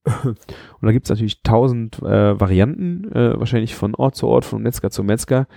Und 0.05 0.37
da 0.81 0.91
gibt 0.91 1.05
es 1.05 1.09
natürlich 1.09 1.41
tausend 1.43 2.01
äh, 2.01 2.39
Varianten, 2.39 3.11
äh, 3.13 3.39
wahrscheinlich 3.39 3.75
von 3.75 3.95
Ort 3.95 4.15
zu 4.15 4.27
Ort, 4.27 4.45
von 4.45 4.61
Metzger 4.61 4.91
zu 4.91 5.03
Metzger. 5.03 5.47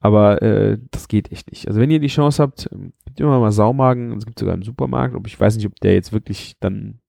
Aber 0.00 0.40
äh, 0.42 0.78
das 0.92 1.08
geht 1.08 1.32
echt 1.32 1.50
nicht. 1.50 1.66
Also 1.66 1.80
wenn 1.80 1.90
ihr 1.90 1.98
die 1.98 2.06
Chance 2.06 2.42
habt, 2.42 2.70
gibt 3.04 3.20
immer 3.20 3.40
mal 3.40 3.50
Saumagen, 3.50 4.12
es 4.12 4.26
gibt 4.26 4.38
sogar 4.38 4.54
im 4.54 4.62
Supermarkt, 4.62 5.16
ob 5.16 5.26
ich 5.26 5.38
weiß 5.38 5.56
nicht, 5.56 5.66
ob 5.66 5.74
der 5.80 5.94
jetzt 5.94 6.12
wirklich 6.12 6.56
dann 6.60 7.00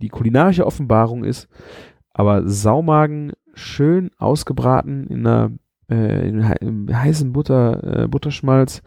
die 0.00 0.08
kulinarische 0.08 0.64
Offenbarung 0.64 1.24
ist, 1.24 1.48
aber 2.12 2.48
Saumagen 2.48 3.32
schön 3.54 4.10
ausgebraten 4.18 5.08
in 5.08 5.26
einer 5.26 5.50
äh, 5.90 6.28
in, 6.28 6.40
in 6.60 6.96
heißen 6.96 7.32
Butter, 7.32 8.04
äh, 8.04 8.08
Butterschmalz, 8.08 8.82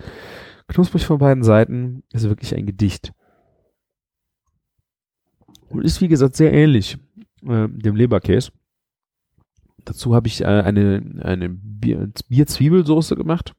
knusprig 0.67 1.05
von 1.05 1.17
beiden 1.17 1.43
Seiten, 1.43 2.03
ist 2.13 2.29
wirklich 2.29 2.55
ein 2.55 2.65
Gedicht. 2.65 3.11
Und 5.67 5.83
ist 5.83 6.01
wie 6.01 6.07
gesagt 6.07 6.35
sehr 6.35 6.53
ähnlich 6.53 6.97
äh, 7.47 7.67
dem 7.69 7.95
Leberkäse. 7.95 8.51
Dazu 9.85 10.13
habe 10.15 10.27
ich 10.27 10.41
äh, 10.41 10.45
eine, 10.45 11.21
eine 11.21 11.49
Bier, 11.49 12.11
Bier-Zwiebelsoße 12.29 13.15
gemacht. 13.15 13.55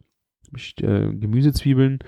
Hab 0.48 0.56
ich, 0.56 0.74
äh, 0.82 1.12
Gemüsezwiebeln 1.12 2.00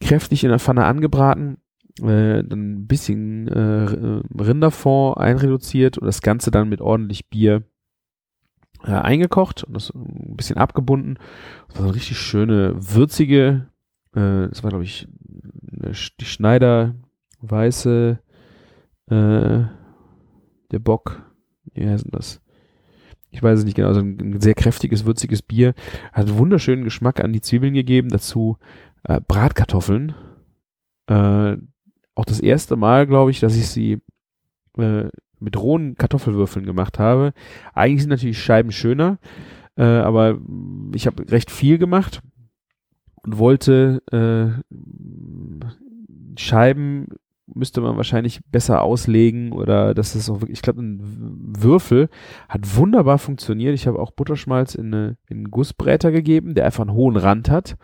kräftig 0.00 0.44
in 0.44 0.50
der 0.50 0.58
Pfanne 0.58 0.84
angebraten, 0.84 1.58
äh, 2.00 2.44
dann 2.44 2.72
ein 2.72 2.86
bisschen 2.86 3.48
äh, 3.48 4.22
Rinderfond 4.40 5.18
einreduziert 5.18 5.98
und 5.98 6.06
das 6.06 6.22
Ganze 6.22 6.50
dann 6.50 6.68
mit 6.68 6.80
ordentlich 6.80 7.28
Bier 7.28 7.64
äh, 8.84 8.92
eingekocht 8.92 9.64
und 9.64 9.74
das 9.74 9.90
ein 9.90 10.36
bisschen 10.36 10.56
abgebunden. 10.56 11.18
Das 11.68 11.78
war 11.78 11.86
eine 11.86 11.94
richtig 11.94 12.18
schöne, 12.18 12.74
würzige, 12.76 13.68
äh, 14.14 14.48
das 14.48 14.62
war 14.62 14.70
glaube 14.70 14.84
ich 14.84 15.08
die 16.20 16.24
Schneider 16.24 16.94
weiße, 17.40 18.18
äh, 19.10 19.64
der 20.70 20.78
Bock, 20.78 21.22
wie 21.74 21.88
heißt 21.88 22.04
denn 22.04 22.12
das? 22.12 22.40
Ich 23.30 23.42
weiß 23.42 23.58
es 23.58 23.64
nicht 23.64 23.74
genau, 23.74 23.88
also 23.88 24.00
ein 24.00 24.40
sehr 24.40 24.54
kräftiges, 24.54 25.04
würziges 25.04 25.42
Bier. 25.42 25.74
Hat 26.12 26.38
wunderschönen 26.38 26.84
Geschmack 26.84 27.22
an 27.22 27.32
die 27.32 27.42
Zwiebeln 27.42 27.74
gegeben. 27.74 28.08
Dazu 28.08 28.56
äh, 29.04 29.20
Bratkartoffeln. 29.20 30.14
Äh, 31.06 31.56
auch 32.14 32.24
das 32.24 32.40
erste 32.40 32.76
Mal, 32.76 33.06
glaube 33.06 33.30
ich, 33.30 33.40
dass 33.40 33.56
ich 33.56 33.68
sie 33.68 34.00
äh, 34.78 35.08
mit 35.40 35.60
rohen 35.60 35.94
Kartoffelwürfeln 35.96 36.64
gemacht 36.64 36.98
habe. 36.98 37.32
Eigentlich 37.74 38.02
sind 38.02 38.10
natürlich 38.10 38.42
Scheiben 38.42 38.72
schöner, 38.72 39.18
äh, 39.76 39.84
aber 39.84 40.38
ich 40.94 41.06
habe 41.06 41.30
recht 41.30 41.50
viel 41.50 41.78
gemacht 41.78 42.22
und 43.22 43.38
wollte 43.38 44.02
äh, 44.10 44.62
Scheiben 46.36 47.08
müsste 47.54 47.80
man 47.80 47.96
wahrscheinlich 47.96 48.40
besser 48.50 48.82
auslegen 48.82 49.52
oder 49.52 49.94
das 49.94 50.14
ist 50.14 50.28
auch 50.28 50.40
wirklich, 50.40 50.58
ich 50.58 50.62
glaube, 50.62 50.82
ein 50.82 51.00
Würfel 51.58 52.08
hat 52.48 52.76
wunderbar 52.76 53.18
funktioniert. 53.18 53.74
Ich 53.74 53.86
habe 53.86 53.98
auch 53.98 54.10
Butterschmalz 54.10 54.74
in, 54.74 54.92
eine, 54.92 55.16
in 55.28 55.38
einen 55.38 55.50
Gussbräter 55.50 56.12
gegeben, 56.12 56.54
der 56.54 56.66
einfach 56.66 56.86
einen 56.86 56.96
hohen 56.96 57.16
Rand 57.16 57.50
hat. 57.50 57.76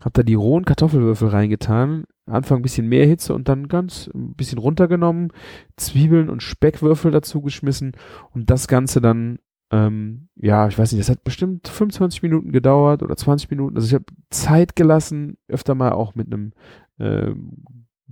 Hab 0.00 0.14
da 0.14 0.22
die 0.22 0.34
rohen 0.34 0.64
Kartoffelwürfel 0.64 1.28
reingetan, 1.28 2.04
Anfang 2.26 2.60
ein 2.60 2.62
bisschen 2.62 2.88
mehr 2.88 3.06
Hitze 3.06 3.34
und 3.34 3.48
dann 3.48 3.68
ganz 3.68 4.08
ein 4.14 4.34
bisschen 4.34 4.58
runtergenommen, 4.58 5.32
Zwiebeln 5.76 6.30
und 6.30 6.42
Speckwürfel 6.42 7.10
dazu 7.10 7.42
geschmissen 7.42 7.92
und 8.30 8.48
das 8.48 8.66
Ganze 8.66 9.02
dann, 9.02 9.40
ähm, 9.70 10.28
ja, 10.36 10.68
ich 10.68 10.78
weiß 10.78 10.92
nicht, 10.92 11.00
das 11.00 11.10
hat 11.10 11.22
bestimmt 11.22 11.68
25 11.68 12.22
Minuten 12.22 12.50
gedauert 12.50 13.02
oder 13.02 13.16
20 13.16 13.50
Minuten. 13.50 13.76
Also 13.76 13.88
ich 13.88 13.94
habe 13.94 14.06
Zeit 14.30 14.74
gelassen, 14.74 15.36
öfter 15.48 15.74
mal 15.74 15.92
auch 15.92 16.14
mit 16.14 16.28
einem 16.32 16.52
äh, 16.98 17.34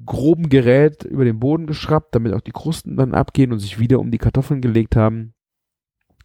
groben 0.07 0.49
Gerät 0.49 1.05
über 1.05 1.25
den 1.25 1.39
Boden 1.39 1.67
geschraubt, 1.67 2.15
damit 2.15 2.33
auch 2.33 2.41
die 2.41 2.53
Krusten 2.53 2.97
dann 2.97 3.15
abgehen 3.15 3.53
und 3.53 3.59
sich 3.59 3.79
wieder 3.79 4.01
um 4.01 4.11
die 4.11 4.19
Kartoffeln 4.19 4.61
gelegt 4.61 4.97
haben. 4.97 5.35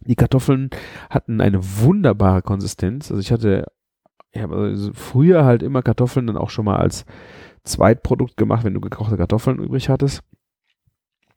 Die 0.00 0.16
Kartoffeln 0.16 0.70
hatten 1.10 1.40
eine 1.40 1.60
wunderbare 1.80 2.42
Konsistenz. 2.42 3.10
Also 3.10 3.20
ich 3.20 3.32
hatte 3.32 3.66
habe 4.42 4.56
also 4.56 4.92
früher 4.92 5.44
halt 5.44 5.62
immer 5.62 5.82
Kartoffeln 5.82 6.26
dann 6.26 6.36
auch 6.36 6.50
schon 6.50 6.64
mal 6.64 6.76
als 6.76 7.04
Zweitprodukt 7.64 8.36
gemacht, 8.36 8.64
wenn 8.64 8.74
du 8.74 8.80
gekochte 8.80 9.16
Kartoffeln 9.16 9.58
übrig 9.58 9.88
hattest. 9.88 10.22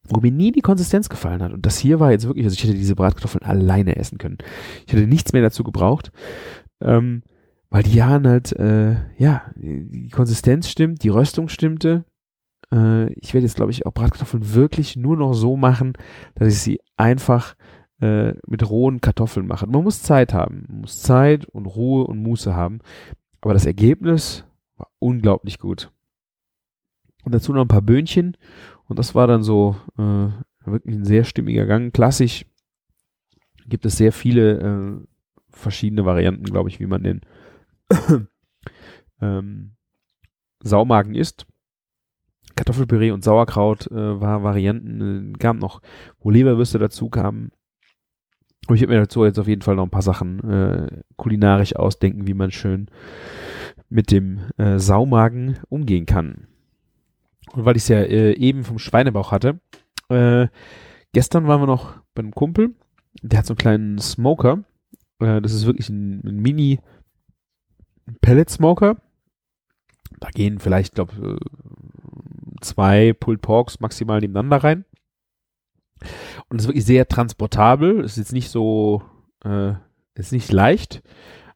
Wo 0.09 0.21
mir 0.21 0.31
nie 0.31 0.51
die 0.51 0.61
Konsistenz 0.61 1.09
gefallen 1.09 1.43
hat. 1.43 1.51
Und 1.51 1.65
das 1.65 1.77
hier 1.77 1.99
war 1.99 2.11
jetzt 2.11 2.25
wirklich, 2.25 2.45
also 2.45 2.55
ich 2.55 2.63
hätte 2.63 2.73
diese 2.73 2.95
Bratkartoffeln 2.95 3.43
alleine 3.43 3.97
essen 3.97 4.17
können. 4.17 4.37
Ich 4.85 4.93
hätte 4.93 5.05
nichts 5.05 5.33
mehr 5.33 5.41
dazu 5.41 5.63
gebraucht. 5.63 6.11
Ähm, 6.81 7.23
weil 7.69 7.83
die 7.83 7.95
Jahren 7.95 8.25
halt, 8.25 8.53
äh, 8.53 8.95
ja, 9.17 9.43
die 9.55 10.09
Konsistenz 10.09 10.69
stimmt, 10.69 11.03
die 11.03 11.09
Röstung 11.09 11.49
stimmte. 11.49 12.05
Äh, 12.71 13.11
ich 13.13 13.33
werde 13.33 13.45
jetzt, 13.45 13.55
glaube 13.55 13.71
ich, 13.71 13.85
auch 13.85 13.93
Bratkartoffeln 13.93 14.53
wirklich 14.53 14.95
nur 14.95 15.17
noch 15.17 15.33
so 15.33 15.57
machen, 15.57 15.93
dass 16.35 16.53
ich 16.53 16.59
sie 16.59 16.79
einfach 16.95 17.55
äh, 17.99 18.33
mit 18.47 18.69
rohen 18.69 19.01
Kartoffeln 19.01 19.47
machen. 19.47 19.71
Man 19.71 19.83
muss 19.83 20.03
Zeit 20.03 20.33
haben. 20.33 20.65
Man 20.67 20.81
muss 20.81 21.01
Zeit 21.01 21.45
und 21.45 21.65
Ruhe 21.65 22.05
und 22.05 22.21
Muße 22.21 22.55
haben. 22.55 22.79
Aber 23.41 23.53
das 23.53 23.65
Ergebnis 23.65 24.45
war 24.75 24.89
unglaublich 24.99 25.59
gut. 25.59 25.91
Und 27.23 27.33
dazu 27.33 27.53
noch 27.53 27.61
ein 27.61 27.67
paar 27.67 27.81
Böhnchen. 27.81 28.37
Und 28.85 28.99
das 28.99 29.15
war 29.15 29.27
dann 29.27 29.43
so 29.43 29.75
äh, 29.97 30.27
wirklich 30.65 30.95
ein 30.95 31.05
sehr 31.05 31.23
stimmiger 31.23 31.65
Gang. 31.65 31.93
Klassisch 31.93 32.45
gibt 33.67 33.85
es 33.85 33.97
sehr 33.97 34.11
viele 34.11 34.59
äh, 34.59 35.07
verschiedene 35.49 36.05
Varianten, 36.05 36.45
glaube 36.45 36.69
ich, 36.69 36.79
wie 36.79 36.85
man 36.85 37.03
den 37.03 37.21
ähm, 39.21 39.75
Saumagen 40.61 41.15
isst. 41.15 41.47
Kartoffelpüree 42.57 43.11
und 43.11 43.23
Sauerkraut 43.23 43.89
äh, 43.89 44.19
war 44.19 44.43
Varianten, 44.43 45.31
äh, 45.33 45.37
gab 45.37 45.57
noch, 45.57 45.81
wo 46.19 46.29
Leberwürste 46.29 46.79
dazu 46.79 47.09
kamen. 47.09 47.51
Und 48.67 48.75
ich 48.75 48.81
habe 48.81 48.93
mir 48.93 48.99
dazu 48.99 49.23
jetzt 49.23 49.39
auf 49.39 49.47
jeden 49.47 49.61
Fall 49.61 49.75
noch 49.75 49.85
ein 49.85 49.91
paar 49.91 50.01
Sachen 50.01 50.43
äh, 50.49 51.03
kulinarisch 51.15 51.75
ausdenken, 51.75 52.27
wie 52.27 52.33
man 52.33 52.51
schön 52.51 52.87
mit 53.89 54.11
dem 54.11 54.39
äh, 54.57 54.77
Saumagen 54.77 55.57
umgehen 55.69 56.05
kann. 56.05 56.47
Und 57.53 57.63
weil 57.63 57.77
ich 57.77 57.83
es 57.83 57.87
ja 57.87 57.99
äh, 57.99 58.33
eben 58.33 58.65
vom 58.65 58.79
Schweinebauch 58.79 59.31
hatte, 59.31 59.59
äh, 60.09 60.47
gestern 61.13 61.47
waren 61.47 61.61
wir 61.61 61.67
noch 61.67 61.95
bei 62.13 62.21
einem 62.21 62.33
Kumpel, 62.33 62.75
der 63.21 63.39
hat 63.39 63.45
so 63.45 63.53
einen 63.53 63.57
kleinen 63.57 63.99
Smoker. 63.99 64.63
Äh, 65.19 65.41
das 65.41 65.53
ist 65.53 65.65
wirklich 65.65 65.89
ein, 65.89 66.21
ein 66.25 66.39
Mini 66.41 66.79
Pellet 68.21 68.49
Smoker. 68.49 68.97
Da 70.19 70.29
gehen 70.29 70.59
vielleicht, 70.59 70.95
glaube 70.95 71.39
äh, 71.39 71.86
zwei 72.61 73.13
Pulled 73.13 73.41
Porks 73.41 73.79
maximal 73.79 74.19
nebeneinander 74.19 74.63
rein. 74.63 74.85
Und 76.49 76.57
es 76.57 76.63
ist 76.63 76.69
wirklich 76.69 76.85
sehr 76.85 77.07
transportabel. 77.07 78.03
Ist 78.03 78.17
jetzt 78.17 78.33
nicht 78.33 78.49
so, 78.49 79.01
äh, 79.43 79.73
ist 80.15 80.31
nicht 80.31 80.51
leicht. 80.51 81.01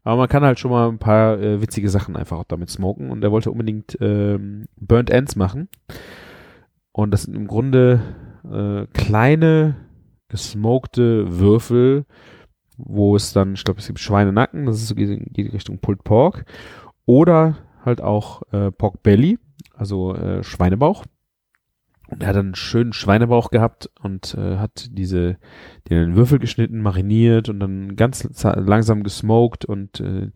Aber 0.04 0.18
man 0.18 0.30
kann 0.30 0.44
halt 0.44 0.60
schon 0.60 0.72
mal 0.72 0.90
ein 0.90 1.00
paar 1.00 1.40
äh, 1.40 1.62
witzige 1.62 1.90
Sachen 1.90 2.16
einfach 2.16 2.40
auch 2.40 2.46
damit 2.46 2.70
smoken. 2.70 3.12
Und 3.12 3.24
er 3.24 3.32
wollte 3.32 3.52
unbedingt 3.52 3.98
ähm, 4.02 4.66
Burnt 4.78 5.10
Ends 5.10 5.36
machen. 5.36 5.70
Und 6.92 7.12
das 7.12 7.24
sind 7.24 7.36
im 7.36 7.48
Grunde 7.48 8.02
äh, 8.44 8.88
kleine, 8.94 9.76
gesmokte 10.28 11.40
Würfel, 11.40 12.06
wo 12.78 13.16
es 13.16 13.34
dann, 13.34 13.54
ich 13.54 13.64
glaube, 13.64 13.80
es 13.80 13.88
gibt 13.88 14.00
Schweinenacken, 14.00 14.66
das 14.66 14.78
ist 14.78 14.88
so 14.88 14.96
geht 14.96 15.54
Richtung 15.54 15.80
Pulled 15.80 16.04
Pork. 16.04 16.46
Oder 17.06 17.58
halt 17.86 18.02
auch 18.02 18.42
äh, 18.52 18.72
Pork 18.72 19.04
Belly, 19.04 19.38
also 19.82 20.14
äh, 20.16 20.44
Schweinebauch. 20.44 21.06
Und 22.08 22.22
er 22.22 22.30
hat 22.30 22.36
einen 22.36 22.56
schönen 22.56 22.94
Schweinebauch 22.94 23.50
gehabt 23.50 23.90
und 24.02 24.36
äh, 24.36 24.58
hat 24.58 24.90
diese, 24.92 25.38
den 25.90 26.16
Würfel 26.16 26.40
geschnitten, 26.40 26.82
mariniert 26.82 27.50
und 27.50 27.60
dann 27.60 27.96
ganz 27.96 28.28
langsam 28.44 29.02
gesmoked 29.02 29.66
und 29.66 30.00
äh, 30.02 30.30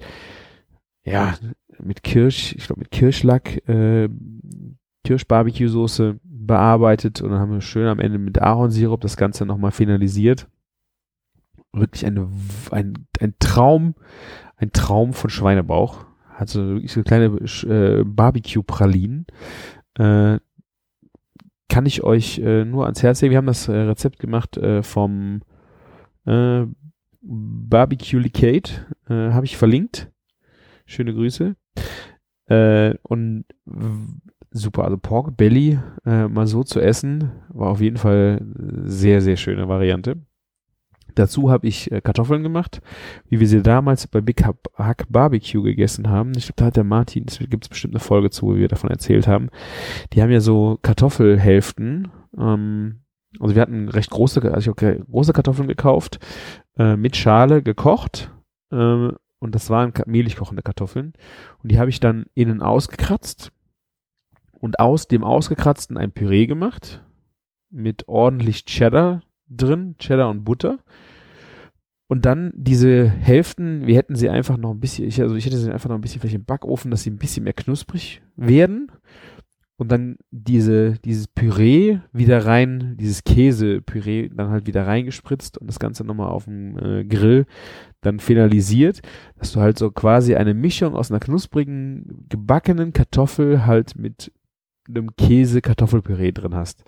ja, 1.03 1.35
mit 1.79 2.01
Kirsch, 2.01 2.55
ich 2.55 2.65
glaube 2.65 2.79
mit 2.79 2.91
Kirschlack, 2.91 3.67
äh, 3.69 4.09
Kirsch-Barbecue-Soße 5.03 6.19
bearbeitet 6.23 7.21
und 7.21 7.29
dann 7.29 7.39
haben 7.39 7.51
wir 7.51 7.61
schön 7.61 7.87
am 7.87 7.99
Ende 7.99 8.17
mit 8.17 8.41
Ahornsirup 8.41 9.01
das 9.01 9.15
Ganze 9.15 9.45
nochmal 9.45 9.71
finalisiert. 9.71 10.47
Wirklich 11.71 12.05
eine, 12.05 12.29
ein, 12.71 13.05
ein 13.19 13.35
Traum, 13.39 13.93
ein 14.55 14.71
Traum 14.71 15.13
von 15.13 15.29
Schweinebauch. 15.29 16.05
Hatte 16.36 16.67
wirklich 16.75 16.91
so 16.91 17.03
kleine 17.03 17.25
äh, 17.25 18.03
Barbecue-Pralinen. 18.03 19.25
Äh, 19.97 20.39
kann 21.69 21.86
ich 21.86 22.03
euch 22.03 22.39
äh, 22.39 22.65
nur 22.65 22.86
ans 22.86 23.01
Herz 23.03 23.21
legen. 23.21 23.31
Wir 23.31 23.38
haben 23.38 23.47
das 23.47 23.67
äh, 23.67 23.75
Rezept 23.75 24.19
gemacht 24.19 24.57
äh, 24.57 24.83
vom 24.83 25.41
äh, 26.25 26.65
Barbecue 27.21 28.19
Licate. 28.19 28.86
Äh, 29.09 29.31
Habe 29.31 29.45
ich 29.45 29.57
verlinkt. 29.57 30.11
Schöne 30.86 31.13
Grüße. 31.13 31.55
Äh, 32.47 32.93
und 33.01 33.45
super, 34.51 34.83
also 34.83 34.97
Pork 34.97 35.36
Belly 35.38 35.79
äh, 36.05 36.27
mal 36.27 36.47
so 36.47 36.63
zu 36.63 36.79
essen, 36.79 37.31
war 37.49 37.69
auf 37.69 37.81
jeden 37.81 37.97
Fall 37.97 38.45
sehr, 38.83 39.21
sehr 39.21 39.38
schöne 39.38 39.67
Variante. 39.67 40.17
Dazu 41.16 41.49
habe 41.49 41.68
ich 41.68 41.91
äh, 41.91 42.01
Kartoffeln 42.01 42.43
gemacht, 42.43 42.82
wie 43.30 43.39
wir 43.39 43.47
sie 43.47 43.61
damals 43.61 44.07
bei 44.07 44.22
Big 44.22 44.43
Hack 44.43 45.05
Barbecue 45.09 45.63
gegessen 45.63 46.09
haben. 46.09 46.34
Ich 46.36 46.45
glaube, 46.45 46.57
da 46.57 46.66
hat 46.66 46.76
der 46.76 46.84
Martin, 46.84 47.26
es 47.28 47.39
gibt 47.39 47.70
bestimmt 47.70 47.93
eine 47.93 47.99
Folge 47.99 48.30
zu, 48.30 48.55
wie 48.55 48.59
wir 48.59 48.68
davon 48.68 48.89
erzählt 48.89 49.28
haben. 49.28 49.49
Die 50.13 50.22
haben 50.22 50.32
ja 50.32 50.41
so 50.41 50.78
Kartoffelhälften. 50.82 52.11
Ähm, 52.38 53.01
also 53.39 53.55
wir 53.55 53.61
hatten 53.61 53.89
recht 53.89 54.11
große, 54.11 54.41
also 54.41 54.59
ich 54.59 54.68
habe 54.68 55.05
große 55.09 55.34
Kartoffeln 55.34 55.68
gekauft, 55.68 56.20
äh, 56.78 56.95
mit 56.95 57.16
Schale 57.16 57.63
gekocht. 57.63 58.32
Äh, 58.72 59.09
und 59.39 59.53
das 59.53 59.70
waren 59.70 59.93
mehlig 60.05 60.38
kochende 60.38 60.63
Kartoffeln. 60.63 61.13
Und 61.61 61.72
die 61.72 61.80
habe 61.80 61.89
ich 61.89 61.99
dann 61.99 62.26
innen 62.34 62.61
ausgekratzt 62.61 63.51
und 64.59 64.80
aus 64.80 65.07
dem 65.07 65.24
ausgekratzten 65.24 65.97
ein 65.97 66.11
Püree 66.11 66.47
gemacht 66.47 67.03
mit 67.70 68.07
ordentlich 68.07 68.66
Cheddar 68.66 69.22
drin, 69.47 69.95
Cheddar 69.99 70.30
und 70.30 70.43
Butter. 70.43 70.80
Und 72.08 72.26
dann 72.26 72.51
diese 72.56 73.10
Hälften, 73.10 73.88
wir 73.88 73.95
hätten 73.95 74.16
sie 74.16 74.30
einfach 74.30 74.58
noch 74.58 74.72
ein 74.72 74.80
bisschen, 74.80 75.08
ich, 75.08 75.22
also 75.22 75.36
ich 75.36 75.45
hätte 75.45 75.58
sie 75.58 75.72
einfach 75.72 75.89
noch 75.89 75.97
ein 75.97 76.01
bisschen 76.01 76.22
vielleicht 76.22 76.36
im 76.36 76.45
Backofen, 76.45 76.91
dass 76.91 77.03
sie 77.03 77.10
ein 77.10 77.18
bisschen 77.18 77.43
mehr 77.43 77.53
knusprig 77.53 78.22
werden. 78.36 78.91
Und 79.78 79.91
dann 79.91 80.18
diese, 80.32 80.93
dieses 81.03 81.28
Püree 81.28 81.99
wieder 82.14 82.45
rein, 82.45 82.95
dieses 82.97 83.26
Käsepüree 83.26 84.30
dann 84.30 84.49
halt 84.49 84.68
wieder 84.68 84.88
reingespritzt 84.88 85.58
und 85.58 85.68
das 85.68 85.80
Ganze 85.80 86.06
nochmal 86.06 86.30
auf 86.30 86.45
dem 86.45 86.78
äh, 86.78 87.03
Grill 87.03 87.45
dann 87.99 88.20
finalisiert, 88.20 89.01
dass 89.38 89.51
du 89.51 89.60
halt 89.60 89.78
so 89.78 89.91
quasi 89.91 90.36
eine 90.36 90.53
Mischung 90.53 90.95
aus 90.95 91.12
einer 91.12 91.20
knusprigen, 91.20 92.26
gebackenen 92.30 92.93
Kartoffel 92.93 93.66
halt 93.66 93.97
mit 93.97 94.32
einem 94.88 95.16
Käse-Kartoffelpüree 95.18 96.32
drin 96.32 96.56
hast. 96.56 96.86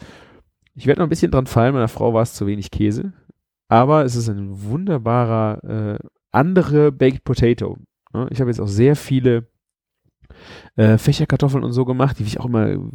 Ich 0.76 0.86
werde 0.86 1.02
noch 1.02 1.08
ein 1.08 1.10
bisschen 1.10 1.32
dran 1.32 1.48
fallen, 1.48 1.74
meiner 1.74 1.88
Frau 1.88 2.14
war 2.14 2.22
es 2.22 2.36
zu 2.36 2.48
wenig 2.48 2.72
Käse, 2.72 3.12
aber 3.68 4.06
es 4.06 4.16
ist 4.16 4.30
ein 4.30 4.64
wunderbarer 4.64 5.64
äh, 5.64 6.00
andere 6.32 6.92
Baked 6.92 7.24
Potato. 7.24 7.78
Ne? 8.14 8.28
Ich 8.32 8.40
habe 8.40 8.50
jetzt 8.50 8.60
auch 8.60 8.68
sehr 8.68 8.96
viele 8.96 9.48
äh, 10.76 10.98
Fächerkartoffeln 10.98 11.64
und 11.64 11.74
so 11.74 11.86
gemacht, 11.86 12.20
die 12.20 12.24
ich 12.24 12.40
auch 12.40 12.46
immer, 12.46 12.68
im 12.70 12.92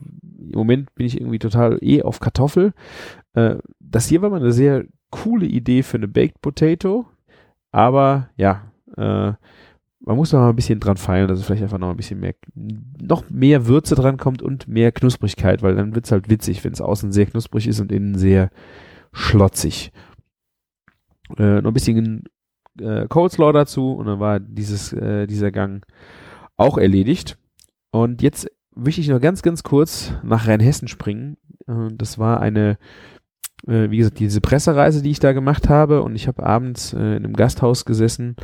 Moment 0.54 0.94
bin 0.94 1.06
ich 1.06 1.20
irgendwie 1.20 1.38
total 1.38 1.78
eh 1.80 2.02
auf 2.02 2.20
Kartoffel. 2.20 2.72
Äh, 3.34 3.56
das 3.80 4.06
hier 4.06 4.22
war 4.22 4.30
mal 4.30 4.40
eine 4.40 4.52
sehr 4.52 4.84
coole 5.10 5.46
Idee 5.46 5.82
für 5.82 5.98
eine 5.98 6.08
Baked 6.08 6.40
Potato, 6.40 7.06
aber 7.70 8.30
ja, 8.36 8.72
äh, 8.96 9.32
man 10.04 10.16
muss 10.16 10.32
noch 10.32 10.40
mal 10.40 10.50
ein 10.50 10.56
bisschen 10.56 10.80
dran 10.80 10.96
feilen, 10.96 11.28
dass 11.28 11.38
es 11.38 11.46
vielleicht 11.46 11.62
einfach 11.62 11.78
noch 11.78 11.90
ein 11.90 11.96
bisschen 11.96 12.20
mehr, 12.20 12.34
noch 12.54 13.28
mehr 13.30 13.66
Würze 13.66 13.94
dran 13.94 14.16
kommt 14.16 14.42
und 14.42 14.66
mehr 14.66 14.90
Knusprigkeit, 14.90 15.62
weil 15.62 15.76
dann 15.76 15.94
wird 15.94 16.06
es 16.06 16.12
halt 16.12 16.28
witzig, 16.28 16.64
wenn 16.64 16.72
es 16.72 16.80
außen 16.80 17.12
sehr 17.12 17.26
knusprig 17.26 17.68
ist 17.68 17.80
und 17.80 17.92
innen 17.92 18.16
sehr 18.16 18.50
schlotzig. 19.12 19.92
Äh, 21.38 21.60
noch 21.60 21.70
ein 21.70 21.74
bisschen 21.74 22.24
äh, 22.80 23.06
Coleslaw 23.08 23.52
dazu 23.52 23.92
und 23.92 24.06
dann 24.06 24.20
war 24.20 24.40
dieses, 24.40 24.92
äh, 24.92 25.26
dieser 25.26 25.50
Gang 25.50 25.84
auch 26.56 26.78
erledigt. 26.78 27.38
Und 27.90 28.22
jetzt 28.22 28.50
möchte 28.74 29.00
ich 29.00 29.08
noch 29.08 29.20
ganz, 29.20 29.42
ganz 29.42 29.62
kurz 29.62 30.12
nach 30.22 30.48
Rheinhessen 30.48 30.88
springen. 30.88 31.36
Das 31.66 32.18
war 32.18 32.40
eine, 32.40 32.78
äh, 33.66 33.90
wie 33.90 33.98
gesagt, 33.98 34.18
diese 34.18 34.40
Pressereise, 34.40 35.02
die 35.02 35.10
ich 35.10 35.20
da 35.20 35.32
gemacht 35.32 35.68
habe. 35.68 36.02
Und 36.02 36.16
ich 36.16 36.26
habe 36.26 36.42
abends 36.42 36.92
äh, 36.92 37.16
in 37.16 37.24
einem 37.24 37.34
Gasthaus 37.34 37.84
gesessen 37.84 38.36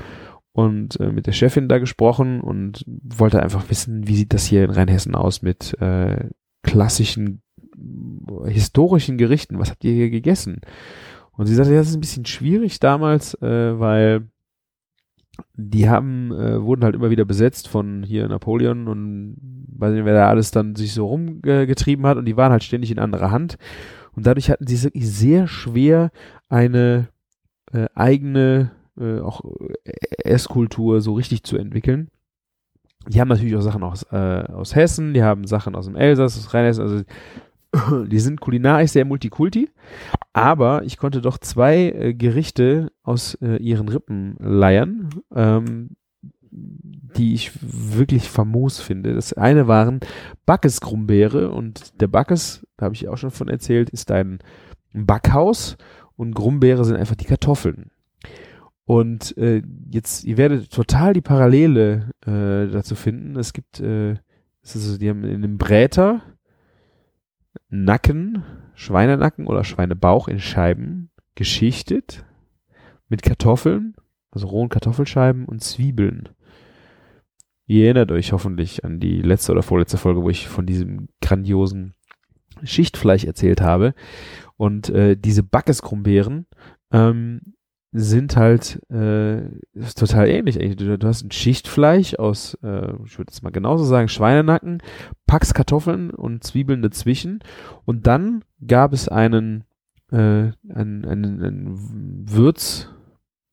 und 0.52 1.00
äh, 1.00 1.10
mit 1.10 1.26
der 1.26 1.32
Chefin 1.32 1.68
da 1.68 1.78
gesprochen 1.78 2.40
und 2.40 2.84
wollte 2.86 3.42
einfach 3.42 3.70
wissen, 3.70 4.06
wie 4.06 4.16
sieht 4.16 4.34
das 4.34 4.44
hier 4.44 4.64
in 4.64 4.70
Rheinhessen 4.70 5.14
aus 5.14 5.42
mit 5.42 5.76
klassischen 6.62 7.42
historischen 8.46 9.16
Gerichten. 9.16 9.58
Was 9.58 9.70
habt 9.70 9.84
ihr 9.84 9.92
hier 9.92 10.10
gegessen? 10.10 10.60
Und 11.38 11.46
sie 11.46 11.54
sagte, 11.54 11.72
ja, 11.72 11.78
das 11.78 11.90
ist 11.90 11.94
ein 11.94 12.00
bisschen 12.00 12.26
schwierig 12.26 12.80
damals, 12.80 13.32
äh, 13.40 13.78
weil 13.78 14.26
die 15.54 15.88
haben, 15.88 16.32
äh, 16.32 16.60
wurden 16.60 16.82
halt 16.82 16.96
immer 16.96 17.10
wieder 17.10 17.24
besetzt 17.24 17.68
von 17.68 18.02
hier 18.02 18.26
Napoleon 18.28 18.88
und 18.88 19.36
weiß 19.68 19.94
nicht, 19.94 20.04
wer 20.04 20.14
da 20.14 20.28
alles 20.28 20.50
dann 20.50 20.74
sich 20.74 20.92
so 20.92 21.06
rumgetrieben 21.06 22.04
hat 22.06 22.18
und 22.18 22.24
die 22.24 22.36
waren 22.36 22.50
halt 22.50 22.64
ständig 22.64 22.90
in 22.90 22.98
anderer 22.98 23.30
Hand. 23.30 23.56
Und 24.16 24.26
dadurch 24.26 24.50
hatten 24.50 24.66
sie 24.66 24.82
wirklich 24.82 25.08
sehr 25.08 25.46
schwer 25.46 26.10
eine 26.48 27.08
äh, 27.72 27.86
eigene 27.94 28.72
äh, 28.98 29.20
auch 29.20 29.42
Esskultur 30.24 31.00
so 31.00 31.12
richtig 31.12 31.44
zu 31.44 31.56
entwickeln. 31.56 32.10
Die 33.06 33.20
haben 33.20 33.28
natürlich 33.28 33.54
auch 33.54 33.60
Sachen 33.60 33.84
aus, 33.84 34.02
äh, 34.10 34.16
aus 34.16 34.74
Hessen, 34.74 35.14
die 35.14 35.22
haben 35.22 35.46
Sachen 35.46 35.76
aus 35.76 35.86
dem 35.86 35.94
Elsass, 35.94 36.36
aus 36.36 36.52
Rheinhessen, 36.52 36.82
also 36.82 37.04
die 38.06 38.18
sind 38.18 38.40
kulinarisch 38.40 38.90
sehr 38.92 39.04
multikulti, 39.04 39.70
aber 40.42 40.84
ich 40.84 40.96
konnte 40.96 41.20
doch 41.20 41.38
zwei 41.38 41.90
äh, 41.90 42.14
Gerichte 42.14 42.92
aus 43.02 43.34
äh, 43.34 43.56
ihren 43.56 43.88
Rippen 43.88 44.36
leiern, 44.38 45.10
ähm, 45.34 45.90
die 46.50 47.34
ich 47.34 47.52
wirklich 47.62 48.28
famos 48.28 48.80
finde. 48.80 49.14
Das 49.14 49.32
eine 49.32 49.68
waren 49.68 50.00
Backes 50.46 50.80
Grumbeere 50.80 51.50
und 51.50 52.00
der 52.00 52.08
Backes, 52.08 52.66
da 52.76 52.86
habe 52.86 52.94
ich 52.94 53.08
auch 53.08 53.18
schon 53.18 53.30
von 53.30 53.48
erzählt, 53.48 53.90
ist 53.90 54.10
ein 54.10 54.38
Backhaus 54.92 55.76
und 56.16 56.34
Grumbeere 56.34 56.84
sind 56.84 56.96
einfach 56.96 57.16
die 57.16 57.26
Kartoffeln. 57.26 57.90
Und 58.84 59.36
äh, 59.36 59.62
jetzt, 59.90 60.24
ihr 60.24 60.38
werdet 60.38 60.72
total 60.72 61.12
die 61.12 61.20
Parallele 61.20 62.10
äh, 62.24 62.72
dazu 62.72 62.94
finden. 62.94 63.36
Es 63.36 63.52
gibt, 63.52 63.80
äh, 63.80 64.12
es 64.62 64.76
ist 64.76 64.84
so, 64.84 64.96
die 64.98 65.10
haben 65.10 65.24
in 65.24 65.44
einem 65.44 65.58
Bräter 65.58 66.22
Nacken, 67.68 68.42
Schweinenacken 68.74 69.46
oder 69.46 69.64
Schweinebauch 69.64 70.28
in 70.28 70.40
Scheiben 70.40 71.10
geschichtet 71.34 72.24
mit 73.08 73.22
Kartoffeln, 73.22 73.94
also 74.30 74.48
rohen 74.48 74.68
Kartoffelscheiben 74.68 75.44
und 75.44 75.62
Zwiebeln. 75.62 76.28
Ihr 77.66 77.84
erinnert 77.84 78.10
euch 78.12 78.32
hoffentlich 78.32 78.84
an 78.84 78.98
die 78.98 79.20
letzte 79.20 79.52
oder 79.52 79.62
vorletzte 79.62 79.98
Folge, 79.98 80.22
wo 80.22 80.30
ich 80.30 80.48
von 80.48 80.64
diesem 80.64 81.08
grandiosen 81.20 81.94
Schichtfleisch 82.62 83.24
erzählt 83.24 83.60
habe. 83.60 83.94
Und 84.56 84.88
äh, 84.88 85.16
diese 85.16 85.42
Backeskrummbeeren 85.42 86.46
ähm, 86.92 87.54
sind 87.92 88.36
halt 88.36 88.82
äh, 88.90 89.48
ist 89.72 89.98
total 89.98 90.28
ähnlich. 90.28 90.58
Du, 90.76 90.98
du, 90.98 91.06
hast 91.08 91.24
ein 91.24 91.30
Schichtfleisch 91.30 92.14
aus, 92.16 92.54
äh, 92.62 92.92
ich 93.04 93.18
würde 93.18 93.30
jetzt 93.30 93.42
mal 93.42 93.50
genauso 93.50 93.84
sagen, 93.84 94.08
Schweinenacken, 94.08 94.82
packst 95.26 95.54
Kartoffeln 95.54 96.10
und 96.10 96.44
Zwiebeln 96.44 96.82
dazwischen 96.82 97.40
und 97.86 98.06
dann 98.06 98.44
gab 98.66 98.92
es 98.92 99.08
einen, 99.08 99.64
äh, 100.12 100.16
einen, 100.16 101.04
einen, 101.04 101.42
einen 101.42 102.30
Würz. 102.30 102.90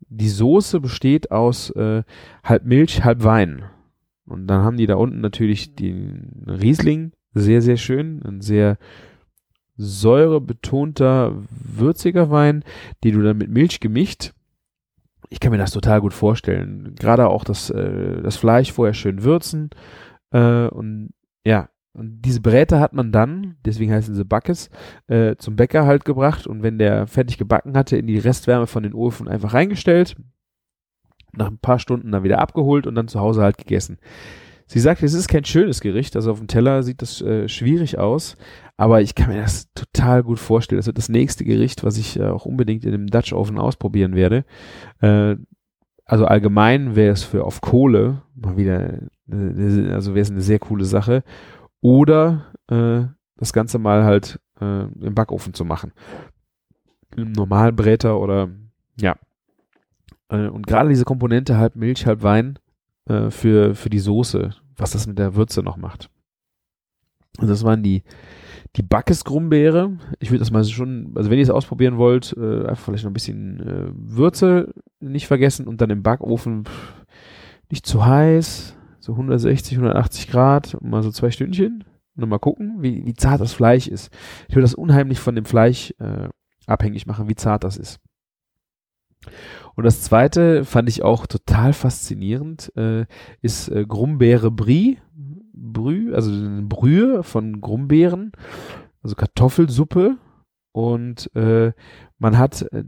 Die 0.08 0.30
Soße 0.30 0.82
besteht 0.82 1.32
aus 1.32 1.70
äh, 1.72 2.04
halb 2.44 2.66
Milch, 2.66 3.04
halb 3.04 3.24
Wein. 3.24 3.64
Und 4.26 4.48
dann 4.48 4.64
haben 4.64 4.78
die 4.78 4.88
da 4.88 4.96
unten 4.96 5.22
natürlich 5.22 5.76
den 5.76 6.46
Riesling, 6.48 7.14
sehr, 7.34 7.62
sehr 7.62 7.78
schön, 7.78 8.22
ein 8.24 8.42
sehr 8.42 8.78
säurebetonter, 9.78 11.36
würziger 11.50 12.30
Wein, 12.30 12.64
den 13.04 13.16
du 13.16 13.22
dann 13.22 13.38
mit 13.38 13.50
Milch 13.50 13.80
gemischt. 13.80 14.34
Ich 15.30 15.40
kann 15.40 15.52
mir 15.52 15.58
das 15.58 15.72
total 15.72 16.02
gut 16.02 16.14
vorstellen. 16.14 16.96
Gerade 16.96 17.28
auch 17.28 17.44
das, 17.44 17.70
äh, 17.70 18.22
das 18.22 18.38
Fleisch 18.38 18.72
vorher 18.72 18.94
schön 18.94 19.24
würzen. 19.24 19.70
Äh, 20.32 20.68
und 20.68 21.14
ja, 21.46 21.70
und 21.94 22.22
diese 22.22 22.42
Bräte 22.42 22.80
hat 22.80 22.94
man 22.94 23.12
dann, 23.12 23.56
deswegen 23.66 23.92
heißen 23.94 24.16
sie 24.16 24.26
Backes, 24.26 24.70
äh, 25.08 25.36
zum 25.38 25.56
Bäcker 25.56 25.86
halt 25.86 26.04
gebracht 26.04 26.46
und 26.46 26.62
wenn 26.62 26.78
der 26.78 27.08
fertig 27.08 27.38
gebacken 27.38 27.78
hatte, 27.78 27.96
in 27.96 28.06
die 28.06 28.18
Restwärme 28.18 28.68
von 28.68 28.84
den 28.84 28.94
Ofen 28.94 29.30
einfach 29.30 29.54
reingestellt, 29.54 30.18
nach 31.32 31.48
ein 31.48 31.58
paar 31.58 31.80
Stunden 31.80 32.12
dann 32.12 32.24
wieder 32.24 32.40
abgeholt 32.40 32.86
und 32.86 32.96
dann 32.96 33.08
zu 33.08 33.22
Hause 33.22 33.44
halt 33.44 33.58
gegessen. 33.58 33.98
Sie 34.68 34.80
sagt, 34.80 35.04
es 35.04 35.14
ist 35.14 35.28
kein 35.28 35.46
schönes 35.46 35.80
Gericht, 35.80 36.16
also 36.16 36.32
auf 36.32 36.40
dem 36.40 36.48
Teller 36.48 36.82
sieht 36.82 37.02
das 37.02 37.22
äh, 37.22 37.48
schwierig 37.48 38.00
aus, 38.00 38.36
aber 38.78 39.02
ich 39.02 39.14
kann 39.14 39.30
mir 39.30 39.42
das 39.42 39.72
total 39.74 40.24
gut 40.24 40.40
vorstellen. 40.40 40.80
Das 40.80 40.88
wird 40.88 40.98
das 40.98 41.10
nächste 41.10 41.46
Gericht, 41.46 41.84
was 41.84 41.98
ich 41.98 42.20
äh, 42.20 42.26
auch 42.26 42.46
unbedingt 42.46 42.84
in 42.84 42.92
dem 42.92 43.08
Dutch 43.08 43.34
Oven 43.34 43.60
ausprobieren 43.60 44.16
werde. 44.16 44.44
Äh, 45.02 45.36
also 46.06 46.26
allgemein 46.26 46.96
wäre 46.96 47.14
es 47.14 47.24
für 47.24 47.44
auf 47.44 47.62
Kohle 47.62 48.22
mal 48.36 48.58
wieder, 48.58 49.00
also 49.28 50.14
wäre 50.14 50.22
es 50.22 50.32
eine 50.32 50.42
sehr 50.42 50.60
coole 50.60 50.86
Sache. 50.86 51.24
Oder 51.82 52.54
äh, 52.68 53.06
das 53.38 53.54
Ganze 53.54 53.80
mal 53.80 54.04
halt 54.04 54.40
äh, 54.60 54.84
im 54.84 55.16
Backofen 55.16 55.54
zu 55.54 55.66
machen. 55.66 55.94
Im 57.16 57.32
normalen 57.32 57.76
Bräter 57.76 58.20
oder 58.20 58.50
ja. 59.00 59.16
Äh, 60.30 60.48
und 60.48 60.68
gerade 60.68 60.90
diese 60.90 61.06
Komponente 61.06 61.58
halb 61.58 61.76
Milch, 61.76 62.06
halb 62.06 62.24
Wein, 62.24 62.60
äh, 63.08 63.30
für, 63.30 63.76
für 63.76 63.90
die 63.90 64.00
Soße, 64.00 64.52
was 64.78 64.92
das 64.92 65.08
mit 65.08 65.20
der 65.20 65.36
Würze 65.36 65.62
noch 65.64 65.78
macht. 65.78 66.10
Und 67.38 67.48
das 67.50 67.64
waren 67.64 67.84
die, 67.84 68.04
die 68.76 68.84
Backes-Grumbeere. 68.84 69.98
Ich 70.20 70.32
würde 70.32 70.40
das 70.40 70.52
mal 70.52 70.64
schon, 70.64 71.12
also 71.16 71.30
wenn 71.30 71.38
ihr 71.38 71.44
es 71.44 71.50
ausprobieren 71.50 71.98
wollt, 71.98 72.36
äh, 72.38 72.66
einfach 72.66 72.86
vielleicht 72.86 73.04
noch 73.04 73.12
ein 73.12 73.14
bisschen 73.14 73.60
äh, 73.60 73.92
Würze 73.94 74.74
nicht 75.00 75.28
vergessen 75.28 75.68
und 75.68 75.82
dann 75.82 75.90
im 75.90 76.04
Backofen 76.04 76.66
pff, 76.66 77.06
nicht 77.70 77.86
zu 77.86 78.06
heiß, 78.06 78.76
so 79.00 79.14
160, 79.14 79.78
180 79.78 80.28
Grad, 80.30 80.78
mal 80.82 81.04
so 81.04 81.12
zwei 81.12 81.32
Stündchen. 81.32 81.84
Und 82.18 82.30
mal 82.30 82.40
gucken, 82.40 82.78
wie, 82.80 83.06
wie 83.06 83.14
zart 83.14 83.42
das 83.42 83.52
Fleisch 83.52 83.90
ist. 83.90 84.10
Ich 84.48 84.56
würde 84.56 84.62
das 84.62 84.74
unheimlich 84.74 85.20
von 85.20 85.36
dem 85.36 85.44
Fleisch 85.44 85.94
äh, 86.00 86.30
abhängig 86.66 87.06
machen, 87.08 87.28
wie 87.28 87.36
zart 87.36 87.66
das 87.66 87.76
ist. 87.76 88.00
Und 89.76 89.84
das 89.84 90.02
zweite 90.02 90.64
fand 90.64 90.90
ich 90.90 91.04
auch 91.04 91.28
total 91.28 91.74
faszinierend, 91.74 92.72
äh, 92.78 93.06
ist 93.42 93.70
äh, 93.70 93.86
Grumbeere 93.86 94.52
Brie, 94.52 95.00
Brü, 95.54 96.14
also 96.14 96.32
eine 96.32 96.62
Brühe 96.64 97.24
von 97.24 97.62
Grumbeeren, 97.62 98.32
also 99.04 99.16
Kartoffelsuppe 99.16 100.18
und 100.76 101.34
äh, 101.36 101.72
man 102.18 102.38
hat 102.38 102.64
äh, 102.74 102.84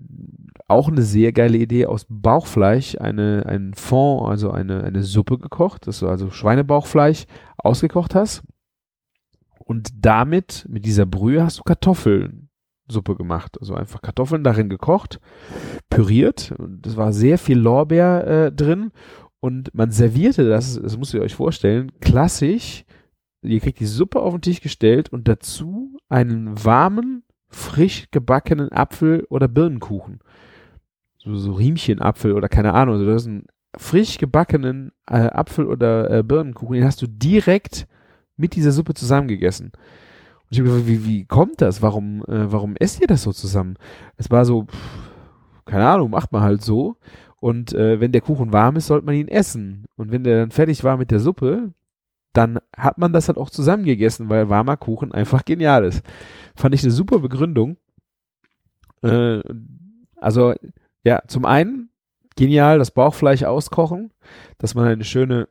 auch 0.68 0.90
eine 0.90 1.04
sehr 1.04 1.32
geile 1.32 1.58
Idee 1.58 1.86
aus 1.86 2.06
Bauchfleisch, 2.10 2.98
eine, 3.00 3.46
einen 3.46 3.74
Fond, 3.74 4.30
also 4.30 4.52
eine, 4.52 4.84
eine 4.84 5.04
Suppe 5.04 5.38
gekocht, 5.38 5.88
dass 5.88 6.00
du 6.00 6.10
also 6.10 6.30
Schweinebauchfleisch 6.30 7.26
ausgekocht 7.58 8.14
hast. 8.14 8.44
Und 9.60 9.90
damit, 10.06 10.66
mit 10.70 10.86
dieser 10.86 11.06
Brühe, 11.06 11.44
hast 11.44 11.60
du 11.60 11.64
Kartoffeln 11.64 12.47
Kartoffelsuppe 12.88 13.16
gemacht. 13.16 13.58
Also 13.60 13.76
einfach 13.76 14.02
Kartoffeln 14.02 14.44
darin 14.44 14.70
gekocht, 14.70 15.20
püriert. 15.90 16.54
Das 16.58 16.98
war 16.98 17.14
sehr 17.14 17.38
viel 17.38 17.58
Lorbeer 17.58 18.28
äh, 18.28 18.52
drin. 18.52 18.92
Und 19.40 19.74
man 19.74 19.92
servierte 19.92 20.48
das, 20.48 20.80
das 20.82 20.98
müsst 20.98 21.14
ihr 21.14 21.22
euch 21.22 21.36
vorstellen, 21.36 21.92
klassisch. 22.00 22.86
Ihr 23.44 23.60
kriegt 23.60 23.80
die 23.80 23.86
Suppe 23.86 24.20
auf 24.20 24.34
den 24.34 24.42
Tisch 24.42 24.62
gestellt 24.62 25.14
und 25.14 25.28
dazu 25.28 25.98
einen 26.10 26.64
warmen, 26.64 27.24
frisch 27.50 28.08
gebackenen 28.12 28.72
Apfel- 28.72 29.26
oder 29.30 29.48
Birnenkuchen. 29.48 30.20
So, 31.20 31.36
so 31.36 31.54
Riemchenapfel 31.54 32.34
oder 32.34 32.50
keine 32.50 32.74
Ahnung. 32.74 32.96
Also 32.96 33.06
das 33.06 33.22
ist 33.22 33.28
ein 33.28 33.46
frisch 33.78 34.18
gebackenen 34.18 34.92
äh, 35.08 35.18
Apfel- 35.18 35.68
oder 35.68 36.10
äh, 36.10 36.24
Birnenkuchen, 36.24 36.76
den 36.76 36.86
hast 36.86 37.02
du 37.02 37.08
direkt 37.08 37.88
mit 38.38 38.56
dieser 38.56 38.72
Suppe 38.72 38.96
zusammengegessen. 38.96 39.72
Und 40.48 40.54
ich 40.54 40.60
habe 40.60 40.70
gefragt, 40.70 40.88
wie, 40.88 41.06
wie 41.06 41.26
kommt 41.26 41.62
das? 41.62 41.82
Warum, 41.82 42.24
äh, 42.24 42.52
warum 42.52 42.76
esst 42.78 43.02
ihr 43.02 43.08
das 43.08 43.24
so 43.24 43.34
zusammen? 43.34 43.76
Es 44.16 44.32
war 44.32 44.46
so, 44.46 44.64
pff, 44.64 44.78
keine 45.66 45.88
Ahnung, 45.88 46.10
macht 46.10 46.32
man 46.32 46.42
halt 46.42 46.62
so. 46.62 46.96
Und 47.40 47.74
äh, 47.74 48.00
wenn 48.00 48.14
der 48.14 48.22
Kuchen 48.22 48.54
warm 48.54 48.78
ist, 48.78 48.88
sollte 48.88 49.06
man 49.06 49.16
ihn 49.16 49.28
essen. 49.28 49.86
Und 49.98 50.12
wenn 50.12 50.24
der 50.24 50.40
dann 50.40 50.52
fertig 50.52 50.84
war 50.86 50.96
mit 50.98 51.12
der 51.12 51.20
Suppe, 51.20 51.74
dann 52.32 52.60
hat 52.76 52.98
man 52.98 53.14
das 53.14 53.28
halt 53.28 53.38
auch 53.38 53.50
zusammengegessen, 53.50 54.30
weil 54.30 54.50
warmer 54.50 54.78
Kuchen 54.78 55.12
einfach 55.12 55.44
genial 55.44 55.84
ist. 55.84 56.04
Fand 56.56 56.74
ich 56.74 56.84
eine 56.84 56.92
super 56.92 57.20
Begründung. 57.20 57.78
Äh, 59.04 59.42
also, 60.16 60.54
ja, 61.04 61.22
zum 61.28 61.46
einen 61.46 61.90
genial 62.38 62.80
das 62.80 62.92
Bauchfleisch 62.92 63.44
auskochen, 63.44 64.12
dass 64.60 64.76
man 64.76 64.88
eine 64.88 65.04
schöne 65.04 65.50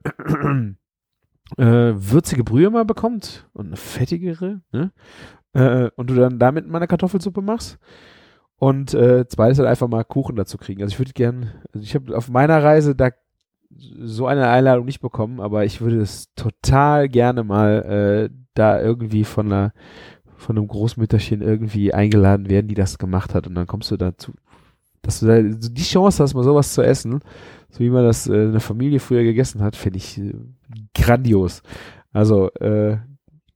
äh, 1.57 1.95
würzige 1.95 2.45
Brühe 2.45 2.71
mal 2.71 2.85
bekommt 2.85 3.49
und 3.53 3.67
eine 3.67 3.77
fettigere, 3.77 4.61
ne? 4.73 4.93
Äh, 5.53 5.91
und 5.97 6.11
du 6.11 6.15
dann 6.15 6.39
damit 6.39 6.69
mal 6.69 6.79
eine 6.79 6.87
Kartoffelsuppe 6.87 7.41
machst. 7.41 7.79
Und 8.59 8.95
äh, 8.95 9.29
zweites 9.29 9.59
halt 9.59 9.69
einfach 9.69 9.89
mal 9.89 10.03
Kuchen 10.03 10.37
dazu 10.37 10.57
kriegen. 10.57 10.83
Also 10.83 10.95
ich 10.95 10.99
würde 10.99 11.13
gern, 11.13 11.51
also 11.73 11.85
ich 11.85 11.95
habe 11.95 12.17
auf 12.17 12.31
meiner 12.31 12.63
Reise 12.63 12.95
da 12.95 13.11
so 13.71 14.27
eine 14.27 14.49
Einladung 14.49 14.87
nicht 14.87 15.01
bekommen, 15.01 15.41
aber 15.41 15.65
ich 15.65 15.81
würde 15.81 16.01
es 16.01 16.33
total 16.35 17.09
gerne 17.09 17.45
mal 17.45 18.31
äh, 18.31 18.35
da 18.55 18.81
irgendwie 18.81 19.25
von 19.25 19.47
einer 19.47 19.73
von 20.37 20.57
einem 20.57 20.69
Großmütterchen 20.69 21.41
irgendwie 21.41 21.95
eingeladen 21.95 22.49
werden, 22.51 22.69
die 22.69 22.75
das 22.75 22.99
gemacht 22.99 23.35
hat 23.35 23.47
und 23.47 23.55
dann 23.55 23.67
kommst 23.67 23.91
du 23.91 23.97
dazu, 23.97 24.33
dass 25.07 25.21
du 25.21 25.27
da 25.27 25.41
die 25.41 25.83
Chance 25.83 26.23
hast, 26.23 26.35
mal 26.35 26.43
sowas 26.43 26.75
zu 26.75 26.83
essen, 26.83 27.21
so 27.71 27.81
wie 27.81 27.91
man 27.91 28.05
das 28.05 28.27
äh, 28.27 28.45
in 28.45 28.53
der 28.53 28.61
Familie 28.61 29.01
früher 29.01 29.23
gegessen 29.23 29.63
hat, 29.63 29.77
finde 29.77 29.99
ich 29.99 30.19
äh, 30.19 30.35
grandios. 30.95 31.63
Also 32.13 32.51
äh, 32.55 32.99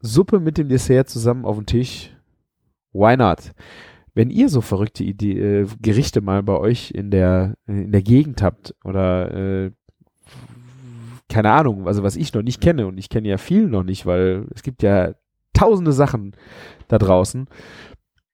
Suppe 0.01 0.41
mit 0.41 0.59
dem 0.59 0.69
Dessert 0.69 1.09
zusammen 1.09 1.45
auf 1.45 1.57
dem 1.57 1.67
Tisch, 1.67 2.11
why 2.93 3.17
not? 3.17 3.53
Wenn 4.15 4.31
ihr 4.31 4.49
so 4.49 4.61
verrückte 4.61 5.05
Idee, 5.05 5.61
äh, 5.63 5.67
Gerichte 5.81 6.21
mal 6.21 6.43
bei 6.43 6.57
euch 6.57 6.93
in 6.93 7.11
der 7.11 7.57
in 7.67 7.93
der 7.93 8.03
Gegend 8.03 8.43
habt 8.43 8.75
oder 8.85 9.35
äh, 9.35 9.71
keine 11.29 11.51
Ahnung, 11.51 11.87
also 11.87 12.03
was 12.03 12.17
ich 12.17 12.33
noch 12.33 12.43
nicht 12.43 12.61
kenne 12.61 12.87
und 12.87 12.99
ich 12.99 13.09
kenne 13.09 13.29
ja 13.29 13.39
viel 13.39 13.67
noch 13.67 13.85
nicht, 13.85 14.07
weil 14.07 14.47
es 14.55 14.63
gibt 14.63 14.83
ja 14.83 15.15
tausende 15.53 15.93
Sachen 15.93 16.33
da 16.89 16.99
draußen. 16.99 17.47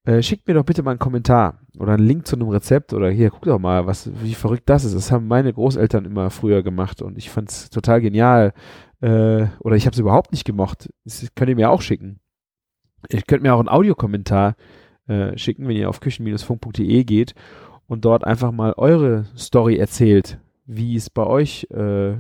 Äh, 0.07 0.23
schickt 0.23 0.47
mir 0.47 0.55
doch 0.55 0.65
bitte 0.65 0.85
mal 0.85 0.93
einen 0.93 1.01
Kommentar 1.01 1.59
oder 1.79 1.95
einen 1.95 2.07
Link 2.07 2.29
zu 2.29 2.37
einem 2.37 2.49
Rezept 2.49 2.93
oder 2.93 3.11
hier, 3.11 3.31
guck 3.31 3.43
doch 3.43 3.59
mal, 3.59 3.87
was, 3.87 4.09
wie 4.23 4.35
verrückt 4.35 4.71
das 4.71 4.85
ist. 4.85 4.95
Das 4.95 5.11
haben 5.11 5.27
meine 5.27 5.53
Großeltern 5.53 6.05
immer 6.05 6.31
früher 6.31 6.63
gemacht 6.63 7.03
und 7.03 7.19
ich 7.19 7.29
fand 7.29 7.51
es 7.51 7.71
total 7.71 8.01
genial. 8.01 8.55
Äh, 9.01 9.47
oder 9.59 9.75
ich 9.75 9.85
habe 9.85 9.95
es 9.95 9.99
überhaupt 9.99 10.31
nicht 10.31 10.45
gemocht. 10.45 10.89
Das 11.05 11.27
könnt 11.35 11.51
ihr 11.51 11.57
mir 11.57 11.71
auch 11.71 11.83
schicken. 11.83 12.21
Ihr 13.11 13.23
könnt 13.23 13.43
mir 13.43 13.53
auch 13.53 13.59
einen 13.59 13.69
Audiokommentar 13.69 14.55
äh, 15.09 15.37
schicken, 15.37 15.67
wenn 15.67 15.77
ihr 15.77 15.89
auf 15.89 15.99
küchen-funk.de 15.99 17.05
geht 17.05 17.35
und 17.89 18.05
dort 18.05 18.23
einfach 18.23 18.53
mal 18.53 18.75
eure 18.77 19.25
Story 19.37 19.77
erzählt, 19.77 20.39
wie 20.67 20.95
es 20.95 21.11
bei 21.11 21.27
euch, 21.27 21.67
äh, 21.73 22.15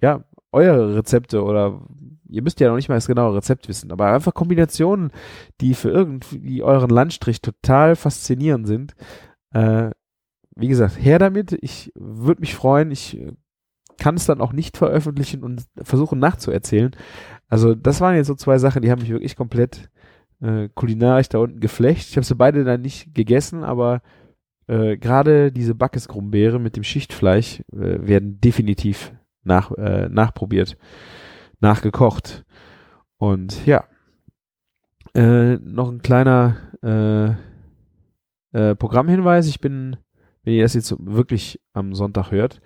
ja, 0.00 0.24
eure 0.52 0.96
Rezepte 0.96 1.42
oder 1.42 1.80
ihr 2.28 2.42
müsst 2.42 2.60
ja 2.60 2.68
noch 2.68 2.76
nicht 2.76 2.88
mal 2.88 2.94
das 2.94 3.06
genaue 3.06 3.36
Rezept 3.36 3.68
wissen, 3.68 3.92
aber 3.92 4.12
einfach 4.12 4.34
Kombinationen, 4.34 5.10
die 5.60 5.74
für 5.74 5.90
irgendwie 5.90 6.62
euren 6.62 6.90
Landstrich 6.90 7.42
total 7.42 7.96
faszinierend 7.96 8.66
sind. 8.66 8.94
Äh, 9.52 9.90
wie 10.56 10.68
gesagt, 10.68 10.96
her 10.98 11.18
damit. 11.18 11.56
Ich 11.60 11.92
würde 11.94 12.40
mich 12.40 12.54
freuen. 12.54 12.90
Ich 12.90 13.20
kann 13.98 14.16
es 14.16 14.26
dann 14.26 14.40
auch 14.40 14.52
nicht 14.52 14.76
veröffentlichen 14.76 15.42
und 15.42 15.64
versuchen 15.82 16.18
nachzuerzählen. 16.18 16.94
Also 17.48 17.74
das 17.74 18.00
waren 18.00 18.16
jetzt 18.16 18.26
so 18.26 18.34
zwei 18.34 18.58
Sachen, 18.58 18.82
die 18.82 18.90
haben 18.90 19.00
mich 19.00 19.10
wirklich 19.10 19.36
komplett 19.36 19.90
äh, 20.40 20.68
kulinarisch 20.74 21.28
da 21.28 21.38
unten 21.38 21.60
geflecht. 21.60 22.08
Ich 22.10 22.16
habe 22.16 22.26
sie 22.26 22.34
beide 22.34 22.64
dann 22.64 22.82
nicht 22.82 23.14
gegessen, 23.14 23.62
aber 23.62 24.02
äh, 24.66 24.96
gerade 24.96 25.52
diese 25.52 25.74
Backesgrumbeere 25.74 26.58
mit 26.58 26.76
dem 26.76 26.82
Schichtfleisch 26.82 27.60
äh, 27.72 28.06
werden 28.06 28.40
definitiv 28.40 29.12
nach, 29.44 29.70
äh, 29.72 30.08
nachprobiert, 30.08 30.76
nachgekocht. 31.60 32.44
Und 33.18 33.66
ja, 33.66 33.84
äh, 35.14 35.56
noch 35.56 35.90
ein 35.90 36.02
kleiner 36.02 36.56
äh, 36.82 37.30
äh, 38.52 38.74
Programmhinweis. 38.74 39.46
Ich 39.46 39.60
bin, 39.60 39.96
wenn 40.42 40.54
ihr 40.54 40.62
das 40.62 40.74
jetzt 40.74 40.94
wirklich 40.98 41.60
am 41.72 41.94
Sonntag 41.94 42.30
hört, 42.30 42.60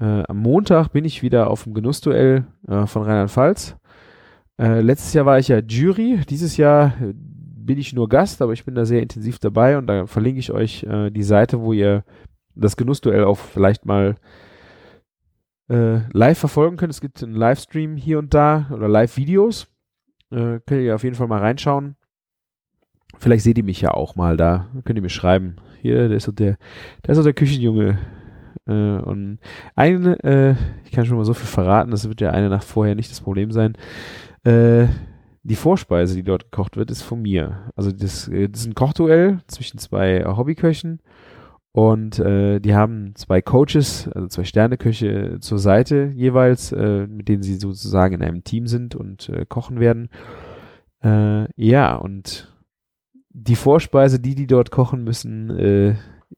äh, 0.00 0.22
am 0.28 0.38
Montag 0.38 0.88
bin 0.88 1.04
ich 1.04 1.22
wieder 1.22 1.50
auf 1.50 1.64
dem 1.64 1.74
Genussduell 1.74 2.46
äh, 2.68 2.86
von 2.86 3.02
Rheinland-Pfalz. 3.02 3.76
Letztes 4.58 5.12
Jahr 5.14 5.26
war 5.26 5.40
ich 5.40 5.48
ja 5.48 5.58
Jury, 5.58 6.20
dieses 6.28 6.56
Jahr 6.56 6.94
bin 7.00 7.78
ich 7.78 7.94
nur 7.94 8.08
Gast, 8.08 8.40
aber 8.42 8.52
ich 8.52 8.64
bin 8.64 8.76
da 8.76 8.84
sehr 8.84 9.02
intensiv 9.02 9.40
dabei 9.40 9.76
und 9.76 9.88
da 9.88 10.06
verlinke 10.06 10.38
ich 10.38 10.52
euch 10.52 10.86
die 11.10 11.22
Seite, 11.22 11.62
wo 11.62 11.72
ihr 11.72 12.04
das 12.54 12.76
Genussduell 12.76 13.24
auch 13.24 13.38
vielleicht 13.38 13.86
mal 13.86 14.14
äh, 15.72 16.02
live 16.12 16.38
verfolgen 16.38 16.76
könnt. 16.76 16.92
Es 16.92 17.00
gibt 17.00 17.22
einen 17.22 17.34
Livestream 17.34 17.96
hier 17.96 18.18
und 18.18 18.34
da 18.34 18.66
oder 18.70 18.88
Live-Videos. 18.88 19.68
Äh, 20.30 20.60
könnt 20.66 20.82
ihr 20.82 20.94
auf 20.94 21.04
jeden 21.04 21.16
Fall 21.16 21.28
mal 21.28 21.40
reinschauen. 21.40 21.96
Vielleicht 23.18 23.44
seht 23.44 23.58
ihr 23.58 23.64
mich 23.64 23.80
ja 23.80 23.92
auch 23.92 24.14
mal 24.14 24.36
da. 24.36 24.68
Könnt 24.84 24.98
ihr 24.98 25.02
mir 25.02 25.08
schreiben. 25.08 25.56
Hier, 25.80 26.08
der 26.08 26.18
ist 26.18 26.24
so 26.24 26.32
der, 26.32 26.58
der 27.04 27.12
ist 27.12 27.16
so 27.16 27.22
der 27.22 27.32
Küchenjunge. 27.32 27.98
Äh, 28.66 28.72
und 28.72 29.38
eine, 29.74 30.22
äh, 30.22 30.54
ich 30.84 30.92
kann 30.92 31.06
schon 31.06 31.16
mal 31.16 31.24
so 31.24 31.34
viel 31.34 31.46
verraten, 31.46 31.90
das 31.90 32.08
wird 32.08 32.20
ja 32.20 32.30
eine 32.30 32.48
Nacht 32.48 32.64
vorher 32.64 32.94
nicht 32.94 33.10
das 33.10 33.20
Problem 33.20 33.50
sein. 33.50 33.74
Äh, 34.44 34.86
die 35.42 35.56
Vorspeise, 35.56 36.14
die 36.14 36.22
dort 36.22 36.52
gekocht 36.52 36.76
wird, 36.76 36.90
ist 36.90 37.02
von 37.02 37.22
mir. 37.22 37.72
Also 37.74 37.90
das, 37.90 38.28
äh, 38.28 38.48
das 38.48 38.60
ist 38.60 38.66
ein 38.66 38.74
Kochduell 38.74 39.40
zwischen 39.48 39.78
zwei 39.78 40.24
Hobbyköchen 40.24 41.00
und 41.72 42.18
äh, 42.18 42.60
die 42.60 42.74
haben 42.74 43.14
zwei 43.14 43.40
Coaches, 43.40 44.08
also 44.14 44.28
zwei 44.28 44.44
Sterneköche 44.44 45.38
zur 45.40 45.58
Seite 45.58 46.12
jeweils, 46.14 46.70
äh, 46.72 47.06
mit 47.06 47.28
denen 47.28 47.42
sie 47.42 47.54
sozusagen 47.54 48.14
in 48.16 48.22
einem 48.22 48.44
Team 48.44 48.66
sind 48.66 48.94
und 48.94 49.30
äh, 49.30 49.46
kochen 49.48 49.80
werden. 49.80 50.10
Äh, 51.02 51.46
ja, 51.56 51.96
und 51.96 52.52
die 53.30 53.56
Vorspeise, 53.56 54.20
die 54.20 54.34
die 54.34 54.46
dort 54.46 54.70
kochen 54.70 55.02
müssen, 55.02 55.48
äh, 55.50 55.94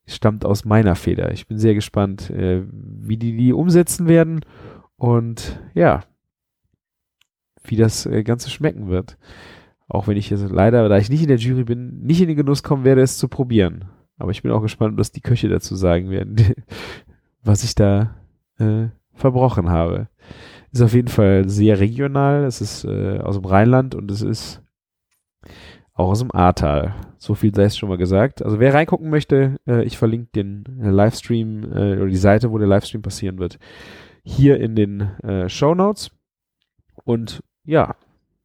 stammt 0.07 0.45
aus 0.45 0.65
meiner 0.65 0.95
Feder. 0.95 1.33
Ich 1.33 1.49
bin 1.49 1.59
sehr 1.59 1.75
gespannt, 1.75 2.31
äh, 2.31 2.63
wie 2.71 3.17
die 3.17 3.37
die 3.37 3.53
umsetzen 3.53 4.07
werden 4.07 4.41
und 4.97 5.61
ja, 5.75 6.05
wie 7.65 7.77
das 7.77 8.07
äh, 8.07 8.23
Ganze 8.23 8.51
schmecken 8.51 8.89
wird. 8.89 9.19
Auch 9.89 10.07
wenn 10.07 10.17
ich 10.17 10.31
jetzt 10.31 10.49
leider, 10.49 10.89
da 10.89 10.97
ich 10.97 11.11
nicht 11.11 11.23
in 11.23 11.29
der 11.29 11.39
Jury 11.39 11.65
bin, 11.65 12.03
nicht 12.03 12.21
in 12.21 12.29
den 12.29 12.37
Genuss 12.37 12.63
kommen 12.63 12.85
werde, 12.85 13.03
es 13.03 13.19
zu 13.19 13.27
probieren. 13.27 13.87
Aber 14.19 14.31
ich 14.31 14.43
bin 14.43 14.53
auch 14.53 14.63
gespannt, 14.63 14.99
was 14.99 15.13
die 15.13 15.21
Köche 15.21 15.49
dazu 15.49 15.75
sagen 15.75 16.11
werden, 16.11 16.37
was 17.43 17.65
ich 17.65 17.75
da 17.75 18.15
äh, 18.59 18.89
verbrochen 19.13 19.71
habe. 19.71 20.09
Ist 20.73 20.83
auf 20.83 20.95
jeden 20.95 21.09
Fall 21.09 21.49
sehr 21.49 21.79
regional. 21.81 22.45
Es 22.45 22.61
ist 22.61 22.85
äh, 22.85 23.19
aus 23.19 23.37
dem 23.37 23.45
Rheinland 23.45 23.95
und 23.95 24.11
es 24.11 24.23
ist 24.23 24.63
auch 25.95 26.11
aus 26.11 26.19
dem 26.19 26.35
Ahrtal. 26.35 26.95
So 27.19 27.35
viel 27.35 27.55
sei 27.55 27.65
es 27.65 27.77
schon 27.77 27.89
mal 27.89 27.99
gesagt. 27.99 28.45
Also 28.45 28.59
wer 28.59 28.75
reingucken 28.75 29.11
möchte, 29.11 29.57
äh, 29.67 29.85
ich 29.85 29.97
verlinke 29.97 30.31
den 30.35 30.81
äh, 30.83 30.91
Livestream 30.91 31.65
äh, 31.73 31.97
oder 31.97 32.09
die 32.09 32.17
Seite, 32.17 32.51
wo 32.51 32.59
der 32.59 32.67
Livestream 32.67 33.03
passieren 33.03 33.39
wird, 33.39 33.59
hier 34.25 34.61
in 34.61 34.75
den 34.75 35.01
äh, 35.23 35.49
Show 35.49 35.75
Notes. 35.75 36.11
Und 37.05 37.43
ja, 37.65 37.95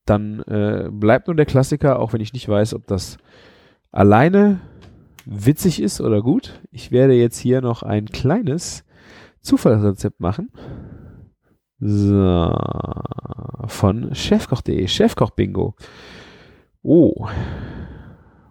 dann 0.06 0.42
äh, 0.42 0.90
bleibt 0.92 1.28
nun 1.28 1.38
der 1.38 1.46
Klassiker, 1.46 2.00
auch 2.00 2.14
wenn 2.14 2.22
ich 2.22 2.34
nicht 2.34 2.48
weiß, 2.48 2.74
ob 2.74 2.88
das 2.88 3.18
alleine 3.92 4.60
witzig 5.26 5.82
ist 5.82 6.02
oder 6.02 6.22
gut. 6.22 6.62
Ich 6.72 6.92
werde 6.92 7.14
jetzt 7.14 7.38
hier 7.38 7.62
noch 7.62 7.84
ein 7.84 8.06
kleines 8.06 8.86
Zufallsrezept 9.42 10.20
machen. 10.20 10.52
So, 11.80 12.54
von 13.68 14.14
chefkoch.de, 14.14 14.88
Chefkoch 14.88 15.32
Bingo. 15.32 15.76
Oh. 16.82 17.28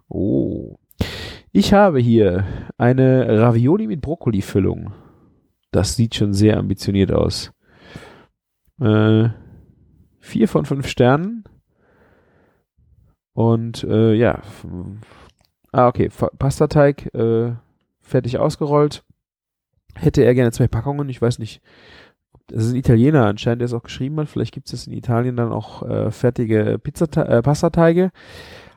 Oh. 0.08 0.78
Ich 1.52 1.72
habe 1.72 1.98
hier 1.98 2.44
eine 2.78 3.40
Ravioli 3.40 3.86
mit 3.86 4.00
Brokkoli-Füllung. 4.00 4.92
Das 5.70 5.96
sieht 5.96 6.14
schon 6.14 6.32
sehr 6.32 6.56
ambitioniert 6.56 7.12
aus. 7.12 7.52
Äh, 8.80 9.28
vier 10.20 10.48
von 10.48 10.64
fünf 10.64 10.88
Sternen. 10.88 11.44
Und 13.34 13.84
äh, 13.84 14.14
ja, 14.14 14.42
Ah, 15.72 15.88
okay. 15.88 16.10
Pastateig 16.38 17.14
äh, 17.14 17.52
fertig 18.00 18.38
ausgerollt. 18.38 19.04
Hätte 19.94 20.22
er 20.22 20.34
gerne 20.34 20.52
zwei 20.52 20.68
Packungen. 20.68 21.08
Ich 21.08 21.20
weiß 21.20 21.38
nicht. 21.38 21.60
Das 22.46 22.64
ist 22.64 22.72
ein 22.72 22.76
Italiener 22.76 23.26
anscheinend, 23.26 23.60
der 23.60 23.66
es 23.66 23.74
auch 23.74 23.82
geschrieben 23.82 24.18
hat. 24.18 24.28
Vielleicht 24.28 24.54
gibt 24.54 24.72
es 24.72 24.86
in 24.86 24.94
Italien 24.94 25.36
dann 25.36 25.52
auch 25.52 25.82
äh, 25.82 26.10
fertige 26.10 26.78
Pizzate 26.82 27.26
äh, 27.26 27.42
Pastateige. 27.42 28.10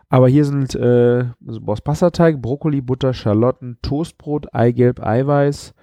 Aber 0.09 0.27
hier 0.27 0.43
sind 0.43 0.75
äh, 0.75 1.25
also 1.47 1.61
aus 1.67 1.79
Passateig, 1.79 2.41
Brokkoli, 2.41 2.81
Butter, 2.81 3.13
Schalotten, 3.13 3.77
Toastbrot, 3.81 4.53
Eigelb, 4.53 4.99
Eiweiß, 4.99 5.73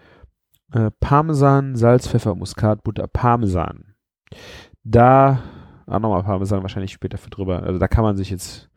äh, 0.75 0.91
Parmesan, 1.01 1.77
Salz, 1.77 2.07
Pfeffer, 2.07 2.35
Muskat, 2.35 2.85
Butter, 2.85 3.07
Parmesan. 3.07 3.95
Da, 4.85 5.43
ah, 5.87 5.99
nochmal 5.99 6.25
Parmesan 6.25 6.61
wahrscheinlich 6.61 6.93
später 6.93 7.17
für 7.17 7.31
drüber. 7.31 7.63
Also 7.63 7.79
da 7.79 7.89
kann 7.89 8.05
man 8.05 8.19
sich 8.19 8.29
jetzt 8.29 8.69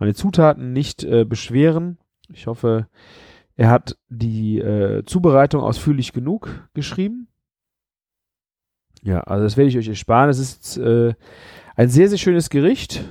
den 0.00 0.14
Zutaten 0.14 0.72
nicht 0.72 1.04
äh, 1.04 1.24
beschweren. 1.24 1.98
Ich 2.28 2.46
hoffe, 2.46 2.88
er 3.56 3.70
hat 3.70 3.96
die 4.08 4.58
äh, 4.58 5.04
Zubereitung 5.04 5.62
ausführlich 5.62 6.12
genug 6.12 6.68
geschrieben. 6.74 7.28
Ja, 9.02 9.20
also 9.20 9.44
das 9.44 9.56
werde 9.56 9.68
ich 9.68 9.78
euch 9.78 9.88
ersparen. 9.88 10.30
Es 10.30 10.38
ist 10.38 10.78
äh, 10.78 11.14
ein 11.76 11.88
sehr, 11.88 12.08
sehr 12.08 12.18
schönes 12.18 12.50
Gericht. 12.50 13.04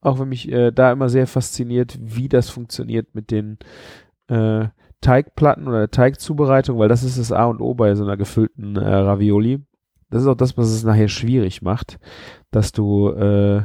Auch 0.00 0.18
wenn 0.18 0.28
mich 0.28 0.50
äh, 0.50 0.70
da 0.72 0.92
immer 0.92 1.08
sehr 1.08 1.26
fasziniert, 1.26 1.98
wie 2.00 2.28
das 2.28 2.48
funktioniert 2.48 3.14
mit 3.14 3.30
den 3.30 3.58
äh, 4.28 4.68
Teigplatten 5.00 5.68
oder 5.68 5.78
der 5.80 5.90
Teigzubereitung, 5.90 6.78
weil 6.78 6.88
das 6.88 7.02
ist 7.02 7.18
das 7.18 7.32
A 7.32 7.44
und 7.46 7.60
O 7.60 7.74
bei 7.74 7.94
so 7.94 8.04
einer 8.04 8.16
gefüllten 8.16 8.76
äh, 8.76 8.94
Ravioli. 8.94 9.62
Das 10.10 10.22
ist 10.22 10.28
auch 10.28 10.36
das, 10.36 10.56
was 10.56 10.70
es 10.70 10.84
nachher 10.84 11.08
schwierig 11.08 11.62
macht, 11.62 11.98
dass 12.50 12.72
du 12.72 13.10
äh, 13.10 13.62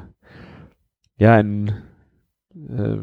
ja 1.21 1.35
ein 1.35 1.71
äh, 2.55 2.97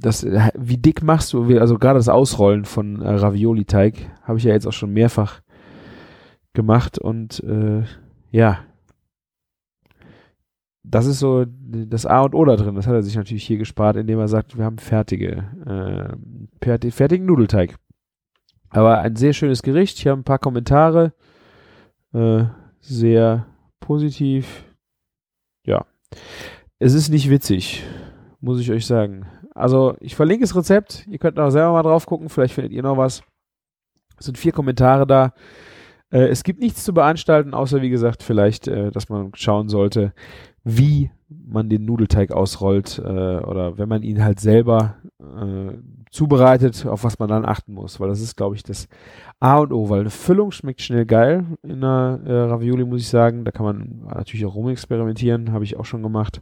das, 0.00 0.24
wie 0.24 0.78
dick 0.78 1.02
machst 1.02 1.32
du, 1.32 1.58
also 1.58 1.78
gerade 1.78 1.98
das 1.98 2.08
Ausrollen 2.08 2.64
von 2.64 3.02
äh, 3.02 3.10
Ravioli-Teig 3.10 3.94
habe 4.22 4.38
ich 4.38 4.44
ja 4.44 4.52
jetzt 4.52 4.66
auch 4.66 4.72
schon 4.72 4.92
mehrfach 4.92 5.42
gemacht 6.54 6.98
und 6.98 7.40
äh, 7.44 7.82
ja, 8.30 8.60
das 10.82 11.04
ist 11.04 11.18
so 11.18 11.44
das 11.44 12.06
A 12.06 12.22
und 12.22 12.34
O 12.34 12.44
da 12.46 12.56
drin. 12.56 12.74
Das 12.74 12.86
hat 12.86 12.94
er 12.94 13.02
sich 13.02 13.16
natürlich 13.16 13.44
hier 13.44 13.58
gespart, 13.58 13.96
indem 13.96 14.18
er 14.18 14.28
sagt, 14.28 14.56
wir 14.56 14.64
haben 14.64 14.78
fertige, 14.78 16.16
äh, 16.62 16.90
fertigen 16.90 17.26
Nudelteig. 17.26 17.76
Aber 18.70 18.98
ein 18.98 19.16
sehr 19.16 19.34
schönes 19.34 19.62
Gericht. 19.62 19.98
Hier 19.98 20.12
haben 20.12 20.20
ein 20.20 20.24
paar 20.24 20.38
Kommentare. 20.38 21.12
Äh, 22.14 22.44
sehr 22.80 23.46
positiv. 23.80 24.64
Ja. 25.66 25.84
Es 26.80 26.94
ist 26.94 27.08
nicht 27.08 27.28
witzig, 27.28 27.82
muss 28.40 28.60
ich 28.60 28.70
euch 28.70 28.86
sagen. 28.86 29.26
Also, 29.52 29.96
ich 29.98 30.14
verlinke 30.14 30.44
das 30.44 30.54
Rezept. 30.54 31.08
Ihr 31.10 31.18
könnt 31.18 31.40
auch 31.40 31.50
selber 31.50 31.72
mal 31.72 31.82
drauf 31.82 32.06
gucken. 32.06 32.28
Vielleicht 32.28 32.54
findet 32.54 32.72
ihr 32.72 32.84
noch 32.84 32.96
was. 32.96 33.24
Es 34.16 34.26
sind 34.26 34.38
vier 34.38 34.52
Kommentare 34.52 35.04
da. 35.04 35.32
Äh, 36.12 36.28
es 36.28 36.44
gibt 36.44 36.60
nichts 36.60 36.84
zu 36.84 36.94
beanstalten, 36.94 37.52
außer 37.52 37.82
wie 37.82 37.90
gesagt, 37.90 38.22
vielleicht, 38.22 38.68
äh, 38.68 38.92
dass 38.92 39.08
man 39.08 39.32
schauen 39.34 39.68
sollte, 39.68 40.12
wie 40.62 41.10
man 41.28 41.68
den 41.68 41.84
Nudelteig 41.84 42.30
ausrollt 42.30 42.98
äh, 42.98 43.02
oder 43.02 43.76
wenn 43.76 43.88
man 43.88 44.04
ihn 44.04 44.22
halt 44.22 44.38
selber 44.38 44.98
äh, 45.18 45.76
zubereitet, 46.12 46.86
auf 46.86 47.02
was 47.02 47.18
man 47.18 47.28
dann 47.28 47.44
achten 47.44 47.74
muss, 47.74 47.98
weil 47.98 48.08
das 48.08 48.20
ist, 48.20 48.36
glaube 48.36 48.54
ich, 48.54 48.62
das 48.62 48.88
A 49.40 49.58
und 49.58 49.72
O, 49.72 49.90
weil 49.90 50.00
eine 50.00 50.10
Füllung 50.10 50.52
schmeckt 50.52 50.80
schnell 50.80 51.06
geil 51.06 51.44
in 51.64 51.82
einer 51.82 52.20
äh, 52.24 52.32
Ravioli, 52.32 52.84
muss 52.84 53.00
ich 53.00 53.08
sagen. 53.08 53.44
Da 53.44 53.50
kann 53.50 53.66
man 53.66 54.02
natürlich 54.14 54.46
auch 54.46 54.54
rumexperimentieren, 54.54 55.50
habe 55.50 55.64
ich 55.64 55.76
auch 55.76 55.84
schon 55.84 56.04
gemacht. 56.04 56.40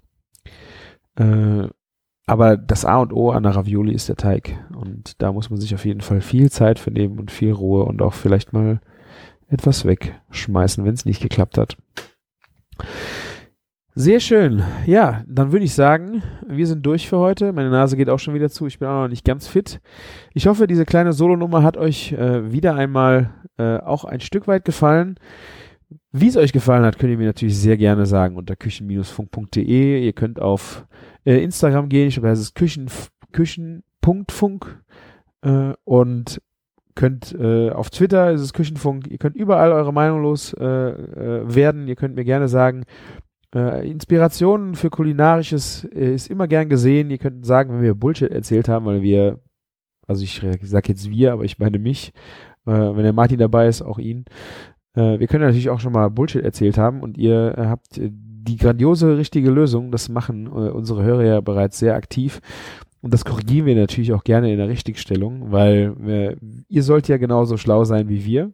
Äh, 1.17 1.69
aber 2.27 2.57
das 2.57 2.85
A 2.85 2.99
und 2.99 3.13
O 3.13 3.31
an 3.31 3.45
der 3.45 3.55
Ravioli 3.55 3.93
ist 3.93 4.09
der 4.09 4.17
Teig 4.17 4.59
und 4.77 5.23
da 5.23 5.33
muss 5.33 5.49
man 5.49 5.61
sich 5.61 5.75
auf 5.75 5.85
jeden 5.85 6.01
Fall 6.01 6.21
viel 6.21 6.51
Zeit 6.51 6.81
für 6.81 6.91
nehmen 6.91 7.21
und 7.21 7.31
viel 7.31 7.53
Ruhe 7.53 7.85
und 7.85 8.03
auch 8.03 8.15
vielleicht 8.15 8.53
mal 8.53 8.81
etwas 9.49 9.85
wegschmeißen, 9.85 10.85
wenn 10.85 10.95
es 10.95 11.05
nicht 11.05 11.23
geklappt 11.23 11.57
hat. 11.57 11.77
Sehr 13.95 14.21
schön. 14.21 14.63
Ja, 14.85 15.23
dann 15.27 15.53
würde 15.53 15.65
ich 15.65 15.73
sagen, 15.73 16.23
wir 16.47 16.67
sind 16.67 16.85
durch 16.85 17.09
für 17.09 17.17
heute. 17.17 17.55
Meine 17.55 17.71
Nase 17.71 17.97
geht 17.97 18.11
auch 18.11 18.19
schon 18.19 18.35
wieder 18.35 18.51
zu. 18.51 18.67
Ich 18.67 18.79
bin 18.79 18.89
auch 18.89 19.03
noch 19.05 19.09
nicht 19.09 19.25
ganz 19.25 19.47
fit. 19.47 19.81
Ich 20.35 20.49
hoffe, 20.49 20.67
diese 20.67 20.85
kleine 20.85 21.15
Solonummer 21.15 21.63
hat 21.63 21.79
euch 21.79 22.13
äh, 22.13 22.53
wieder 22.53 22.75
einmal 22.75 23.31
äh, 23.57 23.79
auch 23.79 24.05
ein 24.05 24.21
Stück 24.21 24.49
weit 24.49 24.67
gefallen. 24.67 25.19
Wie 26.19 26.29
es 26.29 26.37
euch 26.39 26.55
gefallen 26.55 26.83
hat, 26.83 26.99
könnt 26.99 27.13
ihr 27.13 27.19
mir 27.19 27.27
natürlich 27.27 27.59
sehr 27.59 27.77
gerne 27.77 28.07
sagen 28.07 28.37
unter 28.37 28.57
küchen-funk.de. 28.57 30.03
Ihr 30.03 30.13
könnt 30.15 30.41
auf 30.41 30.87
äh, 31.27 31.43
Instagram 31.45 31.91
gehen. 31.91 32.09
Ich 32.09 32.15
glaube, 32.15 32.29
das 32.29 32.41
ist 32.41 32.55
küchen, 32.55 32.89
küchen.funk 33.33 34.83
äh, 35.43 35.75
und 35.85 36.41
könnt 36.95 37.37
äh, 37.39 37.69
auf 37.69 37.91
Twitter 37.91 38.33
ist 38.33 38.41
es 38.41 38.55
Küchenfunk. 38.55 39.09
Ihr 39.09 39.19
könnt 39.19 39.37
überall 39.37 39.73
eure 39.73 39.93
Meinung 39.93 40.23
los 40.23 40.55
äh, 40.55 40.65
äh, 40.65 41.55
werden. 41.55 41.87
Ihr 41.87 41.97
könnt 41.97 42.15
mir 42.15 42.25
gerne 42.25 42.49
sagen, 42.49 42.85
äh, 43.55 43.87
Inspirationen 43.87 44.75
für 44.75 44.89
kulinarisches 44.89 45.85
äh, 45.93 46.15
ist 46.15 46.31
immer 46.31 46.49
gern 46.49 46.71
gesehen. 46.71 47.11
Ihr 47.11 47.19
könnt 47.19 47.45
sagen, 47.45 47.75
wenn 47.75 47.83
wir 47.83 47.95
Bullshit 47.95 48.31
erzählt 48.31 48.71
haben, 48.71 48.87
weil 48.87 49.03
wir, 49.03 49.39
also 50.07 50.25
ich 50.25 50.43
sage 50.63 50.89
jetzt 50.89 51.11
wir, 51.11 51.35
aber 51.35 51.45
ich 51.45 51.59
meine 51.59 51.79
mich, 51.79 52.15
wenn 52.69 53.05
der 53.05 53.13
Martin 53.13 53.39
dabei 53.39 53.69
ist, 53.69 53.81
auch 53.81 54.01
ihn. 54.01 54.25
Äh, 54.97 55.21
wir 55.21 55.27
können 55.29 55.45
natürlich 55.45 55.71
auch 55.71 55.81
schon 55.81 55.93
mal 55.93 56.09
Bullshit 56.11 56.43
erzählt 56.43 56.79
haben 56.79 57.01
und 57.01 57.17
ihr 57.17 57.57
äh, 57.57 57.67
habt 57.67 58.01
die 58.01 58.57
grandiose 58.57 59.17
richtige 59.17 59.51
Lösung. 59.51 59.93
Das 59.93 60.09
machen 60.09 60.47
äh, 60.47 60.71
unsere 60.71 61.05
Hörer 61.05 61.25
ja 61.25 61.41
bereits 61.41 61.79
sehr 61.79 61.95
aktiv. 61.95 62.41
Und 63.03 63.15
das 63.15 63.25
korrigieren 63.25 63.67
wir 63.67 63.77
natürlich 63.77 64.13
auch 64.13 64.25
gerne 64.25 64.51
in 64.51 64.59
der 64.59 64.69
Richtigstellung, 64.69 65.53
weil 65.53 66.37
ihr 66.67 66.83
sollt 66.83 67.07
ja 67.07 67.19
genauso 67.19 67.57
schlau 67.57 67.85
sein 67.85 68.09
wie 68.09 68.25
wir. 68.25 68.53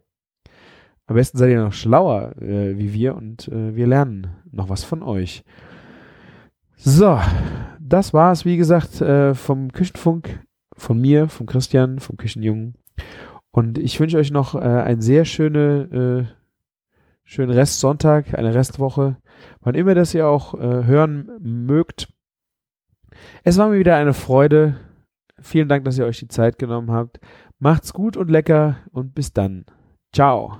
Am 1.05 1.15
besten 1.15 1.37
seid 1.37 1.51
ihr 1.51 1.63
noch 1.63 1.73
schlauer 1.73 2.33
äh, 2.41 2.77
wie 2.77 2.93
wir 2.93 3.15
und 3.15 3.47
äh, 3.49 3.75
wir 3.75 3.87
lernen 3.87 4.27
noch 4.51 4.69
was 4.69 4.83
von 4.83 5.03
euch. 5.03 5.43
So, 6.77 7.19
das 7.79 8.13
war 8.13 8.31
es, 8.31 8.45
wie 8.45 8.57
gesagt, 8.57 9.01
äh, 9.01 9.33
vom 9.33 9.71
Küchenfunk, 9.71 10.39
von 10.75 10.99
mir, 10.99 11.27
vom 11.27 11.45
Christian, 11.45 11.99
vom 11.99 12.15
Küchenjungen. 12.15 12.75
Und 13.53 13.77
ich 13.77 13.99
wünsche 13.99 14.17
euch 14.17 14.31
noch 14.31 14.55
äh, 14.55 14.57
einen 14.57 15.01
sehr 15.01 15.25
schöne, 15.25 16.25
äh, 16.27 16.33
schönen 17.23 17.51
Restsonntag, 17.51 18.35
eine 18.35 18.55
Restwoche. 18.55 19.17
Wann 19.61 19.75
immer 19.75 19.93
das 19.93 20.15
ihr 20.15 20.27
auch 20.27 20.55
äh, 20.55 20.85
hören 20.85 21.29
mögt. 21.39 22.11
Es 23.43 23.59
war 23.59 23.69
mir 23.69 23.77
wieder 23.77 23.95
eine 23.95 24.15
Freude. 24.15 24.77
Vielen 25.39 25.69
Dank, 25.69 25.85
dass 25.85 25.99
ihr 25.99 26.05
euch 26.05 26.17
die 26.17 26.27
Zeit 26.27 26.57
genommen 26.57 26.91
habt. 26.91 27.19
Macht's 27.59 27.93
gut 27.93 28.17
und 28.17 28.31
lecker 28.31 28.77
und 28.91 29.13
bis 29.13 29.33
dann. 29.33 29.65
Ciao. 30.11 30.57